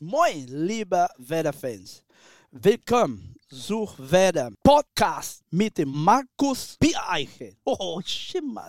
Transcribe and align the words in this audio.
Moin, 0.00 0.46
liebe 0.46 1.08
Werder-Fans. 1.16 2.02
Willkommen 2.50 3.34
zu 3.48 3.88
Werder 3.96 4.50
Podcast 4.62 5.42
mit 5.50 5.78
dem 5.78 5.88
Markus 5.88 6.76
Biereiche. 6.78 7.56
Oh, 7.64 8.02
Schimmel. 8.04 8.68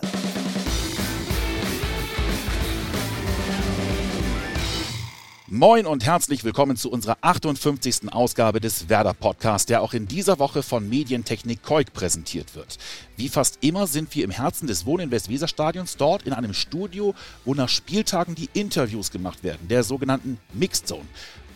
Moin 5.50 5.86
und 5.86 6.04
herzlich 6.04 6.44
willkommen 6.44 6.76
zu 6.76 6.90
unserer 6.90 7.16
58. 7.22 8.12
Ausgabe 8.12 8.60
des 8.60 8.90
Werder 8.90 9.14
Podcasts, 9.14 9.64
der 9.64 9.80
auch 9.80 9.94
in 9.94 10.06
dieser 10.06 10.38
Woche 10.38 10.62
von 10.62 10.86
Medientechnik 10.86 11.62
Koik 11.62 11.94
präsentiert 11.94 12.54
wird. 12.54 12.76
Wie 13.16 13.30
fast 13.30 13.56
immer 13.62 13.86
sind 13.86 14.14
wir 14.14 14.24
im 14.24 14.30
Herzen 14.30 14.66
des 14.66 14.84
Wohninvest 14.84 15.30
Weserstadions, 15.30 15.96
dort 15.96 16.24
in 16.24 16.34
einem 16.34 16.52
Studio, 16.52 17.14
wo 17.46 17.54
nach 17.54 17.70
Spieltagen 17.70 18.34
die 18.34 18.50
Interviews 18.52 19.10
gemacht 19.10 19.42
werden, 19.42 19.68
der 19.68 19.84
sogenannten 19.84 20.38
Mixed 20.52 20.86
Zone. 20.86 21.06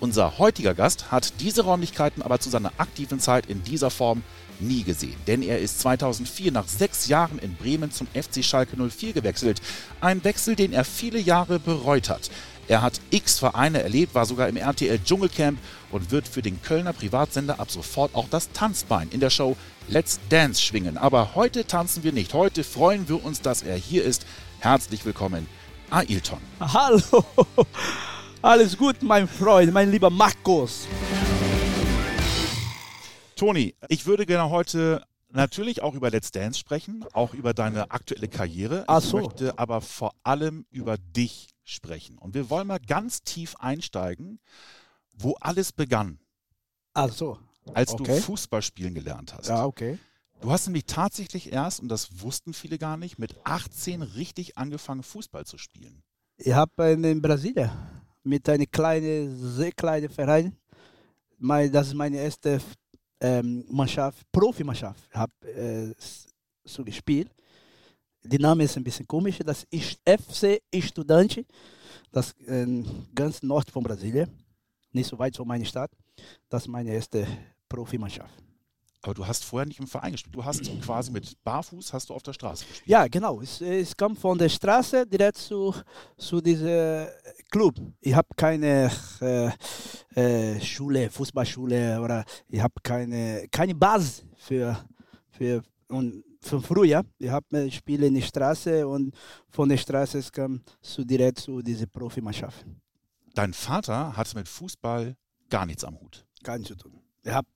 Unser 0.00 0.38
heutiger 0.38 0.72
Gast 0.72 1.12
hat 1.12 1.34
diese 1.40 1.62
Räumlichkeiten 1.62 2.22
aber 2.22 2.40
zu 2.40 2.48
seiner 2.48 2.72
aktiven 2.78 3.20
Zeit 3.20 3.44
in 3.44 3.62
dieser 3.62 3.90
Form 3.90 4.22
nie 4.58 4.84
gesehen, 4.84 5.16
denn 5.26 5.42
er 5.42 5.58
ist 5.58 5.80
2004 5.80 6.50
nach 6.50 6.66
sechs 6.66 7.08
Jahren 7.08 7.38
in 7.38 7.56
Bremen 7.56 7.90
zum 7.90 8.06
FC 8.08 8.42
Schalke 8.42 8.76
04 8.76 9.12
gewechselt. 9.12 9.60
Ein 10.00 10.24
Wechsel, 10.24 10.56
den 10.56 10.72
er 10.72 10.84
viele 10.84 11.18
Jahre 11.18 11.58
bereut 11.58 12.08
hat. 12.08 12.30
Er 12.68 12.80
hat 12.80 13.00
x 13.10 13.38
Vereine 13.38 13.82
erlebt, 13.82 14.14
war 14.14 14.24
sogar 14.24 14.48
im 14.48 14.56
RTL 14.56 15.00
Dschungelcamp 15.02 15.58
und 15.90 16.10
wird 16.10 16.28
für 16.28 16.42
den 16.42 16.62
Kölner 16.62 16.92
Privatsender 16.92 17.58
ab 17.58 17.70
sofort 17.70 18.14
auch 18.14 18.28
das 18.30 18.52
Tanzbein 18.52 19.08
in 19.10 19.20
der 19.20 19.30
Show 19.30 19.56
Let's 19.88 20.20
Dance 20.28 20.62
schwingen. 20.62 20.96
Aber 20.96 21.34
heute 21.34 21.66
tanzen 21.66 22.04
wir 22.04 22.12
nicht. 22.12 22.34
Heute 22.34 22.62
freuen 22.62 23.08
wir 23.08 23.24
uns, 23.24 23.40
dass 23.40 23.62
er 23.62 23.76
hier 23.76 24.04
ist. 24.04 24.24
Herzlich 24.60 25.04
willkommen, 25.04 25.48
Ailton. 25.90 26.38
Hallo. 26.60 27.24
Alles 28.42 28.76
gut, 28.76 29.02
mein 29.02 29.26
Freund, 29.26 29.72
mein 29.72 29.90
lieber 29.90 30.10
Markus. 30.10 30.86
Toni, 33.36 33.74
ich 33.88 34.06
würde 34.06 34.24
gerne 34.24 34.50
heute 34.50 35.02
natürlich 35.30 35.82
auch 35.82 35.94
über 35.94 36.10
Let's 36.10 36.30
Dance 36.30 36.58
sprechen, 36.60 37.04
auch 37.12 37.34
über 37.34 37.54
deine 37.54 37.90
aktuelle 37.90 38.28
Karriere. 38.28 38.84
Ach 38.86 38.98
Ich 39.02 39.06
so. 39.10 39.18
möchte 39.18 39.58
aber 39.58 39.80
vor 39.80 40.14
allem 40.22 40.64
über 40.70 40.96
dich 40.96 41.48
sprechen. 41.64 42.18
Und 42.18 42.34
wir 42.34 42.50
wollen 42.50 42.66
mal 42.66 42.80
ganz 42.80 43.22
tief 43.22 43.56
einsteigen, 43.56 44.40
wo 45.12 45.34
alles 45.40 45.72
begann, 45.72 46.18
Also, 46.94 47.38
als 47.74 47.92
Okay. 47.92 48.04
du 48.04 48.20
Fußball 48.20 48.62
spielen 48.62 48.94
gelernt 48.94 49.34
hast. 49.34 49.48
ja, 49.48 49.64
okay. 49.64 49.98
Du 50.40 50.50
hast 50.50 50.66
nämlich 50.66 50.86
tatsächlich 50.86 51.52
erst, 51.52 51.78
und 51.80 51.88
das 51.88 52.20
wussten 52.20 52.52
viele 52.52 52.76
gar 52.76 52.96
nicht, 52.96 53.16
mit 53.16 53.36
18 53.44 54.02
richtig 54.02 54.58
angefangen, 54.58 55.04
Fußball 55.04 55.46
zu 55.46 55.56
spielen. 55.56 56.02
Ich 56.36 56.52
habe 56.52 56.90
in 56.90 57.22
Brasilien 57.22 57.70
mit 58.24 58.48
einem 58.48 58.68
kleinen, 58.68 59.38
sehr 59.54 59.70
kleinen 59.70 60.08
Verein, 60.08 60.56
mein, 61.38 61.70
das 61.70 61.88
ist 61.88 61.94
meine 61.94 62.16
erste 62.18 62.60
ähm, 63.20 63.64
Mannschaft, 63.68 64.26
Profimannschaft, 64.32 65.04
ich 65.10 65.14
habe 65.16 65.32
äh, 65.48 65.94
so 66.64 66.84
gespielt. 66.84 67.30
Der 68.24 68.38
Name 68.38 68.64
ist 68.64 68.76
ein 68.76 68.84
bisschen 68.84 69.06
komisch, 69.06 69.38
das 69.44 69.64
ist 69.70 69.98
FC 70.06 70.62
Estudante, 70.70 71.44
das 72.12 72.32
äh, 72.46 72.84
ganz 73.14 73.42
Nord 73.42 73.70
von 73.70 73.82
Brasilien, 73.82 74.30
nicht 74.92 75.08
so 75.08 75.18
weit 75.18 75.36
von 75.36 75.48
meiner 75.48 75.64
Stadt. 75.64 75.90
Das 76.48 76.62
ist 76.62 76.68
meine 76.68 76.92
erste 76.92 77.26
Profimannschaft. 77.68 78.34
Aber 79.04 79.14
du 79.14 79.26
hast 79.26 79.44
vorher 79.44 79.66
nicht 79.66 79.80
im 79.80 79.88
Verein 79.88 80.12
gespielt. 80.12 80.36
Du 80.36 80.44
hast 80.44 80.62
quasi 80.80 81.10
mit 81.10 81.36
Barfuß 81.42 81.92
hast 81.92 82.08
du 82.08 82.14
auf 82.14 82.22
der 82.22 82.32
Straße 82.32 82.64
gespielt. 82.64 82.88
Ja, 82.88 83.08
genau. 83.08 83.40
Es, 83.40 83.60
es 83.60 83.96
kam 83.96 84.14
von 84.14 84.38
der 84.38 84.48
Straße 84.48 85.04
direkt 85.04 85.38
zu, 85.38 85.74
zu 86.16 86.40
diesem 86.40 87.08
Club. 87.50 87.74
Ich 88.00 88.14
habe 88.14 88.28
keine 88.36 88.88
äh, 89.20 89.50
äh, 90.14 90.60
Schule, 90.60 91.10
Fußballschule 91.10 92.00
oder 92.00 92.24
ich 92.48 92.60
habe 92.60 92.74
keine, 92.80 93.48
keine 93.50 93.74
Basis 93.74 94.24
für, 94.36 94.78
für, 95.30 95.64
und 95.88 96.22
von 96.42 96.62
früher. 96.62 97.04
Ich 97.18 97.28
habe 97.28 97.70
Spiele 97.70 98.06
in 98.06 98.14
der 98.14 98.22
Straße 98.22 98.86
und 98.86 99.14
von 99.48 99.68
der 99.68 99.76
Straße 99.76 100.18
es 100.18 100.30
kam 100.30 100.60
zu 100.80 101.04
direkt 101.04 101.40
zu 101.40 101.62
dieser 101.62 101.86
Profimannschaft. 101.86 102.64
Dein 103.34 103.52
Vater 103.52 104.16
hatte 104.16 104.36
mit 104.36 104.48
Fußball 104.48 105.16
gar 105.48 105.66
nichts 105.66 105.84
am 105.84 105.98
Hut. 106.00 106.26
Gar 106.42 106.58
nichts 106.58 106.68
zu 106.68 106.76
tun. 106.76 107.00
Ich 107.22 107.32
hab, 107.32 107.46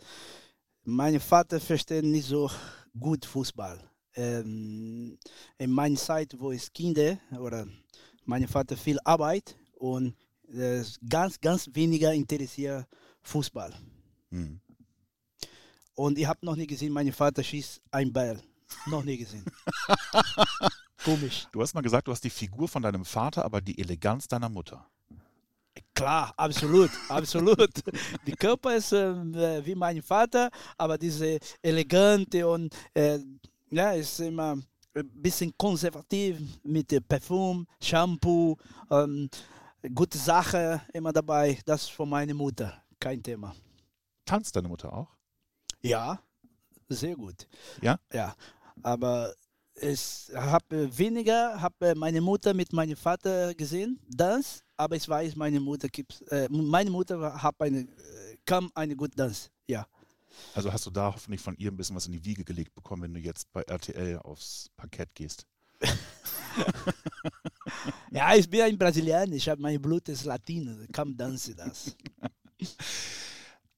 mein 0.85 1.21
Vater 1.21 1.61
versteht 1.61 2.05
nicht 2.05 2.29
so 2.29 2.51
gut 2.99 3.27
Fußball. 3.27 3.79
Ähm, 4.15 5.19
in 5.59 5.71
meiner 5.71 5.97
Zeit, 5.97 6.35
wo 6.39 6.53
ich 6.53 6.73
Kinder 6.73 7.19
oder 7.39 7.67
mein 8.25 8.49
Vater 8.49 8.77
viel 8.77 8.99
Arbeit 9.05 9.57
und 9.75 10.15
äh, 10.53 10.83
ganz, 11.09 11.41
ganz 11.41 11.69
weniger 11.73 12.15
interessiert 12.15 12.87
Fußball. 13.23 13.75
Hm. 14.31 14.61
Und 15.95 16.19
ich 16.19 16.27
habe 16.27 16.45
noch 16.45 16.57
nie 16.57 16.67
gesehen, 16.67 16.93
mein 16.93 17.13
Vater 17.13 17.43
schießt 17.43 17.83
ein 17.91 18.13
Ball. 18.13 18.41
Noch 18.87 19.05
nie 19.05 19.19
gesehen. 19.19 19.45
Komisch. 21.05 21.47
Du 21.53 21.61
hast 21.61 21.75
mal 21.75 21.83
gesagt, 21.83 22.09
du 22.09 22.13
hast 22.13 22.25
die 22.25 22.31
Figur 22.31 22.69
von 22.69 22.83
deinem 22.83 23.05
Vater, 23.05 23.45
aber 23.45 23.61
die 23.61 23.79
Eleganz 23.79 24.27
deiner 24.27 24.49
Mutter. 24.49 24.89
Klar, 25.95 26.33
absolut, 26.37 26.91
absolut. 27.09 27.71
Die 28.27 28.33
Körper 28.33 28.77
ist 28.77 28.93
äh, 28.93 29.65
wie 29.65 29.75
mein 29.75 30.03
Vater, 30.03 30.51
aber 30.77 30.99
diese 30.99 31.39
elegante 31.63 32.47
und 32.47 32.75
äh, 32.95 33.19
ja, 33.71 33.93
ist 33.93 34.21
immer 34.21 34.59
ein 34.95 35.23
bisschen 35.23 35.53
konservativ 35.57 36.39
mit 36.63 36.93
äh, 36.93 37.01
Parfum, 37.01 37.67
Shampoo, 37.81 38.57
ähm, 38.91 39.29
gute 39.95 40.19
Sache 40.19 40.81
immer 40.93 41.13
dabei. 41.13 41.59
Das 41.65 41.83
ist 41.83 41.93
von 41.93 42.09
meiner 42.09 42.35
Mutter, 42.35 42.83
kein 42.99 43.23
Thema. 43.23 43.55
Tanzt 44.25 44.57
deine 44.57 44.69
Mutter 44.69 44.93
auch? 44.93 45.09
Ja, 45.83 46.21
sehr 46.89 47.17
gut. 47.17 47.47
Ja? 47.81 47.99
Ja, 48.13 48.35
aber 48.83 49.35
ich 49.81 50.31
habe 50.35 50.97
weniger, 50.97 51.61
habe 51.61 51.95
meine 51.95 52.21
Mutter 52.21 52.55
mit 52.55 52.73
meinem 52.73 52.97
Vater 52.97 53.55
gesehen, 53.55 54.01
das, 54.09 54.63
aber 54.77 54.97
ich 54.97 55.09
weiß, 55.09 55.37
meine 55.37 55.61
Mutter 55.61 55.89
gibt, 55.89 56.23
äh, 56.31 56.49
meine 56.51 56.91
Mutter 56.91 57.43
hat 57.43 57.55
eine, 57.61 57.81
äh, 57.81 58.37
kann 58.45 58.71
eine 58.75 58.97
gute 58.97 59.17
Dance, 59.17 59.51
ja. 59.67 59.87
Also 60.55 60.73
hast 60.73 60.87
du 60.87 60.91
da 60.91 61.13
hoffentlich 61.15 61.41
von 61.41 61.57
ihr 61.57 61.71
ein 61.71 61.77
bisschen 61.77 61.97
was 61.97 62.07
in 62.07 62.13
die 62.13 62.25
Wiege 62.25 62.45
gelegt 62.45 62.75
bekommen, 62.75 63.03
wenn 63.03 63.15
du 63.15 63.21
jetzt 63.21 63.51
bei 63.53 63.63
RTL 63.63 64.19
aufs 64.19 64.71
Parkett 64.77 65.15
gehst. 65.15 65.47
Ja, 68.11 68.35
ich 68.35 68.49
bin 68.49 68.63
ein 68.63 68.79
Brasilianer, 68.79 69.35
ich 69.35 69.49
habe 69.49 69.61
mein 69.61 69.81
Blut 69.81 70.09
ist 70.09 70.25
Latino, 70.25 70.75
kann 70.93 71.17
tanzen 71.17 71.57
das. 71.57 71.95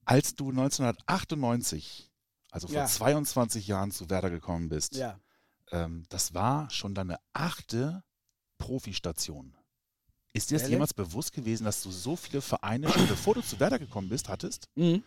Als 0.04 0.34
du 0.34 0.50
1998, 0.50 2.07
also 2.50 2.69
vor 2.69 2.76
Ja. 2.76 2.86
22 2.86 3.66
Jahren 3.66 3.91
zu 3.91 4.09
Werder 4.10 4.31
gekommen 4.31 4.69
bist, 4.69 4.94
Ja, 4.97 5.19
ähm, 5.70 6.04
das 6.09 6.34
war 6.34 6.70
schon 6.70 6.94
deine 6.94 7.19
achte 7.32 8.03
Profistation. 8.59 9.54
Ist 10.32 10.50
dir 10.50 10.58
das 10.58 10.69
jemals 10.69 10.94
bewusst 10.94 11.32
gewesen, 11.32 11.64
dass 11.64 11.82
du 11.82 11.91
so 11.91 12.14
viele 12.16 12.41
Vereine 12.41 12.88
schon 12.91 13.06
bevor 13.08 13.34
du 13.34 13.42
zu 13.42 13.58
Werder 13.58 13.78
gekommen 13.78 14.08
bist, 14.08 14.28
hattest? 14.28 14.69
Mhm. 14.75 15.03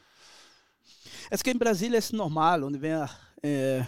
Es 1.30 1.42
em 1.46 1.58
Brasília 1.58 2.00
é 2.00 2.16
normal, 2.16 2.64
onde 2.64 2.78
vem 2.80 3.08
é, 3.44 3.86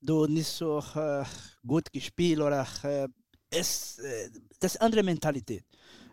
do 0.00 0.26
nisso 0.26 0.80
äh, 0.94 1.24
gut 1.66 1.90
gespielt 1.92 2.40
oder 2.40 2.66
äh, 2.82 3.08
es, 3.50 3.98
äh, 3.98 4.30
das 4.60 4.74
ist 4.74 4.80
andere 4.80 5.02
Mentalität. 5.02 5.64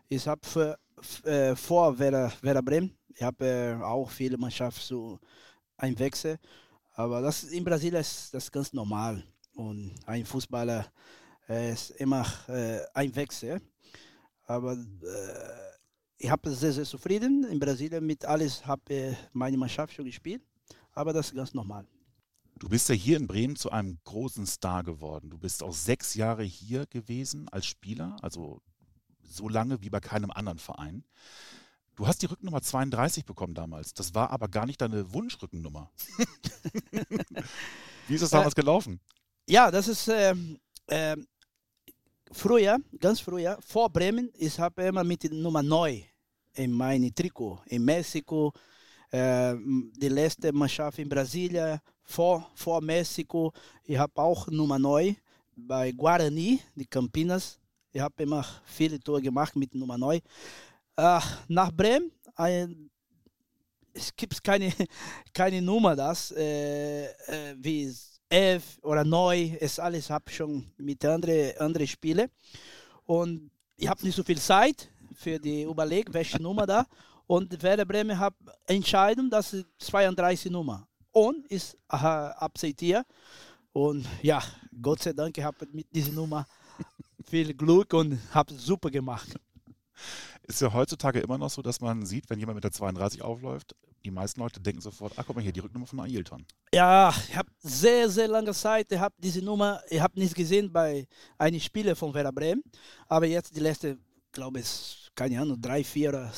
Ich 0.07 0.28
habe 0.28 0.78
äh, 1.23 1.56
vor 1.56 1.97
Werder, 2.00 2.31
Werder 2.41 2.61
Bremen, 2.61 2.97
ich 3.13 3.22
habe 3.22 3.45
äh, 3.45 3.84
auch 3.84 4.09
viele 4.09 4.38
Mannschaften 4.38 4.81
so 4.81 5.19
ein 5.81 5.97
Wechsel, 5.97 6.40
aber 6.94 7.22
das 7.22 7.44
in 7.44 7.64
Brasilien 7.64 8.02
ist 8.02 8.34
das 8.34 8.52
ganz 8.52 8.74
normal 8.74 9.24
und 9.56 9.92
ein 10.06 10.25
Fußballer 10.25 10.86
äh, 11.50 11.74
ist 11.74 11.92
immer 11.92 12.25
äh, 12.47 12.80
ein 12.94 13.16
Wechsel. 13.16 13.62
Aber 14.46 14.74
äh, 14.74 14.78
ich 16.18 16.30
habe 16.30 16.53
sehr, 16.53 16.74
sehr 16.74 16.86
zufrieden 16.86 17.46
in 17.46 17.59
Brasilien 17.59 18.06
mit 18.06 18.25
alles, 18.25 18.66
habe 18.66 19.17
meine 19.34 19.58
Mannschaft 19.58 19.94
schon 19.94 20.05
gespielt, 20.05 20.44
aber 20.94 21.14
das 21.14 21.28
ist 21.28 21.35
ganz 21.35 21.53
normal. 21.53 21.88
Du 22.59 22.70
bist 22.70 22.90
ja 22.90 22.96
hier 22.96 23.17
in 23.17 23.26
Bremen 23.26 23.55
zu 23.55 23.72
einem 23.72 23.97
großen 24.03 24.46
Star 24.46 24.84
geworden. 24.84 25.32
Du 25.32 25.40
bist 25.40 25.64
auch 25.64 25.73
sechs 25.73 26.14
Jahre 26.14 26.44
hier 26.44 26.85
gewesen 26.85 27.50
als 27.50 27.66
Spieler, 27.66 28.17
also 28.22 28.61
so 29.23 29.50
lange 29.50 29.82
wie 29.82 29.90
bei 29.90 30.00
keinem 30.00 30.29
anderen 30.29 30.59
Verein. 30.59 31.03
Du 31.96 32.08
hast 32.08 32.22
die 32.22 32.26
Rückennummer 32.26 32.61
32 32.61 33.26
bekommen 33.26 33.53
damals. 33.53 33.93
Das 33.93 34.16
war 34.16 34.32
aber 34.32 34.47
gar 34.47 34.66
nicht 34.66 34.82
deine 34.82 35.14
Wunschrückennummer. 35.14 35.91
wie 38.08 38.16
ist 38.16 38.22
das 38.22 38.29
damals 38.29 38.55
gelaufen? 38.55 38.99
Ja, 39.47 39.70
das 39.70 39.88
ist 39.88 40.08
ähm, 40.08 40.58
ähm, 40.88 41.28
früher, 42.32 42.78
ganz 42.99 43.20
früher, 43.20 43.58
vor 43.61 43.90
Bremen, 43.90 44.32
ich 44.35 44.58
habe 44.59 44.84
immer 44.84 45.03
mit 45.03 45.23
der 45.23 45.32
Nummer 45.32 45.61
9 45.61 46.03
in 46.53 46.72
meinem 46.72 47.14
Trikot. 47.14 47.59
In 47.66 47.84
Mexiko, 47.84 48.53
äh, 49.11 49.55
die 49.55 50.09
letzte 50.09 50.52
Mannschaft 50.53 50.99
in 50.99 51.09
Brasilien, 51.09 51.79
vor, 52.03 52.49
vor 52.55 52.82
Mexiko. 52.82 53.52
Ich 53.84 53.97
habe 53.97 54.14
auch 54.22 54.47
Nummer 54.47 54.79
9 54.79 55.16
bei 55.55 55.91
Guarani, 55.91 56.59
die 56.76 56.85
Campinas. 56.85 57.59
Ich 57.91 58.02
habe 58.02 58.23
immer 58.23 58.46
viele 58.66 58.99
Tore 58.99 59.22
gemacht 59.22 59.55
mit 59.55 59.73
Nummer 59.76 59.97
9. 59.97 60.20
Nach 61.48 61.72
Bremen 61.72 62.12
ein, 62.36 62.90
es 63.94 64.16
gibt 64.16 64.44
keine, 64.44 64.72
keine 65.34 65.62
Nummer, 65.62 65.96
das 65.96 66.32
äh, 66.32 67.06
äh, 67.06 67.56
wie 67.58 67.94
elf 68.30 68.80
oder 68.82 69.03
neu, 69.03 69.52
ist 69.59 69.80
alles 69.80 70.09
habe 70.09 70.32
schon 70.32 70.72
mit 70.78 71.03
anderen 71.06 71.58
andere 71.58 71.88
Spiele. 71.88 72.30
Und 73.06 73.52
ich 73.76 73.88
habe 73.88 74.06
nicht 74.06 74.16
so 74.16 74.24
viel 74.24 74.40
Zeit 74.40 74.90
für 75.14 75.40
die 75.40 75.64
Überleg, 75.64 76.14
welche 76.14 76.42
Nummer 76.42 76.66
da. 76.66 76.86
Und 77.28 77.62
Werder 77.64 77.86
Bremen 77.86 78.18
hat 78.18 78.34
entschieden, 78.68 79.30
dass 79.30 79.56
32 79.80 80.52
Nummer. 80.52 80.88
Und 81.12 81.46
ist 81.48 81.74
äh, 81.92 81.98
akzeptiert 81.98 83.06
und 83.74 84.06
ja, 84.22 84.42
Gott 84.82 85.02
sei 85.02 85.14
Dank, 85.14 85.38
ich 85.38 85.44
habe 85.44 85.66
mit 85.72 85.88
dieser 85.94 86.12
Nummer 86.12 86.46
viel 87.26 87.53
Glück 87.53 87.94
und 87.94 88.20
habe 88.34 88.53
super 88.53 88.90
gemacht. 88.90 89.30
Ist 90.52 90.59
ja 90.59 90.74
heutzutage 90.74 91.22
immer 91.22 91.38
noch 91.38 91.50
so, 91.50 91.62
dass 91.62 91.80
man 91.80 92.06
sieht, 92.06 92.30
wenn 92.30 92.38
jemand 92.38 92.56
mit 92.56 92.66
der 92.66 92.74
32 92.74 93.22
aufläuft, 93.22 93.74
die 94.03 94.12
meisten 94.12 94.42
Leute 94.42 94.59
denken 94.59 94.82
sofort, 94.82 95.14
ach 95.16 95.24
guck 95.26 95.38
mal 95.38 95.42
hier, 95.42 95.53
die 95.53 95.62
Rücknummer 95.62 95.88
von 95.88 96.02
Ailton. 96.02 96.46
Ja, 96.74 97.14
ich 97.30 97.38
habe 97.38 97.50
sehr, 97.59 98.09
sehr 98.09 98.28
lange 98.28 98.52
Zeit, 98.53 98.92
ich 98.92 99.00
habe 99.00 99.16
diese 99.18 99.42
Nummer, 99.42 99.82
ich 99.90 100.02
habe 100.02 100.20
nicht 100.20 100.36
gesehen 100.36 100.70
bei 100.70 101.08
einem 101.38 101.62
Spieler 101.62 101.96
von 101.96 102.14
Werder 102.14 102.34
Bremen, 102.34 102.64
aber 103.08 103.28
jetzt 103.28 103.56
die 103.56 103.62
letzte, 103.62 103.98
glaube 104.34 104.59
ich, 104.59 105.09
keine 105.16 105.40
Ahnung, 105.40 105.62
drei, 105.62 105.86
vier 105.86 106.30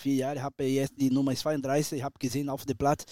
vier 0.00 0.14
Jahre 0.14 0.42
habe 0.42 0.64
ich 0.64 0.74
jetzt 0.74 0.94
die 0.98 1.10
Nummer 1.10 1.36
32, 1.36 1.98
ich 1.98 2.04
habe 2.04 2.18
gesehen 2.18 2.48
auf 2.48 2.64
dem 2.64 2.76
Blatt. 2.76 3.04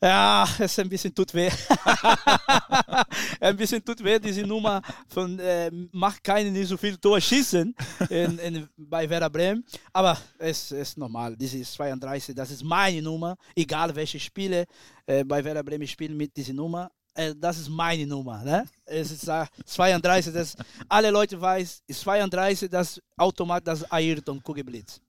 Ja, 0.00 0.46
es 0.60 0.78
ein 0.78 0.88
bisschen 0.88 1.12
tut 1.12 1.34
weh. 1.34 1.50
ein 3.40 3.56
bisschen 3.56 3.84
tut 3.84 4.02
weh, 4.04 4.18
diese 4.20 4.42
Nummer 4.42 4.80
von 5.08 5.36
äh, 5.40 5.72
macht 5.90 6.22
keinen 6.22 6.52
nicht 6.52 6.68
so 6.68 6.76
viel 6.76 6.96
Tor 6.96 7.20
schießen 7.20 7.74
in, 8.08 8.38
in, 8.38 8.68
bei 8.76 9.10
Werder 9.10 9.28
Bremen. 9.28 9.64
Aber 9.92 10.16
es 10.38 10.70
ist 10.70 10.96
normal. 10.98 11.34
Ist 11.40 11.72
32, 11.72 12.32
das 12.32 12.52
ist 12.52 12.62
meine 12.62 13.02
Nummer. 13.02 13.36
Egal 13.56 13.94
welche 13.96 14.20
Spiele 14.20 14.66
äh, 15.04 15.24
bei 15.24 15.44
Werder 15.44 15.64
Bremen 15.64 15.88
spielen 15.88 16.16
mit 16.16 16.36
dieser 16.36 16.52
Nummer. 16.52 16.88
Äh, 17.14 17.34
das 17.36 17.58
ist 17.58 17.68
meine 17.68 18.06
Nummer. 18.06 18.44
Ne? 18.44 18.66
Es 18.84 19.10
ist 19.10 19.28
32, 19.66 20.32
das 20.32 20.56
alle 20.88 21.10
Leute 21.10 21.40
weiß, 21.40 21.82
32, 21.90 22.70
das 22.70 23.00
automatisch 23.16 23.64
das 23.64 23.90
Ayrton 23.90 24.40
Kugelblitz. 24.40 25.00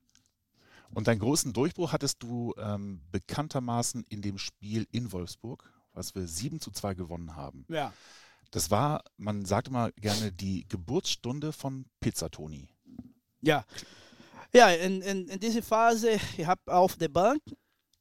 Und 0.93 1.07
deinen 1.07 1.19
großen 1.19 1.53
Durchbruch 1.53 1.91
hattest 1.91 2.23
du 2.23 2.53
ähm, 2.57 3.01
bekanntermaßen 3.11 4.05
in 4.09 4.21
dem 4.21 4.37
Spiel 4.37 4.87
in 4.91 5.11
Wolfsburg, 5.11 5.71
was 5.93 6.15
wir 6.15 6.27
7 6.27 6.59
zu 6.59 6.71
2 6.71 6.95
gewonnen 6.95 7.35
haben. 7.35 7.65
Ja. 7.69 7.93
Das 8.51 8.71
war, 8.71 9.03
man 9.17 9.45
sagte 9.45 9.71
mal 9.71 9.91
gerne, 9.97 10.31
die 10.31 10.67
Geburtsstunde 10.67 11.51
von 11.51 11.85
Pizza 11.99 12.29
Toni. 12.31 12.67
Ja. 13.41 13.63
Ja, 14.51 14.69
in, 14.69 15.01
in, 15.03 15.27
in 15.27 15.39
dieser 15.39 15.61
Phase, 15.61 16.19
ich 16.37 16.45
habe 16.45 16.61
auf 16.65 16.95
der 16.95 17.09
Bank, 17.09 17.41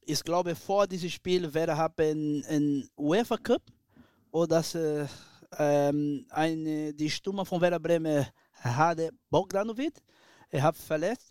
ich 0.01 0.23
glaube, 0.23 0.55
vor 0.55 0.87
diesem 0.87 1.09
Spiel 1.09 1.53
werde 1.53 1.77
haben 1.77 2.43
ein 2.49 2.89
UEFA 2.97 3.37
Cup 3.37 3.61
oder 4.31 4.47
das 4.47 4.73
äh, 4.73 5.05
ähm, 5.57 6.25
eine, 6.29 6.93
die 6.93 7.09
Stimme 7.09 7.45
von 7.45 7.61
Werder 7.61 7.79
Bremen 7.79 8.25
hatte 8.53 9.11
Bogdanovic. 9.29 10.01
Er 10.49 10.63
hat 10.63 10.77
verletzt 10.77 11.28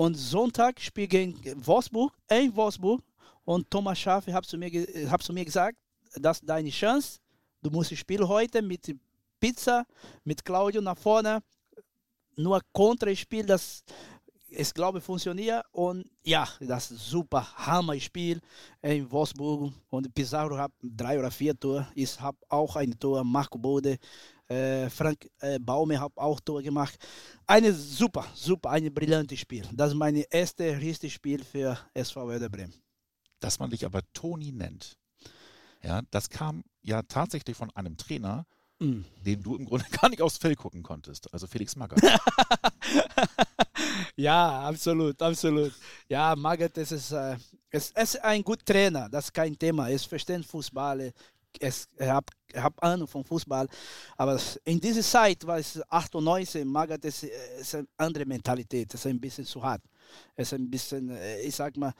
und 0.00 0.14
Sonntag 0.14 0.80
spiel 0.80 1.06
gegen 1.06 1.36
Wolfsburg, 1.66 2.14
in 2.30 2.56
Wolfsburg. 2.56 3.02
Und 3.44 3.70
Thomas 3.70 3.98
Schaaf 3.98 4.24
zu, 4.46 4.56
mir, 4.56 4.70
hat 5.10 5.22
zu 5.22 5.30
mir 5.30 5.44
gesagt, 5.44 5.76
das 6.14 6.38
ist 6.38 6.48
deine 6.48 6.70
Chance. 6.70 7.18
Du 7.60 7.68
musst 7.68 7.94
spielen 7.94 8.26
heute 8.26 8.62
mit 8.62 8.96
Pizza, 9.38 9.84
mit 10.24 10.42
Claudio 10.42 10.80
nach 10.80 10.96
vorne. 10.96 11.42
Nur 12.34 12.62
Konterspiel, 12.72 13.44
das 13.44 13.84
ich 14.48 14.72
glaube, 14.72 15.02
funktioniert. 15.02 15.66
Und 15.70 16.10
ja, 16.24 16.48
das 16.60 16.90
ist 16.90 17.10
super 17.10 17.46
Hammer-Spiel 17.56 18.40
in 18.80 19.10
Wolfsburg. 19.10 19.70
Und 19.90 20.14
Pizarro 20.14 20.56
hat 20.56 20.72
drei 20.82 21.18
oder 21.18 21.30
vier 21.30 21.54
Tore. 21.60 21.86
Ich 21.94 22.18
habe 22.18 22.38
auch 22.48 22.74
ein 22.74 22.98
Tor. 22.98 23.22
Marco 23.22 23.58
Bode 23.58 23.98
äh, 24.50 24.90
Frank 24.90 25.30
äh, 25.40 25.58
Baume 25.60 26.00
hat 26.00 26.12
auch 26.16 26.40
Tor 26.40 26.60
gemacht. 26.60 26.98
Eine 27.46 27.72
super, 27.72 28.26
super, 28.34 28.70
ein 28.70 28.92
brillantes 28.92 29.38
Spiel. 29.38 29.64
Das 29.72 29.90
ist 29.90 29.96
mein 29.96 30.16
erstes 30.16 30.80
richtiges 30.80 31.14
Spiel 31.14 31.44
für 31.44 31.78
SV 31.94 32.28
Werder 32.28 32.48
Bremen. 32.48 32.74
Dass 33.38 33.58
man 33.58 33.70
dich 33.70 33.86
aber 33.86 34.02
Toni 34.12 34.52
nennt, 34.52 34.98
ja, 35.82 36.02
das 36.10 36.28
kam 36.28 36.64
ja 36.82 37.02
tatsächlich 37.02 37.56
von 37.56 37.70
einem 37.76 37.96
Trainer, 37.96 38.44
mm. 38.80 39.00
den 39.24 39.42
du 39.42 39.56
im 39.56 39.64
Grunde 39.64 39.86
gar 40.00 40.10
nicht 40.10 40.20
aufs 40.20 40.36
Feld 40.36 40.58
gucken 40.58 40.82
konntest, 40.82 41.32
also 41.32 41.46
Felix 41.46 41.76
Magath. 41.76 42.02
ja, 44.16 44.62
absolut, 44.62 45.22
absolut. 45.22 45.72
Ja, 46.08 46.34
Magath 46.36 46.76
ist, 46.76 47.12
äh, 47.12 47.36
ist, 47.70 47.96
ist 47.96 48.22
ein 48.24 48.42
guter 48.42 48.64
Trainer, 48.64 49.08
das 49.08 49.26
ist 49.26 49.32
kein 49.32 49.56
Thema. 49.56 49.88
Er 49.88 49.98
versteht 50.00 50.44
Fußball, 50.44 51.12
es, 51.58 51.88
ich 51.98 52.06
habe 52.06 52.26
hab 52.54 52.82
Ahnung 52.82 53.08
vom 53.08 53.24
Fußball, 53.24 53.66
aber 54.16 54.40
in 54.64 54.80
dieser 54.80 55.02
Zeit 55.02 55.46
war 55.46 55.58
es 55.58 55.80
98, 55.88 56.64
Magath 56.64 57.04
ist, 57.04 57.24
ist 57.24 57.74
eine 57.74 57.88
andere 57.96 58.26
Mentalität, 58.26 58.92
es 58.94 59.00
ist 59.00 59.06
ein 59.06 59.20
bisschen 59.20 59.44
zu 59.44 59.62
hart. 59.62 59.82
Es 60.34 60.52
ist 60.52 60.58
ein 60.58 60.70
bisschen, 60.70 61.10
äh, 61.10 61.40
ich 61.42 61.54
sag 61.54 61.76
mal, 61.76 61.92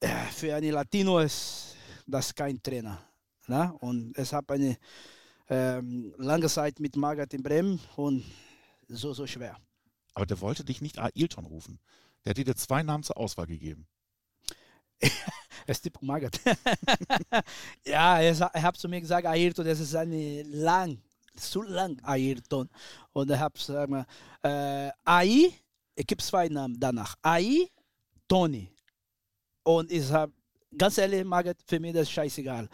äh, 0.00 0.08
für 0.32 0.54
einen 0.54 0.72
Latino 0.72 1.18
ist 1.18 1.76
das 2.06 2.34
kein 2.34 2.62
Trainer. 2.62 3.02
Ne? 3.46 3.72
Und 3.80 4.16
es 4.16 4.32
hat 4.32 4.50
eine 4.50 4.76
ähm, 5.48 6.14
lange 6.18 6.48
Zeit 6.48 6.80
mit 6.80 6.96
Magath 6.96 7.34
in 7.34 7.42
Bremen 7.42 7.80
und 7.96 8.24
so, 8.88 9.12
so 9.12 9.26
schwer. 9.26 9.56
Aber 10.14 10.26
der 10.26 10.40
wollte 10.40 10.64
dich 10.64 10.80
nicht 10.80 10.98
Ailton 10.98 11.46
rufen. 11.46 11.78
Der 12.24 12.30
hat 12.30 12.38
dir 12.38 12.54
zwei 12.54 12.82
Namen 12.82 13.02
zur 13.02 13.16
Auswahl 13.16 13.46
gegeben. 13.46 13.86
ist 15.66 15.82
tipo 15.82 16.04
Magath. 16.04 16.40
ja, 17.84 18.20
er 18.20 18.62
hat 18.62 18.76
zu 18.76 18.88
mir 18.88 19.00
gesagt, 19.00 19.26
Ayrton, 19.26 19.64
das 19.64 19.80
ist 19.80 19.94
eine 19.94 20.42
lang, 20.44 20.98
zu 21.36 21.62
lang 21.62 22.00
Ayrton. 22.02 22.68
Und 23.12 23.30
er 23.30 23.40
hat 23.40 23.54
gesagt, 23.54 23.92
äh, 24.42 24.90
AI, 25.04 25.52
es 25.94 26.06
gibt 26.06 26.22
zwei 26.22 26.48
Namen 26.48 26.78
danach. 26.78 27.16
AI, 27.22 27.68
Tony. 28.28 28.68
Und 29.64 29.92
ich 29.92 30.10
habe 30.10 30.32
ganz 30.76 30.98
ehrlich, 30.98 31.24
Margaret, 31.24 31.58
für 31.66 31.78
mich 31.78 31.92
das 31.92 32.02
ist 32.02 32.12
scheißegal. 32.12 32.68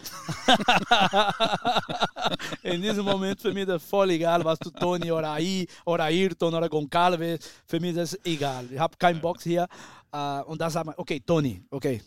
in 2.63 2.83
diesem 2.83 3.05
Moment 3.05 3.41
für 3.41 3.53
mich 3.53 3.67
das 3.67 3.83
voll 3.83 4.11
egal, 4.11 4.45
was 4.45 4.59
du 4.59 4.71
Tony 4.71 5.11
oder 5.11 5.33
AI 5.33 5.67
oder 5.85 6.05
Ayrton 6.05 6.55
oder 6.55 6.69
Goncalves, 6.69 7.41
für 7.67 7.81
mich 7.81 7.95
das 7.95 8.15
ist 8.15 8.27
egal. 8.27 8.67
Ich 8.71 8.79
habe 8.79 8.97
keinen 8.97 9.21
Box 9.21 9.45
hier. 9.45 9.67
Uh, 10.15 10.43
und 10.47 10.61
da 10.61 10.71
sagt 10.71 10.87
man, 10.87 10.95
okay, 10.97 11.21
Tony, 11.21 11.63
okay, 11.71 12.03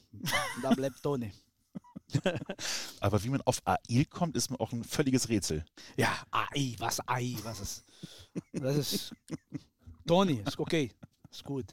da 0.62 0.72
bleibt 0.72 1.02
Tony. 1.04 1.32
Aber 3.00 3.24
wie 3.24 3.30
man 3.30 3.42
auf 3.42 3.62
AI 3.66 4.06
kommt, 4.10 4.36
ist 4.36 4.50
mir 4.50 4.60
auch 4.60 4.72
ein 4.72 4.84
völliges 4.84 5.30
Rätsel. 5.30 5.64
Ja, 5.98 6.12
AI, 6.32 6.76
was 6.80 7.00
AI, 7.08 7.36
was 7.44 7.60
ist? 7.60 7.84
Das 8.54 8.76
ist 8.76 9.14
Tony, 10.06 10.42
ist 10.46 10.60
okay, 10.60 10.92
ist 11.30 11.44
gut. 11.44 11.66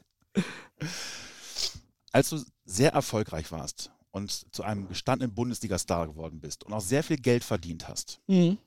Als 2.11 2.29
du 2.29 2.43
sehr 2.65 2.93
erfolgreich 2.93 3.51
warst 3.51 3.91
und 4.11 4.31
zu 4.53 4.63
einem 4.63 4.87
gestandenen 4.87 5.33
Bundesliga-Star 5.33 6.07
geworden 6.07 6.39
bist 6.39 6.63
und 6.63 6.73
auch 6.73 6.81
sehr 6.81 7.03
viel 7.03 7.17
Geld 7.17 7.43
verdient 7.43 7.87
hast, 7.87 8.21
mhm. 8.27 8.57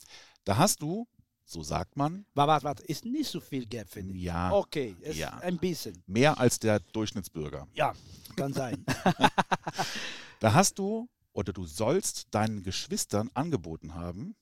da 0.45 0.57
hast 0.57 0.83
du, 0.83 1.07
so 1.53 1.63
sagt 1.63 1.97
man. 1.97 2.25
Warte, 2.35 2.65
warte, 2.65 2.83
ist 2.85 3.05
nicht 3.05 3.31
so 3.31 3.41
viel 3.41 3.67
Geld, 3.67 3.89
finde 3.89 4.15
ich. 4.15 4.23
Ja. 4.23 4.53
Okay, 4.53 4.97
ja. 5.13 5.39
ein 5.39 5.59
bisschen. 5.59 6.03
Mehr 6.07 6.39
als 6.39 6.59
der 6.59 6.81
Durchschnittsbürger. 6.81 7.69
Ja, 7.75 7.95
kann 8.37 8.53
sein. 8.53 8.85
da 10.41 10.55
hast 10.55 10.79
du 10.79 11.09
oder 11.33 11.53
du 11.53 11.65
sollst 11.65 12.35
deinen 12.35 12.63
Geschwistern 12.63 13.31
angeboten 13.35 13.95
haben, 13.95 14.35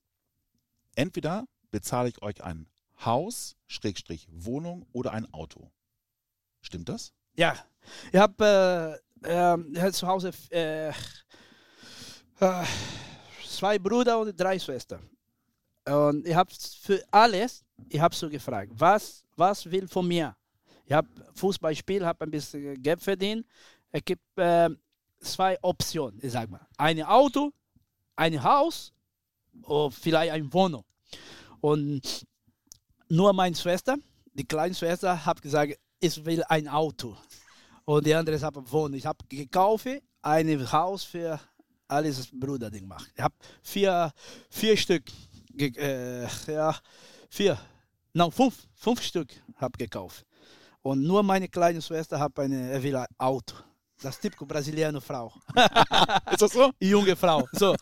entweder 0.94 1.46
bezahle 1.70 2.08
ich 2.08 2.22
euch 2.22 2.42
ein 2.42 2.66
Haus, 3.04 3.56
Schrägstrich 3.66 4.28
Wohnung 4.30 4.86
oder 4.92 5.12
ein 5.12 5.32
Auto. 5.32 5.70
Stimmt 6.60 6.88
das? 6.88 7.12
Ja, 7.36 7.54
ich 8.12 8.18
habe 8.18 9.00
äh, 9.24 9.54
äh, 9.54 9.92
zu 9.92 10.06
Hause 10.06 10.32
äh, 10.50 10.88
äh, 10.88 10.92
zwei 13.46 13.78
Brüder 13.78 14.18
und 14.18 14.38
drei 14.38 14.58
Schwestern. 14.58 15.08
Und 15.86 16.26
ich 16.26 16.34
habe 16.34 16.50
für 16.82 17.02
alles, 17.10 17.64
ich 17.88 18.00
habe 18.00 18.14
so 18.14 18.28
gefragt, 18.28 18.72
was, 18.74 19.24
was 19.36 19.70
will 19.70 19.88
von 19.88 20.06
mir? 20.06 20.36
Ich 20.84 20.92
habe 20.92 21.08
Fußballspiel, 21.34 22.04
habe 22.04 22.24
ein 22.24 22.30
bisschen 22.30 22.82
Geld 22.82 23.00
verdient. 23.02 23.46
Es 23.90 24.04
gibt 24.04 24.22
äh, 24.36 24.68
zwei 25.20 25.58
Optionen, 25.62 26.18
ich 26.22 26.32
sag 26.32 26.50
mal. 26.50 26.66
Ein 26.76 27.02
Auto, 27.02 27.52
ein 28.16 28.42
Haus 28.42 28.92
oder 29.62 29.90
vielleicht 29.90 30.32
eine 30.32 30.52
Wohnung. 30.52 30.84
Und 31.60 32.26
nur 33.08 33.32
meine 33.32 33.56
Schwester, 33.56 33.96
die 34.34 34.44
kleine 34.44 34.74
Schwester, 34.74 35.24
hat 35.24 35.40
gesagt, 35.42 35.78
ich 36.00 36.24
will 36.24 36.42
ein 36.44 36.68
Auto. 36.68 37.16
Und 37.84 38.06
die 38.06 38.14
andere 38.14 38.40
hat 38.40 38.54
Wohnung. 38.72 38.94
Ich 38.94 39.06
habe 39.06 39.18
gekauft 39.28 39.86
ein 40.22 40.72
Haus 40.72 41.04
für 41.04 41.40
alles 41.88 42.28
Bruder 42.32 42.70
gemacht. 42.70 43.10
Ich 43.14 43.22
habe 43.22 43.34
vier, 43.62 44.12
vier 44.48 44.76
Stück, 44.76 45.04
äh, 45.60 46.26
ja, 46.46 46.76
vier, 47.28 47.58
nein, 48.12 48.30
fünf, 48.30 48.66
fünf 48.74 49.02
Stück 49.02 49.28
habe 49.56 49.76
gekauft. 49.78 50.24
Und 50.82 51.02
nur 51.02 51.22
meine 51.22 51.48
kleine 51.48 51.82
Schwester 51.82 52.18
hat 52.18 52.38
ein, 52.38 52.82
will 52.82 52.96
ein 52.96 53.06
Auto. 53.18 53.56
Das 54.02 54.18
typische 54.18 54.46
brasilianische 54.46 55.06
Frau. 55.06 55.30
Ist 56.32 56.40
das 56.40 56.52
so? 56.52 56.70
Junge 56.80 57.14
Frau. 57.14 57.46
So. 57.52 57.76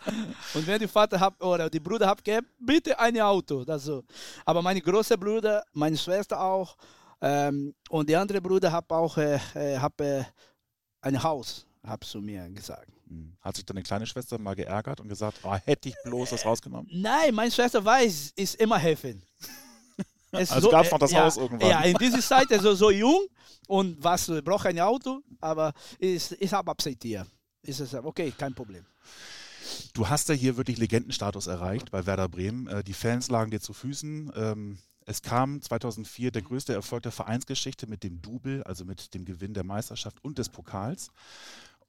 Und 0.54 0.66
wenn 0.66 0.80
die 0.80 0.88
Vater 0.88 1.20
hat 1.20 1.40
oder 1.40 1.70
die 1.70 1.78
Bruder 1.78 2.08
hat 2.08 2.24
gegeben, 2.24 2.48
bitte 2.58 2.98
ein 2.98 3.20
Auto. 3.20 3.64
Das 3.64 3.84
so. 3.84 4.02
Aber 4.44 4.60
meine 4.60 4.80
große 4.80 5.16
Bruder, 5.16 5.62
meine 5.72 5.96
Schwester 5.96 6.40
auch 6.40 6.76
ähm, 7.20 7.74
und 7.90 8.08
die 8.08 8.16
andere 8.16 8.40
Bruder 8.40 8.70
hat 8.70 8.90
auch 8.90 9.16
äh, 9.16 9.38
äh, 9.54 9.78
hab, 9.78 10.00
äh, 10.00 10.24
ein 11.00 11.22
Haus, 11.22 11.66
hat 11.84 12.04
zu 12.04 12.20
mir 12.20 12.48
gesagt. 12.50 12.97
Hm. 13.08 13.36
Hat 13.40 13.56
sich 13.56 13.64
deine 13.64 13.82
kleine 13.82 14.06
Schwester 14.06 14.38
mal 14.38 14.54
geärgert 14.54 15.00
und 15.00 15.08
gesagt, 15.08 15.38
oh, 15.42 15.54
hätte 15.54 15.88
ich 15.88 15.96
bloß 16.04 16.30
das 16.30 16.44
rausgenommen? 16.44 16.88
Nein, 16.92 17.34
meine 17.34 17.50
Schwester 17.50 17.84
weiß, 17.84 18.32
ist 18.36 18.54
immer 18.56 18.78
helfen. 18.78 19.22
Es 20.30 20.50
also 20.50 20.66
so, 20.66 20.70
gab 20.70 20.84
es 20.84 20.90
noch 20.90 20.98
das 20.98 21.10
ja, 21.10 21.24
Haus 21.24 21.38
irgendwann. 21.38 21.70
Ja, 21.70 21.80
in 21.80 21.96
dieser 21.96 22.20
Zeit 22.20 22.50
er 22.50 22.60
so 22.60 22.90
jung 22.90 23.28
und 23.66 23.96
was 24.04 24.30
braucht 24.44 24.66
ein 24.66 24.78
Auto, 24.78 25.22
aber 25.40 25.72
ich, 25.98 26.30
ich 26.38 26.52
habe 26.52 26.70
akzeptiert. 26.70 27.26
Ist 27.62 27.80
es 27.80 27.94
okay, 27.94 28.30
kein 28.36 28.54
Problem. 28.54 28.84
Du 29.94 30.08
hast 30.08 30.28
ja 30.28 30.34
hier 30.34 30.58
wirklich 30.58 30.76
Legendenstatus 30.76 31.46
erreicht 31.46 31.90
bei 31.90 32.04
Werder 32.04 32.28
Bremen. 32.28 32.66
Äh, 32.66 32.84
die 32.84 32.92
Fans 32.92 33.30
lagen 33.30 33.50
dir 33.50 33.60
zu 33.60 33.72
Füßen. 33.72 34.32
Ähm, 34.36 34.78
es 35.06 35.22
kam 35.22 35.62
2004 35.62 36.30
der 36.30 36.42
größte 36.42 36.74
Erfolg 36.74 37.02
der 37.02 37.12
Vereinsgeschichte 37.12 37.86
mit 37.86 38.02
dem 38.02 38.20
Double, 38.20 38.62
also 38.64 38.84
mit 38.84 39.14
dem 39.14 39.24
Gewinn 39.24 39.54
der 39.54 39.64
Meisterschaft 39.64 40.22
und 40.22 40.36
des 40.36 40.50
Pokals. 40.50 41.10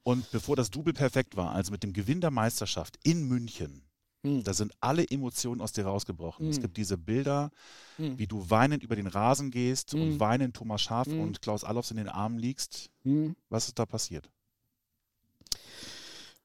Und 0.03 0.31
bevor 0.31 0.55
das 0.55 0.71
Double 0.71 0.93
perfekt 0.93 1.35
war, 1.35 1.51
also 1.53 1.71
mit 1.71 1.83
dem 1.83 1.93
Gewinn 1.93 2.21
der 2.21 2.31
Meisterschaft 2.31 2.97
in 3.03 3.27
München, 3.27 3.83
hm. 4.23 4.43
Da 4.43 4.53
sind 4.53 4.73
alle 4.81 5.09
Emotionen 5.09 5.61
aus 5.61 5.71
dir 5.71 5.85
rausgebrochen. 5.85 6.45
Hm. 6.45 6.51
Es 6.51 6.59
gibt 6.59 6.75
diese 6.77 6.97
Bilder, 6.97 7.51
hm. 7.97 8.17
wie 8.19 8.27
du 8.27 8.49
weinend 8.49 8.83
über 8.83 8.95
den 8.95 9.07
Rasen 9.07 9.49
gehst 9.49 9.93
und 9.93 10.01
hm. 10.01 10.19
weinend 10.19 10.55
Thomas 10.55 10.81
Schaaf 10.81 11.07
hm. 11.07 11.21
und 11.21 11.41
Klaus 11.41 11.63
Allofs 11.63 11.91
in 11.91 11.97
den 11.97 12.09
Armen 12.09 12.37
liegst. 12.37 12.89
Hm. 13.03 13.35
Was 13.49 13.67
ist 13.67 13.79
da 13.79 13.85
passiert? 13.85 14.29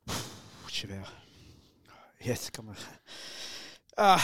Puh, 0.07 0.69
schwer. 0.69 1.07
Jetzt 2.21 2.53
kann 2.53 2.67
man. 2.67 2.77
Ah. 3.97 4.21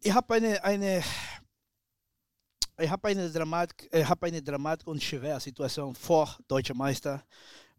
Ich 0.00 0.12
habe 0.12 0.34
eine, 0.34 0.62
eine, 0.64 1.02
ich 2.78 2.90
habe 2.90 3.08
eine 3.08 3.30
Dramatik, 3.30 3.88
ich 3.92 4.08
habe 4.08 4.26
eine 4.26 4.42
Dramatik 4.42 4.86
und 4.86 5.02
schwere 5.02 5.40
Situation 5.40 5.94
vor 5.94 6.36
Deutscher 6.48 6.74
Meister. 6.74 7.22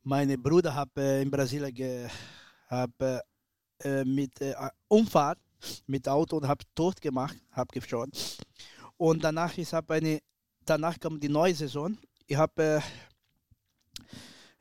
Meine 0.04 0.38
Bruder 0.38 0.74
hat 0.74 0.90
äh, 0.98 1.22
in 1.22 1.32
Brasilien 1.32 1.74
ge, 1.74 2.08
hab, 2.70 2.92
äh, 3.02 4.04
mit 4.06 4.40
äh, 4.42 4.54
Unfall 4.88 5.36
mit 5.88 6.08
Auto 6.08 6.38
und 6.38 6.48
habe 6.48 6.64
tot 6.76 7.00
gemacht, 7.02 7.38
habe 7.52 7.80
geschoren. 7.80 8.12
Und 8.98 9.24
danach 9.24 9.58
ist 9.58 9.74
hab 9.74 9.90
eine, 9.92 10.20
danach 10.66 11.00
kam 11.00 11.20
die 11.20 11.30
neue 11.30 11.54
Saison. 11.54 11.98
Ich 12.28 12.38
habe 12.38 12.82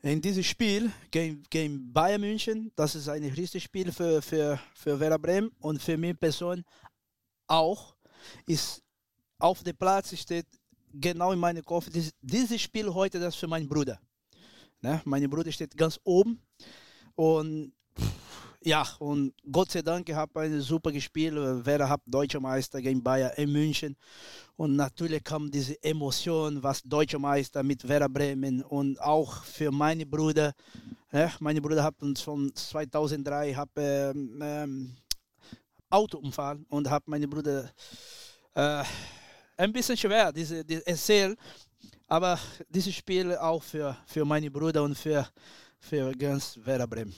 in 0.01 0.21
dieses 0.21 0.45
Spiel 0.45 0.91
gegen, 1.11 1.93
Bayern 1.93 2.21
München, 2.21 2.71
das 2.75 2.95
ist 2.95 3.07
ein 3.07 3.23
richtiges 3.23 3.63
Spiel 3.63 3.91
für, 3.91 4.21
für, 4.21 4.59
für 4.75 4.99
Werder 4.99 5.19
Bremen 5.19 5.49
und 5.59 5.81
für 5.81 5.97
mich 5.97 6.19
Person 6.19 6.63
auch, 7.47 7.95
ist 8.45 8.82
auf 9.43 9.61
dem 9.61 9.75
Platz 9.75 10.17
steht 10.17 10.47
genau 10.93 11.33
in 11.33 11.39
meinem 11.39 11.63
Kopf, 11.63 11.89
dieses, 11.89 12.13
dieses 12.21 12.61
Spiel 12.61 12.91
heute, 12.93 13.19
das 13.19 13.35
für 13.35 13.47
meinen 13.47 13.67
Bruder. 13.67 13.99
Ne? 14.81 15.01
Mein 15.03 15.29
Bruder 15.29 15.51
steht 15.51 15.75
ganz 15.75 15.99
oben 16.03 16.39
und 17.15 17.73
ja, 18.65 18.87
und 18.99 19.33
Gott 19.51 19.71
sei 19.71 19.81
Dank, 19.81 20.07
ich 20.07 20.15
habe 20.15 20.39
ein 20.39 20.61
super 20.61 20.93
gespielt. 20.93 21.35
Werder 21.65 21.89
hat 21.89 21.99
deutscher 22.05 22.39
Meister 22.39 22.81
gegen 22.81 23.03
Bayern 23.03 23.33
in 23.35 23.51
München. 23.51 23.97
Und 24.55 24.77
natürlich 24.77 25.21
kam 25.21 25.51
diese 25.51 25.75
Emotion, 25.83 26.63
was 26.63 26.81
deutscher 26.81 27.19
Meister 27.19 27.61
mit 27.61 27.85
Werder 27.85 28.07
Bremen 28.07 28.63
und 28.63 29.01
auch 29.01 29.43
für 29.43 29.69
meine 29.69 30.05
Brüder. 30.05 30.53
Ja, 31.11 31.29
meine 31.41 31.61
Brüder 31.61 31.83
haben 31.83 32.15
von 32.15 32.55
2003 32.55 33.53
hab, 33.53 33.77
ähm, 33.77 34.39
ähm, 34.41 34.95
Autounfall 35.89 36.59
und 36.69 36.89
habe 36.89 37.03
meine 37.07 37.27
Brüder 37.27 37.69
äh, 38.55 38.83
ein 39.57 39.71
bisschen 39.71 39.97
schwer, 39.97 40.31
diese, 40.31 40.63
diese 40.63 40.85
erzählen. 40.85 41.35
Aber 42.07 42.39
dieses 42.69 42.93
Spiel 42.93 43.35
auch 43.37 43.63
für, 43.63 43.97
für 44.05 44.25
meine 44.25 44.51
Brüder 44.51 44.83
und 44.83 44.95
für, 44.95 45.27
für 45.79 46.11
ganz 46.13 46.59
Werder 46.63 46.87
Bremen. 46.87 47.15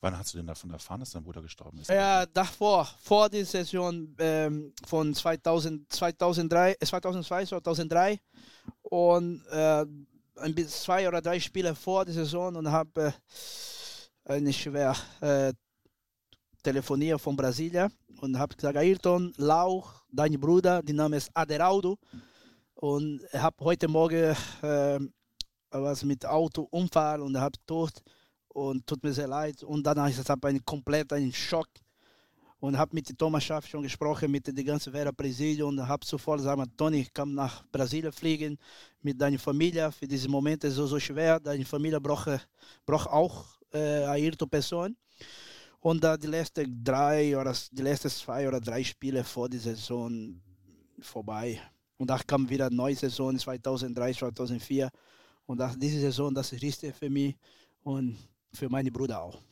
Wann 0.00 0.18
hast 0.18 0.34
du 0.34 0.38
denn 0.38 0.48
davon 0.48 0.70
erfahren, 0.70 0.98
dass 0.98 1.12
dein 1.12 1.22
Bruder 1.22 1.40
gestorben 1.40 1.78
ist? 1.78 1.88
Ja, 1.88 2.26
davor, 2.26 2.84
vor 3.00 3.28
der 3.28 3.46
Saison 3.46 4.08
ähm, 4.18 4.72
von 4.84 5.14
2000, 5.14 5.92
2003, 5.92 6.76
2002, 6.84 7.46
2003 7.46 8.20
und 8.82 9.46
äh, 9.46 9.86
ein 10.36 10.54
bisschen 10.54 10.70
zwei 10.70 11.06
oder 11.06 11.22
drei 11.22 11.38
Spiele 11.38 11.74
vor 11.76 12.04
der 12.04 12.14
Saison 12.14 12.56
und 12.56 12.68
habe 12.68 13.14
äh, 14.24 14.32
eine 14.32 14.52
schwer 14.52 14.96
äh, 15.20 15.52
telefoniert 16.64 17.20
von 17.20 17.36
Brasilien 17.36 17.92
und 18.20 18.36
habe 18.36 18.56
gesagt, 18.56 18.76
Ayrton, 18.76 19.32
Lauch, 19.36 20.01
dein 20.12 20.38
Bruder, 20.38 20.82
der 20.82 20.94
Name 20.94 21.16
ist 21.16 21.30
Aderaldo 21.34 21.98
und 22.74 23.22
ich 23.32 23.40
habe 23.40 23.64
heute 23.64 23.88
Morgen 23.88 24.36
äh, 24.62 25.00
was 25.70 26.04
mit 26.04 26.26
Autounfall 26.26 27.22
und 27.22 27.36
habe 27.36 27.58
tot 27.66 28.02
und 28.48 28.86
tut 28.86 29.02
mir 29.02 29.12
sehr 29.12 29.26
leid. 29.26 29.62
Und 29.62 29.84
danach 29.84 30.10
ist 30.10 30.18
es 30.18 30.28
ein 30.28 30.64
komplett 30.64 31.12
ein 31.14 31.32
Schock 31.32 31.68
und 32.60 32.76
habe 32.76 32.94
mit 32.94 33.18
Thomas 33.18 33.42
Schaff 33.42 33.66
schon 33.66 33.82
gesprochen, 33.82 34.30
mit 34.30 34.46
dem 34.46 34.66
ganzen 34.66 34.92
Vera 34.92 35.10
Präsidium 35.10 35.70
und 35.70 35.88
habe 35.88 36.04
sofort 36.04 36.38
gesagt, 36.38 36.76
Toni, 36.76 37.00
ich 37.00 37.14
kann 37.14 37.34
nach 37.34 37.64
Brasilien 37.72 38.12
fliegen 38.12 38.58
mit 39.00 39.18
deiner 39.18 39.38
Familie. 39.38 39.90
Für 39.90 40.06
diese 40.06 40.28
Momente 40.28 40.66
ist 40.66 40.74
so, 40.74 40.86
so 40.86 41.00
schwer. 41.00 41.40
Deine 41.40 41.64
Familie 41.64 42.00
braucht, 42.00 42.46
braucht 42.84 43.08
auch 43.08 43.46
äh, 43.72 44.04
eine 44.04 44.36
Person. 44.36 44.94
Und 45.82 46.02
da 46.02 46.16
die 46.16 46.28
letzten 46.28 46.84
drei 46.84 47.36
oder 47.36 47.54
die 47.72 47.82
letzten 47.82 48.08
zwei 48.08 48.46
oder 48.46 48.60
drei 48.60 48.84
Spiele 48.84 49.24
vor 49.24 49.48
der 49.48 49.58
Saison 49.58 50.40
vorbei. 51.00 51.60
Und 51.96 52.08
da 52.08 52.18
kam 52.18 52.48
wieder 52.48 52.66
eine 52.66 52.76
neue 52.76 52.94
Saison 52.94 53.36
2003, 53.36 54.14
2004. 54.14 54.88
Und 55.44 55.58
das, 55.58 55.76
diese 55.76 55.98
Saison, 55.98 56.32
das 56.32 56.52
ist 56.52 56.62
richtig 56.62 56.94
für 56.94 57.10
mich. 57.10 57.36
Und 57.82 58.16
für 58.52 58.68
meine 58.68 58.92
Brüder 58.92 59.20
auch. 59.20 59.42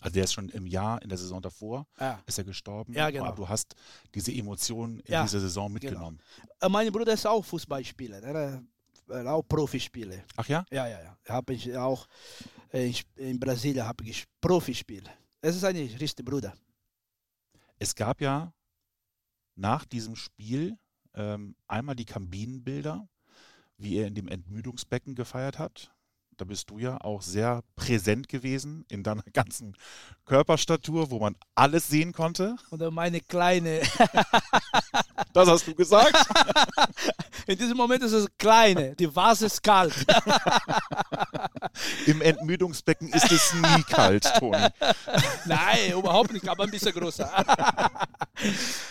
Also 0.00 0.14
der 0.14 0.24
ist 0.24 0.32
schon 0.32 0.48
im 0.48 0.66
Jahr, 0.66 1.00
in 1.00 1.08
der 1.08 1.18
Saison 1.18 1.40
davor, 1.40 1.86
ja. 2.00 2.20
ist 2.26 2.38
er 2.38 2.44
gestorben. 2.44 2.92
Ja, 2.92 3.10
genau. 3.10 3.26
Aber 3.26 3.36
du 3.36 3.48
hast 3.48 3.74
diese 4.12 4.32
Emotionen 4.32 4.98
in 5.00 5.12
ja, 5.12 5.22
dieser 5.22 5.40
Saison 5.40 5.72
mitgenommen. 5.72 6.18
Genau. 6.60 6.72
Mein 6.72 6.90
Bruder 6.90 7.12
ist 7.12 7.26
auch 7.26 7.44
Fußballspieler, 7.44 8.22
er 8.22 8.62
ist 9.08 9.26
auch 9.26 9.42
Profispieler. 9.42 10.18
Ach 10.36 10.48
ja? 10.48 10.64
Ja, 10.70 10.86
ja, 10.86 11.00
ja. 11.02 11.18
Habe 11.28 11.54
ich 11.54 11.76
auch 11.76 12.06
in, 12.72 12.94
in 13.16 13.40
Brasilien 13.40 13.86
habe 13.86 14.04
ich 14.04 14.24
Profispiel. 14.40 15.02
Es 15.40 15.54
ist 15.54 15.64
ein 15.64 15.76
richtiger 15.76 16.28
Bruder. 16.28 16.52
Es 17.78 17.94
gab 17.94 18.20
ja 18.20 18.52
nach 19.54 19.84
diesem 19.84 20.16
Spiel 20.16 20.76
ähm, 21.14 21.54
einmal 21.68 21.94
die 21.94 22.04
Kabinenbilder, 22.04 23.08
wie 23.76 23.98
er 23.98 24.08
in 24.08 24.14
dem 24.14 24.26
Entmüdungsbecken 24.28 25.14
gefeiert 25.14 25.58
hat 25.58 25.92
da 26.38 26.44
bist 26.44 26.70
du 26.70 26.78
ja 26.78 27.00
auch 27.00 27.20
sehr 27.20 27.62
präsent 27.76 28.28
gewesen 28.28 28.84
in 28.88 29.02
deiner 29.02 29.22
ganzen 29.32 29.76
Körperstatur, 30.24 31.10
wo 31.10 31.18
man 31.18 31.36
alles 31.54 31.88
sehen 31.88 32.12
konnte. 32.12 32.56
Oder 32.70 32.90
meine 32.90 33.20
kleine. 33.20 33.80
das 35.32 35.48
hast 35.48 35.66
du 35.66 35.74
gesagt. 35.74 36.16
In 37.48 37.56
diesem 37.56 37.78
Moment 37.78 38.02
ist 38.02 38.12
es 38.12 38.28
kleine, 38.36 38.94
die 38.94 39.14
Vase 39.16 39.46
ist 39.46 39.62
kalt. 39.62 39.94
Im 42.06 42.20
Entmüdungsbecken 42.20 43.08
ist 43.08 43.32
es 43.32 43.54
nie 43.54 43.82
kalt, 43.84 44.30
Toni. 44.38 44.66
Nein, 45.46 45.92
überhaupt 45.92 46.30
nicht, 46.30 46.46
aber 46.46 46.64
ein 46.64 46.70
bisschen 46.70 46.92
größer. 46.92 47.26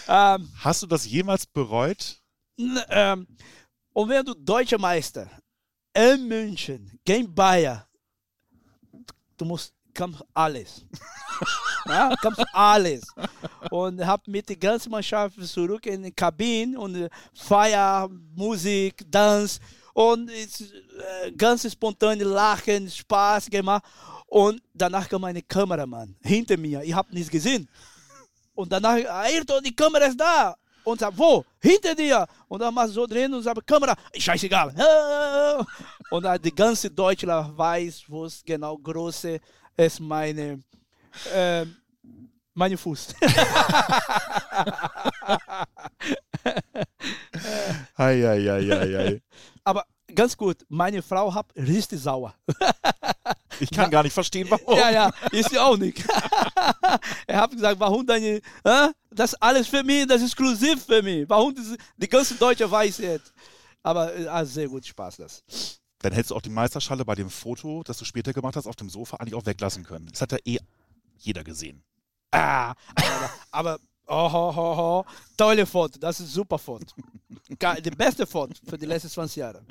ähm, 0.07 0.51
Hast 0.55 0.81
du 0.81 0.87
das 0.87 1.05
jemals 1.05 1.45
bereut? 1.45 2.19
Ähm, 2.89 3.27
und 3.93 4.09
wenn 4.09 4.25
du 4.25 4.33
deutscher 4.33 4.79
Meister 4.79 5.29
in 5.93 6.27
München 6.27 6.99
gegen 7.05 7.35
Bayern, 7.35 7.83
du 9.37 9.45
musst, 9.45 9.75
kannst 9.97 10.23
alles. 10.33 10.85
ja, 11.85 12.13
kannst 12.21 12.45
alles. 12.53 13.03
Und 13.71 14.05
hab 14.05 14.27
mit 14.27 14.47
der 14.47 14.55
ganzen 14.55 14.91
Mannschaft 14.91 15.35
zurück 15.47 15.85
in 15.87 16.03
die 16.03 16.11
Kabine 16.11 16.79
und 16.79 17.09
Feier, 17.33 18.07
Musik, 18.35 19.11
Tanz 19.11 19.59
und 19.93 20.29
äh, 20.29 21.31
ganz 21.35 21.69
spontan 21.71 22.19
Lachen, 22.19 22.89
Spaß 22.89 23.49
gemacht. 23.49 23.83
Und 24.27 24.61
danach 24.73 25.09
kam 25.09 25.23
ein 25.23 25.41
Kameramann 25.47 26.15
hinter 26.21 26.57
mir. 26.57 26.83
Ich 26.83 26.93
habe 26.93 27.13
nichts 27.13 27.29
gesehen. 27.29 27.67
Und 28.53 28.71
danach, 28.71 28.97
Ayrton, 28.97 29.63
die 29.63 29.75
Kamera 29.75 30.05
ist 30.05 30.19
da 30.19 30.55
und 30.83 30.99
sagt, 30.99 31.17
wo? 31.17 31.43
Hinter 31.59 31.95
dir. 31.95 32.27
Und 32.47 32.59
dann 32.61 32.73
machst 32.73 32.89
du 32.89 33.01
so 33.01 33.07
drin 33.07 33.33
und 33.33 33.41
sagt, 33.41 33.65
Kamera, 33.65 33.95
scheißegal. 34.15 34.73
Und 36.09 36.25
die 36.45 36.55
ganze 36.55 36.89
Deutschland 36.89 37.57
weiß, 37.57 38.03
wo 38.07 38.23
es 38.23 38.41
genau 38.45 38.77
große 38.77 39.39
ist 39.77 39.99
meine, 39.99 40.63
äh, 41.33 41.65
meine 42.53 42.77
Fuß. 42.77 43.15
hei, 47.97 48.21
hei, 48.21 48.41
hei, 48.41 48.97
hei. 48.97 49.21
Aber 49.63 49.85
ganz 50.13 50.35
gut. 50.35 50.65
Meine 50.67 51.01
Frau 51.01 51.33
hat 51.33 51.47
richtig 51.55 52.01
sauer. 52.01 52.33
Ich 53.59 53.71
kann 53.71 53.89
gar 53.89 54.03
nicht 54.03 54.13
verstehen, 54.13 54.45
warum. 54.51 54.77
Ja, 54.77 54.91
ja, 54.91 55.11
ist 55.31 55.49
sie 55.49 55.57
auch 55.57 55.77
nicht. 55.77 56.03
er 57.27 57.41
hat 57.41 57.51
gesagt, 57.51 57.79
warum 57.79 58.05
deine, 58.05 58.39
äh, 58.63 58.89
das 59.09 59.33
alles 59.33 59.67
für 59.67 59.83
mich, 59.83 60.05
das 60.05 60.21
ist 60.21 60.33
exklusiv 60.33 60.85
für 60.85 61.01
mich. 61.01 61.27
Warum 61.27 61.55
das, 61.55 61.75
die 61.97 62.07
ganze 62.07 62.35
Deutsche 62.35 62.69
weiß 62.69 62.99
jetzt. 62.99 63.33
Aber 63.81 64.13
äh, 64.15 64.45
sehr 64.45 64.67
gut 64.67 64.85
Spaß 64.85 65.17
das. 65.17 65.43
Dann 65.99 66.13
hättest 66.13 66.31
du 66.31 66.35
auch 66.35 66.41
die 66.41 66.49
Meisterschale 66.49 67.05
bei 67.05 67.15
dem 67.15 67.29
Foto, 67.29 67.83
das 67.83 67.97
du 67.97 68.05
später 68.05 68.33
gemacht 68.33 68.55
hast, 68.55 68.67
auf 68.67 68.75
dem 68.75 68.89
Sofa 68.89 69.17
eigentlich 69.17 69.35
auch 69.35 69.45
weglassen 69.45 69.83
können. 69.83 70.07
Das 70.11 70.21
hat 70.21 70.31
ja 70.31 70.37
eh 70.45 70.59
jeder 71.17 71.43
gesehen. 71.43 71.83
Ah, 72.31 72.75
aber, 72.95 73.29
aber 73.51 73.79
oh, 74.07 74.29
oh, 74.31 74.53
oh, 74.55 74.75
oh, 74.77 75.05
tolle 75.35 75.65
Foto, 75.65 75.97
das 75.99 76.19
ist 76.19 76.33
super 76.33 76.59
Foto. 76.59 76.85
Die 77.49 77.91
beste 77.91 78.27
Foto 78.27 78.53
für 78.67 78.77
die 78.77 78.85
letzten 78.85 79.09
20 79.09 79.37
Jahre. 79.37 79.65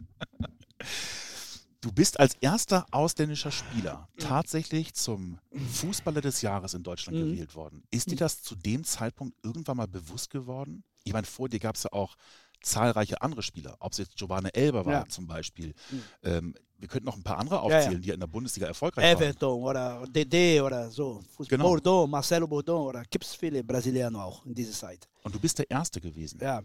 Du 1.80 1.92
bist 1.92 2.18
als 2.18 2.34
erster 2.40 2.86
ausländischer 2.90 3.52
Spieler 3.52 4.08
tatsächlich 4.18 4.94
zum 4.94 5.38
Fußballer 5.72 6.20
des 6.20 6.42
Jahres 6.42 6.74
in 6.74 6.82
Deutschland 6.82 7.18
mhm. 7.18 7.30
gewählt 7.30 7.54
worden. 7.54 7.84
Ist 7.90 8.10
dir 8.10 8.16
das 8.16 8.42
zu 8.42 8.56
dem 8.56 8.82
Zeitpunkt 8.82 9.36
irgendwann 9.44 9.76
mal 9.76 9.86
bewusst 9.86 10.30
geworden? 10.30 10.82
Ich 11.04 11.12
meine, 11.12 11.26
vor 11.26 11.48
dir 11.48 11.60
gab 11.60 11.76
es 11.76 11.84
ja 11.84 11.92
auch 11.92 12.16
zahlreiche 12.60 13.22
andere 13.22 13.42
Spieler, 13.42 13.76
ob 13.80 13.92
es 13.92 13.98
jetzt 13.98 14.16
Giovanni 14.16 14.50
Elber 14.52 14.84
war 14.84 14.92
ja. 14.92 15.08
zum 15.08 15.26
Beispiel. 15.26 15.74
Mhm. 15.90 16.02
Ähm, 16.22 16.54
wir 16.78 16.88
könnten 16.88 17.06
noch 17.06 17.16
ein 17.16 17.22
paar 17.22 17.38
andere 17.38 17.60
aufzählen, 17.60 17.84
ja, 17.84 17.92
ja. 17.92 17.98
die 17.98 18.10
in 18.10 18.20
der 18.20 18.26
Bundesliga 18.26 18.66
erfolgreich 18.66 19.04
Everton 19.04 19.62
waren. 19.62 19.96
Everton 19.96 20.02
oder 20.02 20.12
DD 20.12 20.60
oder 20.60 20.90
so. 20.90 21.22
Genau. 21.48 21.64
Bordeaux, 21.64 22.06
Marcelo 22.06 22.46
Bordeaux 22.46 22.88
oder 22.88 23.02
gibt 23.04 23.24
es 23.24 23.34
viele 23.34 23.64
Brasilianer 23.64 24.24
auch 24.24 24.44
in 24.44 24.54
dieser 24.54 24.72
Zeit. 24.72 25.08
Und 25.22 25.34
du 25.34 25.40
bist 25.40 25.58
der 25.58 25.70
Erste 25.70 26.00
gewesen. 26.00 26.38
Ja. 26.40 26.62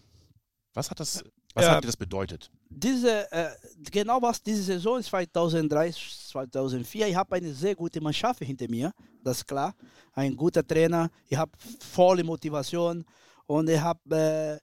Was 0.74 0.90
hat 0.90 1.00
das, 1.00 1.24
was 1.54 1.68
hat 1.68 1.84
dir 1.84 1.88
das 1.88 1.98
bedeutet? 1.98 2.50
Diese, 2.70 3.30
äh, 3.32 3.50
genau 3.92 4.22
was 4.22 4.42
diese 4.42 4.64
Saison 4.64 5.02
2003, 5.02 5.92
2004, 6.32 7.08
ich 7.08 7.16
habe 7.16 7.36
eine 7.36 7.54
sehr 7.54 7.76
gute 7.76 8.00
Mannschaft 8.00 8.40
hinter 8.40 8.70
mir, 8.70 8.94
das 9.24 9.38
ist 9.38 9.48
klar. 9.48 9.76
Ein 10.14 10.36
guter 10.36 10.66
Trainer, 10.66 11.10
ich 11.28 11.38
habe 11.38 11.52
volle 11.80 12.24
Motivation 12.24 13.04
und 13.48 13.70
ich 13.70 13.80
habe 13.80 14.16
äh, 14.16 14.60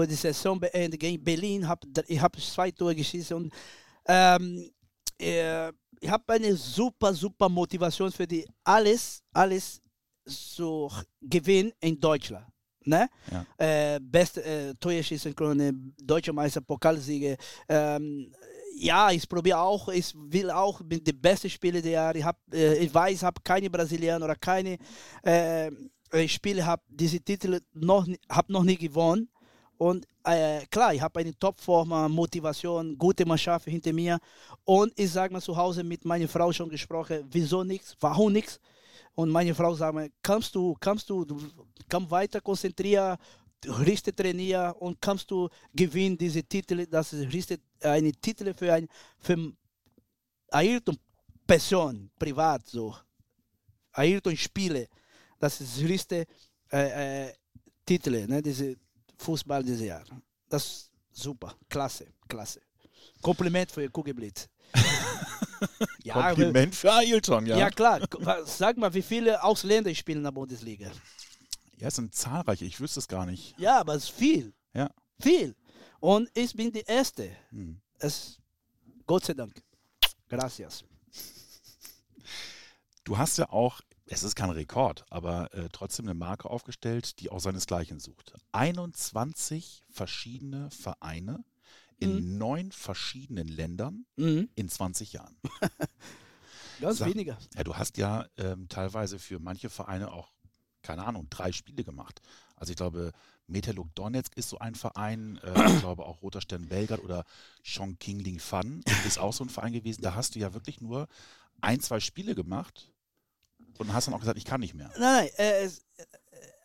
die 0.00 0.14
Saison 0.14 0.58
beendet 0.58 1.00
gegen 1.00 1.22
Berlin, 1.22 1.68
hab, 1.68 1.84
ich 2.06 2.20
habe 2.20 2.40
zwei 2.40 2.70
Tore 2.70 2.94
geschossen 2.94 3.34
und 3.34 3.52
ähm, 4.06 4.70
äh, 5.18 5.68
ich 6.00 6.10
habe 6.10 6.32
eine 6.32 6.56
super, 6.56 7.14
super 7.14 7.48
Motivation 7.48 8.10
für 8.10 8.26
die 8.26 8.46
alles, 8.64 9.22
alles 9.32 9.80
zu 10.26 10.90
gewinnen 11.20 11.72
in 11.80 11.98
Deutschland. 11.98 12.46
Ne? 12.84 13.08
Ja. 13.30 13.46
Äh, 13.94 14.00
beste 14.00 14.42
äh, 14.42 14.74
Torschützenkrone, 14.74 15.72
deutsche 16.02 16.32
Meister, 16.32 16.60
Pokalsieger. 16.60 17.36
Ähm, 17.68 18.32
ja, 18.74 19.12
ich 19.12 19.28
probiere 19.28 19.60
auch, 19.60 19.88
ich 19.88 20.12
will 20.16 20.50
auch, 20.50 20.80
bin 20.82 21.04
der 21.04 21.12
beste 21.12 21.48
Spieler 21.48 21.80
der 21.80 21.92
Jahre. 21.92 22.18
Ich, 22.18 22.24
hab, 22.24 22.36
äh, 22.52 22.78
ich 22.78 22.92
weiß, 22.92 23.12
ich 23.12 23.22
habe 23.22 23.40
keine 23.44 23.70
Brasilianer 23.70 24.24
oder 24.24 24.36
keine 24.36 24.78
äh 25.22 25.70
Spiele, 26.26 26.66
habe 26.66 26.82
diese 26.88 27.20
Titel 27.20 27.60
noch, 27.72 28.06
hab 28.28 28.50
noch 28.50 28.64
nie 28.64 28.76
gewonnen. 28.76 29.28
Und 29.82 30.06
äh, 30.22 30.64
klar, 30.66 30.94
ich 30.94 31.00
habe 31.00 31.18
eine 31.18 31.36
Topform, 31.36 32.12
Motivation, 32.12 32.96
gute 32.96 33.26
Mannschaft 33.26 33.64
hinter 33.66 33.92
mir. 33.92 34.16
Und 34.64 34.92
ich 34.96 35.10
sage 35.10 35.32
mal 35.32 35.40
zu 35.40 35.56
Hause 35.56 35.82
mit 35.82 36.04
meiner 36.04 36.28
Frau 36.28 36.52
schon 36.52 36.68
gesprochen, 36.68 37.24
wieso 37.32 37.64
nichts, 37.64 37.96
warum 37.98 38.32
nichts. 38.32 38.60
Und 39.16 39.28
meine 39.28 39.52
Frau 39.52 39.74
sagt 39.74 39.96
mir, 39.96 40.08
kannst 40.22 40.54
du, 40.54 40.76
kannst 40.78 41.10
du 41.10 41.26
komm 41.90 42.08
weiter 42.08 42.40
konzentrieren, 42.40 43.16
richtig 43.84 44.16
trainieren 44.16 44.70
und 44.78 45.00
kannst 45.00 45.28
du 45.32 45.48
gewinnen 45.74 46.16
diese 46.16 46.44
Titel, 46.44 46.86
das 46.86 47.12
ist 47.12 47.32
richtig 47.32 47.60
eine 47.80 48.12
Titel 48.12 48.54
für 48.54 48.72
ein 48.72 48.86
für 49.18 49.52
Ayrton 50.52 50.96
Person, 51.44 52.08
privat 52.20 52.64
so. 52.68 52.94
Ayrton 53.94 54.36
Spiele, 54.36 54.86
das 55.40 55.60
ist 55.60 55.80
richtig 55.80 56.28
äh, 56.70 57.26
äh, 57.26 57.32
Titel, 57.84 58.28
ne, 58.28 58.40
diese 58.40 58.76
Fußball 59.22 59.62
dieses 59.62 59.86
Jahr. 59.86 60.04
Das 60.48 60.64
ist 60.64 60.90
super, 61.12 61.54
klasse, 61.68 62.06
klasse. 62.28 62.60
Kompliment 63.20 63.70
für 63.70 63.88
Kugelblitz. 63.88 64.48
ja, 66.02 66.28
Kompliment 66.28 66.74
für 66.74 66.92
Ailton, 66.92 67.46
ja. 67.46 67.56
Ja, 67.56 67.70
klar. 67.70 68.00
Sag 68.44 68.76
mal, 68.76 68.92
wie 68.92 69.02
viele 69.02 69.42
Ausländer 69.42 69.94
spielen 69.94 70.18
in 70.18 70.24
der 70.24 70.32
Bundesliga? 70.32 70.90
Ja, 71.78 71.88
es 71.88 71.96
sind 71.96 72.14
zahlreiche. 72.14 72.64
Ich 72.64 72.80
wüsste 72.80 73.00
es 73.00 73.08
gar 73.08 73.26
nicht. 73.26 73.58
Ja, 73.58 73.80
aber 73.80 73.94
es 73.94 74.04
ist 74.04 74.12
viel. 74.12 74.52
Ja. 74.74 74.90
Viel. 75.20 75.54
Und 76.00 76.30
ich 76.34 76.54
bin 76.54 76.72
die 76.72 76.84
Erste. 76.86 77.30
Hm. 77.50 77.80
Es, 77.98 78.38
Gott 79.06 79.24
sei 79.24 79.34
Dank. 79.34 79.54
Gracias. 80.28 80.84
Du 83.04 83.18
hast 83.18 83.38
ja 83.38 83.48
auch, 83.50 83.80
es 84.12 84.22
ist 84.22 84.36
kein 84.36 84.50
Rekord, 84.50 85.06
aber 85.08 85.52
äh, 85.54 85.70
trotzdem 85.72 86.04
eine 86.06 86.14
Marke 86.14 86.50
aufgestellt, 86.50 87.18
die 87.20 87.30
auch 87.30 87.40
seinesgleichen 87.40 87.98
sucht. 87.98 88.34
21 88.52 89.84
verschiedene 89.88 90.70
Vereine 90.70 91.42
in 91.98 92.16
mhm. 92.16 92.38
neun 92.38 92.72
verschiedenen 92.72 93.48
Ländern 93.48 94.04
mhm. 94.16 94.50
in 94.54 94.68
20 94.68 95.12
Jahren. 95.14 95.36
Das 96.80 96.98
ist 96.98 97.06
weniger. 97.06 97.38
Ja, 97.54 97.62
du 97.62 97.76
hast 97.76 97.96
ja 97.96 98.26
ähm, 98.38 98.68
teilweise 98.68 99.20
für 99.20 99.38
manche 99.38 99.70
Vereine 99.70 100.10
auch, 100.10 100.32
keine 100.82 101.04
Ahnung, 101.04 101.28
drei 101.30 101.52
Spiele 101.52 101.84
gemacht. 101.84 102.20
Also 102.56 102.72
ich 102.72 102.76
glaube, 102.76 103.12
Metalurg 103.46 103.94
Donetsk 103.94 104.36
ist 104.36 104.48
so 104.48 104.58
ein 104.58 104.74
Verein, 104.74 105.38
äh, 105.44 105.74
ich 105.74 105.78
glaube 105.80 106.04
auch 106.04 106.22
Roter 106.22 106.40
Stern 106.40 106.66
Belgrad 106.66 106.98
oder 106.98 107.24
Chongqing 107.62 108.40
Fan 108.40 108.82
ist 109.06 109.20
auch 109.20 109.32
so 109.32 109.44
ein 109.44 109.48
Verein 109.48 109.72
gewesen. 109.72 110.02
Da 110.02 110.16
hast 110.16 110.34
du 110.34 110.40
ja 110.40 110.54
wirklich 110.54 110.80
nur 110.80 111.06
ein, 111.60 111.78
zwei 111.78 112.00
Spiele 112.00 112.34
gemacht 112.34 112.90
und 113.78 113.92
hast 113.92 114.06
dann 114.06 114.14
auch 114.14 114.20
gesagt, 114.20 114.38
ich 114.38 114.44
kann 114.44 114.60
nicht 114.60 114.74
mehr. 114.74 114.90
Nein, 114.98 115.00
nein, 115.00 115.28
äh, 115.36 115.64
äh, 115.64 115.70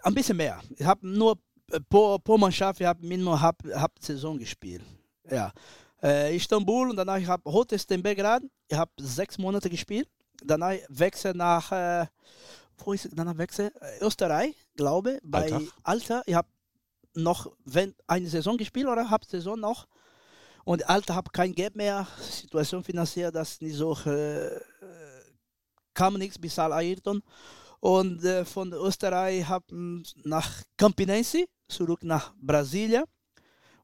ein 0.03 0.13
bisschen 0.13 0.37
mehr. 0.37 0.61
Ich 0.75 0.85
habe 0.85 1.07
nur 1.07 1.37
äh, 1.71 1.79
pro, 1.89 2.17
pro 2.19 2.37
Mannschaft, 2.37 2.79
ich 2.79 2.87
habe 2.87 3.05
nur 3.17 3.39
hab, 3.39 3.61
hab 3.73 3.91
Saison 3.99 4.37
gespielt. 4.37 4.83
Ja. 5.29 5.51
Äh, 6.01 6.35
Istanbul 6.35 6.89
und 6.89 6.95
danach 6.95 7.17
ich 7.17 7.27
habe 7.27 7.51
Hotest 7.51 7.89
Belgrad. 7.89 8.43
Ich 8.67 8.77
habe 8.77 8.91
sechs 8.99 9.37
Monate 9.37 9.69
gespielt. 9.69 10.07
Danach 10.43 10.75
wechsel 10.89 11.33
nach, 11.33 11.71
äh, 11.71 12.05
wo 12.77 12.93
ist 12.93 13.09
danach 13.13 13.37
wechsel? 13.37 13.71
Äh, 13.81 14.05
Österreich, 14.05 14.55
glaube 14.75 15.19
bei 15.23 15.51
Alter. 15.51 15.61
Alter. 15.83 16.23
Ich 16.25 16.35
habe 16.35 16.47
noch 17.15 17.51
wenn, 17.65 17.95
eine 18.05 18.27
Saison 18.27 18.57
gespielt 18.57 18.87
oder 18.87 19.09
habe 19.09 19.25
Saison 19.25 19.59
noch. 19.59 19.87
Und 20.63 20.87
Alter 20.87 21.15
habe 21.15 21.31
kein 21.31 21.53
Geld 21.53 21.75
mehr. 21.75 22.05
Situation 22.19 22.83
finanziell, 22.83 23.31
das 23.31 23.61
nicht 23.61 23.75
so 23.75 23.97
äh, 24.05 24.47
kam 25.97 26.13
nichts 26.17 26.37
bis 26.37 26.59
Al 26.59 26.73
Ayrton. 26.73 27.21
Und 27.79 28.23
äh, 28.23 28.45
von 28.45 28.71
Österreich 28.73 29.47
habe 29.47 30.01
nach 30.23 30.49
Campinense 30.77 31.45
zurück 31.67 32.03
nach 32.03 32.33
Brasilien 32.39 33.03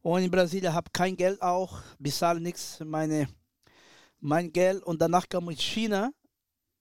und 0.01 0.21
in 0.21 0.31
Brasilien 0.31 0.73
habe 0.73 0.89
kein 0.91 1.15
Geld 1.15 1.41
auch, 1.41 1.79
bezahle 1.97 2.39
nichts, 2.39 2.79
meine, 2.83 3.27
mein 4.19 4.51
Geld. 4.51 4.83
Und 4.83 5.01
danach 5.01 5.27
kam 5.27 5.49
ich 5.49 5.61
China, 5.61 6.11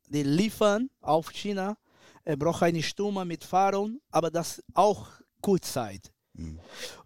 die 0.08 0.22
liefern 0.22 0.90
auf 1.00 1.30
China. 1.30 1.76
Er 2.24 2.36
braucht 2.36 2.62
eine 2.62 2.82
Stunde 2.82 3.24
mit 3.24 3.44
Fahrung, 3.44 4.00
aber 4.10 4.30
das 4.30 4.62
auch 4.74 5.06
Kurzzeit. 5.40 6.12
Mhm. 6.34 6.58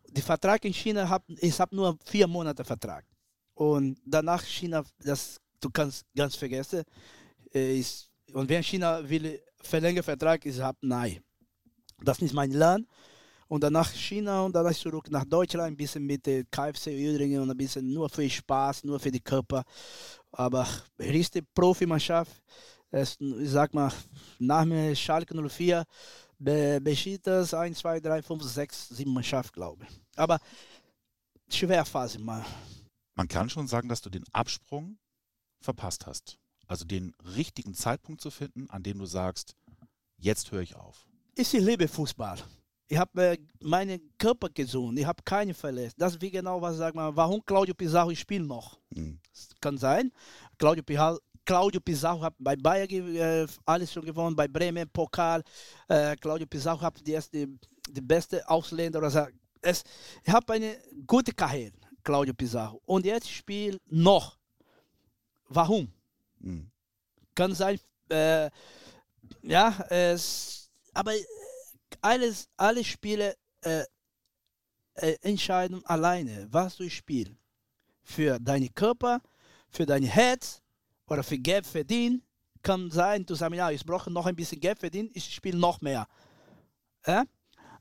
Der 0.08 0.22
Vertrag 0.22 0.64
in 0.64 0.72
China, 0.72 1.08
hab, 1.08 1.22
ich 1.28 1.60
habe 1.60 1.74
nur 1.76 1.98
vier 2.04 2.26
Monate 2.26 2.64
Vertrag. 2.64 3.04
Und 3.54 3.98
danach 4.04 4.42
China, 4.42 4.84
das 4.98 5.38
du 5.60 5.70
kannst 5.70 6.04
ganz 6.14 6.36
vergessen. 6.36 6.82
Äh, 7.52 7.78
ist, 7.78 8.10
und 8.32 8.48
wenn 8.48 8.62
China 8.62 9.08
will 9.08 9.40
verlängern 9.60 10.02
Vertrag, 10.02 10.44
ich 10.44 10.60
habe 10.60 10.78
nein. 10.82 11.22
Das 12.02 12.20
ist 12.20 12.34
mein 12.34 12.50
Land 12.50 12.86
und 13.48 13.62
dann 13.62 13.72
nach 13.72 13.90
China 13.92 14.42
und 14.42 14.54
dann 14.54 14.72
zurück 14.74 15.10
nach 15.10 15.24
Deutschland, 15.24 15.68
ein 15.68 15.76
bisschen 15.76 16.04
mit 16.04 16.26
der 16.26 16.44
KFC 16.44 16.88
Üdringen 16.88 17.40
und 17.40 17.50
ein 17.50 17.56
bisschen 17.56 17.92
nur 17.92 18.08
für 18.08 18.28
Spaß, 18.28 18.84
nur 18.84 18.98
für 18.98 19.10
die 19.10 19.20
Körper. 19.20 19.64
Aber 20.32 20.66
richtig 20.98 21.46
Profimannschaft, 21.54 22.42
es, 22.90 23.16
ich 23.20 23.50
sag 23.50 23.72
mal, 23.72 23.92
nach 24.38 24.64
mir 24.64 24.94
Schalke 24.94 25.34
04, 25.34 25.84
Be 26.38 26.80
Besiktas 26.82 27.54
1, 27.54 27.78
2, 27.78 28.00
3, 28.00 28.22
5, 28.22 28.42
6, 28.42 28.88
7 28.88 29.12
Mannschaft, 29.12 29.52
glaube 29.52 29.86
ich. 29.88 30.00
Aber 30.16 30.38
schwer 31.48 31.84
Phase 31.84 32.18
mal. 32.18 32.44
Man 33.14 33.28
kann 33.28 33.48
schon 33.48 33.66
sagen, 33.66 33.88
dass 33.88 34.02
du 34.02 34.10
den 34.10 34.24
Absprung 34.32 34.98
verpasst 35.62 36.06
hast. 36.06 36.38
Also 36.66 36.84
den 36.84 37.14
richtigen 37.36 37.74
Zeitpunkt 37.74 38.20
zu 38.20 38.30
finden, 38.30 38.68
an 38.70 38.82
dem 38.82 38.98
du 38.98 39.06
sagst, 39.06 39.54
jetzt 40.18 40.50
höre 40.50 40.62
ich 40.62 40.74
auf. 40.76 41.06
Ich 41.34 41.52
liebe 41.52 41.86
Fußball. 41.86 42.38
Ich 42.88 42.98
habe 42.98 43.20
äh, 43.20 43.38
meinen 43.60 44.00
Körper 44.16 44.48
gesund, 44.48 44.98
ich 44.98 45.04
habe 45.04 45.22
keine 45.24 45.54
verletzt. 45.54 45.96
Das 45.98 46.14
ist 46.14 46.22
wie 46.22 46.30
genau, 46.30 46.62
was 46.62 46.76
sagt 46.76 46.94
man, 46.94 47.14
warum 47.16 47.44
Claudio 47.44 47.74
Pizarro 47.74 48.14
spielt 48.14 48.46
noch? 48.46 48.78
Mhm. 48.90 49.18
Kann 49.60 49.76
sein. 49.76 50.12
Claudio, 50.56 50.84
Pizarro, 50.84 51.18
Claudio 51.44 51.80
Pizarro 51.80 52.22
hat 52.22 52.34
bei 52.38 52.54
Bayern 52.54 53.16
äh, 53.16 53.46
alles 53.64 53.92
schon 53.92 54.04
gewonnen, 54.04 54.36
bei 54.36 54.46
Bremen, 54.46 54.88
Pokal. 54.88 55.42
Äh, 55.88 56.14
Claudio 56.16 56.46
Pizarro 56.46 56.80
hat 56.80 57.04
die, 57.04 57.12
erste, 57.12 57.48
die 57.88 58.00
beste 58.00 58.48
Ausländer. 58.48 59.00
Oder 59.00 59.10
so. 59.10 59.26
es, 59.62 59.82
ich 60.24 60.32
habe 60.32 60.52
eine 60.52 60.76
gute 61.06 61.32
Karriere. 61.32 61.72
Claudio 62.04 62.34
Pizarro. 62.34 62.80
Und 62.86 63.04
jetzt 63.04 63.28
spielt 63.28 63.80
noch. 63.90 64.38
Warum? 65.48 65.88
Mhm. 66.38 66.70
Kann 67.34 67.54
sein, 67.54 67.78
äh, 68.08 68.50
ja, 69.42 69.86
es, 69.90 70.70
aber 70.94 71.14
äh, 71.14 71.24
alles, 72.00 72.48
alle 72.56 72.84
Spiele 72.84 73.36
äh, 73.62 73.84
äh, 74.94 75.16
entscheiden 75.22 75.84
alleine, 75.84 76.46
was 76.50 76.76
du 76.76 76.88
spielst. 76.88 77.34
Für 78.02 78.38
deinen 78.38 78.72
Körper, 78.72 79.20
für 79.68 79.84
dein 79.84 80.04
Herz 80.04 80.62
oder 81.08 81.22
für 81.22 81.38
Geld 81.38 81.66
verdienen. 81.66 82.22
Kann 82.62 82.90
sein, 82.90 83.26
du 83.26 83.34
sagst, 83.34 83.56
ja, 83.56 83.70
ich 83.70 83.84
brauche 83.84 84.10
noch 84.10 84.26
ein 84.26 84.36
bisschen 84.36 84.60
Geld 84.60 84.78
verdienen, 84.78 85.10
ich 85.12 85.34
spiele 85.34 85.58
noch 85.58 85.80
mehr. 85.80 86.06
Ja? 87.06 87.24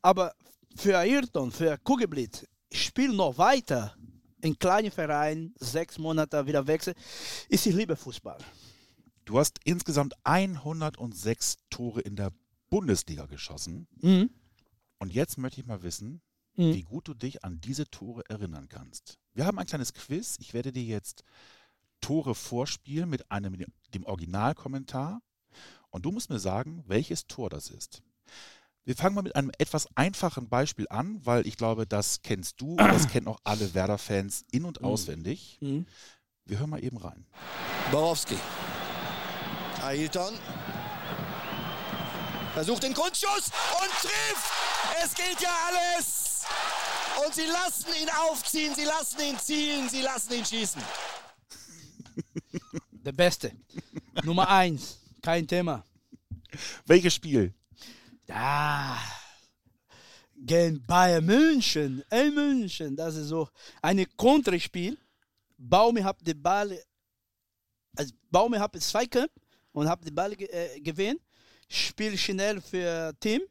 Aber 0.02 0.34
für 0.76 0.98
Ayrton, 0.98 1.52
für 1.52 1.78
Kugelblitz, 1.78 2.46
ich 2.70 2.86
spiele 2.86 3.15
noch 3.15 3.38
weiter 3.38 3.96
in 4.45 4.60
kleinen 4.60 4.91
Vereinen, 4.91 5.53
sechs 5.60 5.97
Monate 5.97 6.45
wieder 6.45 6.67
wechseln, 6.67 6.95
ist 7.49 7.65
ich 7.65 7.73
liebe 7.75 7.95
Fußball. 7.95 8.38
Du 9.25 9.39
hast 9.39 9.60
insgesamt 9.63 10.13
106 10.23 11.58
Tore 11.69 12.01
in 12.01 12.15
der 12.15 12.31
Bundesliga 12.69 13.25
geschossen. 13.25 13.88
Mhm. 14.01 14.29
Und 14.99 15.13
jetzt 15.13 15.38
möchte 15.38 15.62
ich 15.62 15.67
mal 15.67 15.81
wissen, 15.84 16.21
Mhm. 16.58 16.73
wie 16.73 16.84
gut 16.84 17.08
du 17.08 17.13
dich 17.13 17.43
an 17.43 17.60
diese 17.60 17.89
Tore 17.89 18.23
erinnern 18.29 18.69
kannst. 18.69 19.17
Wir 19.34 19.45
haben 19.45 19.60
ein 19.60 19.65
kleines 19.65 19.93
Quiz. 19.93 20.38
Ich 20.39 20.53
werde 20.53 20.71
dir 20.71 20.84
jetzt 20.84 21.23
Tore 21.99 22.36
vorspielen 22.36 23.10
mit 23.10 23.29
einem 23.31 23.58
dem 23.93 24.05
Originalkommentar 24.05 25.21
und 25.89 26.05
du 26.05 26.12
musst 26.12 26.29
mir 26.29 26.39
sagen, 26.39 26.84
welches 26.88 27.27
Tor 27.27 27.49
das 27.49 27.69
ist. 27.69 28.03
Wir 28.86 28.95
fangen 28.95 29.15
mal 29.15 29.24
mit 29.24 29.36
einem 29.36 29.52
etwas 29.58 29.88
einfachen 29.95 30.48
Beispiel 30.48 30.86
an, 30.91 31.19
weil 31.26 31.48
ich 31.48 31.58
glaube, 31.58 31.88
das 31.88 32.21
kennst 32.21 32.62
du 32.62 32.71
und 32.71 32.78
das 32.78 33.08
kennen 33.12 33.28
auch 33.28 33.39
alle 33.43 33.74
Werder-Fans 33.74 34.45
in- 34.52 34.63
und 34.63 34.84
auswendig. 34.84 35.58
Mhm. 35.60 35.88
Wir 36.45 36.60
hören 36.60 36.69
mal 36.69 36.84
eben 36.84 36.98
rein. 36.98 37.26
Borowski. 37.91 38.38
Ailton. 39.82 40.36
Versucht 42.54 42.84
den 42.84 42.93
Grundschuss 42.93 43.48
und 43.48 43.91
trifft. 44.02 44.52
Es 45.04 45.15
gilt 45.15 45.41
ja 45.41 45.50
alles. 45.67 46.45
Und 47.26 47.34
sie 47.34 47.48
lassen 47.48 47.88
ihn 48.02 48.10
aufziehen, 48.30 48.76
sie 48.76 48.84
lassen 48.86 49.19
ihn 49.19 49.39
zielen, 49.39 49.89
sie 49.89 50.02
lassen 50.02 50.34
ihn 50.34 50.45
schießen. 50.45 50.82
Der 52.91 53.12
Beste. 53.13 53.52
Nummer 54.24 54.48
eins. 54.48 55.00
Kein 55.24 55.48
Thema. 55.48 55.84
Welches 56.86 57.15
Spiel? 57.15 57.54
Ja. 58.28 58.98
Gegen 60.36 60.86
Bayern 60.86 61.26
München. 61.26 62.04
In 62.12 62.34
München. 62.34 62.96
Das 62.96 63.16
ist 63.16 63.28
so 63.28 63.50
ein 63.82 64.06
Konterspiel. 64.18 64.98
Baume 65.58 66.04
hat 66.04 66.18
den 66.26 66.42
Ball. 66.42 66.82
Also 67.96 68.14
Baume 68.30 68.60
hat 68.60 68.80
Zweikampf 68.82 69.32
und 69.72 69.88
hat 69.88 70.06
den 70.06 70.14
Ball 70.14 70.34
äh, 70.34 70.80
gewinnt. 70.82 71.22
Spiel 71.68 72.18
schnell 72.18 72.62
für 72.62 73.14
Tim. 73.20 73.42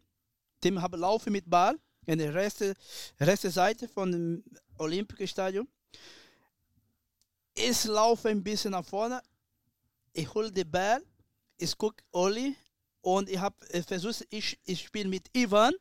Tim 0.60 0.80
hat 0.80 0.92
laufen 0.92 1.32
mit 1.32 1.48
Ball 1.48 1.78
in 2.06 2.18
der 2.18 2.34
rechte, 2.34 2.74
rechte 3.20 3.50
Seite 3.50 3.88
von 3.88 4.12
dem 4.12 4.44
Olympischen 4.78 5.28
Stadion. 5.28 5.68
Ich 7.54 7.84
laufe 7.84 8.28
ein 8.28 8.42
bisschen 8.42 8.72
nach 8.72 8.84
vorne. 8.84 9.22
Ich 10.12 10.32
hole 10.34 10.50
den 10.50 10.70
Ball. 10.70 11.02
Ich 11.56 11.76
gucke 11.78 12.02
Oli 12.12 12.56
und 13.04 13.28
ich 13.28 13.38
habe 13.38 13.56
versucht, 13.86 14.26
ich, 14.30 14.58
ich 14.64 14.84
spiele 14.84 15.10
mit 15.10 15.28
Ivan, 15.36 15.74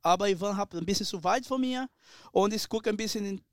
aber 0.00 0.30
Ivan 0.30 0.56
hat 0.56 0.74
ein 0.74 0.86
bisschen 0.86 1.04
zu 1.04 1.22
weit 1.22 1.44
von 1.44 1.60
mir. 1.60 1.86
Und 2.32 2.54
ich 2.54 2.66
gucke 2.66 2.88
ein 2.88 2.96
bisschen 2.96 3.26
in 3.26 3.44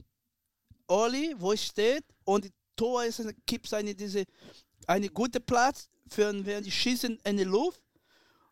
Oli, 0.88 1.36
wo 1.38 1.52
es 1.52 1.66
steht. 1.66 2.06
Und 2.24 2.46
die 2.46 2.54
Tor 2.78 3.04
ist, 3.04 3.22
gibt 3.46 3.74
eine, 3.74 3.94
diese, 3.94 4.24
eine 4.88 5.10
gute 5.10 5.42
Platz 5.42 5.90
für 6.08 6.34
wenn 6.46 6.64
die 6.64 6.72
schießen 6.72 7.20
in 7.26 7.38
die 7.38 7.44
Luft. 7.44 7.82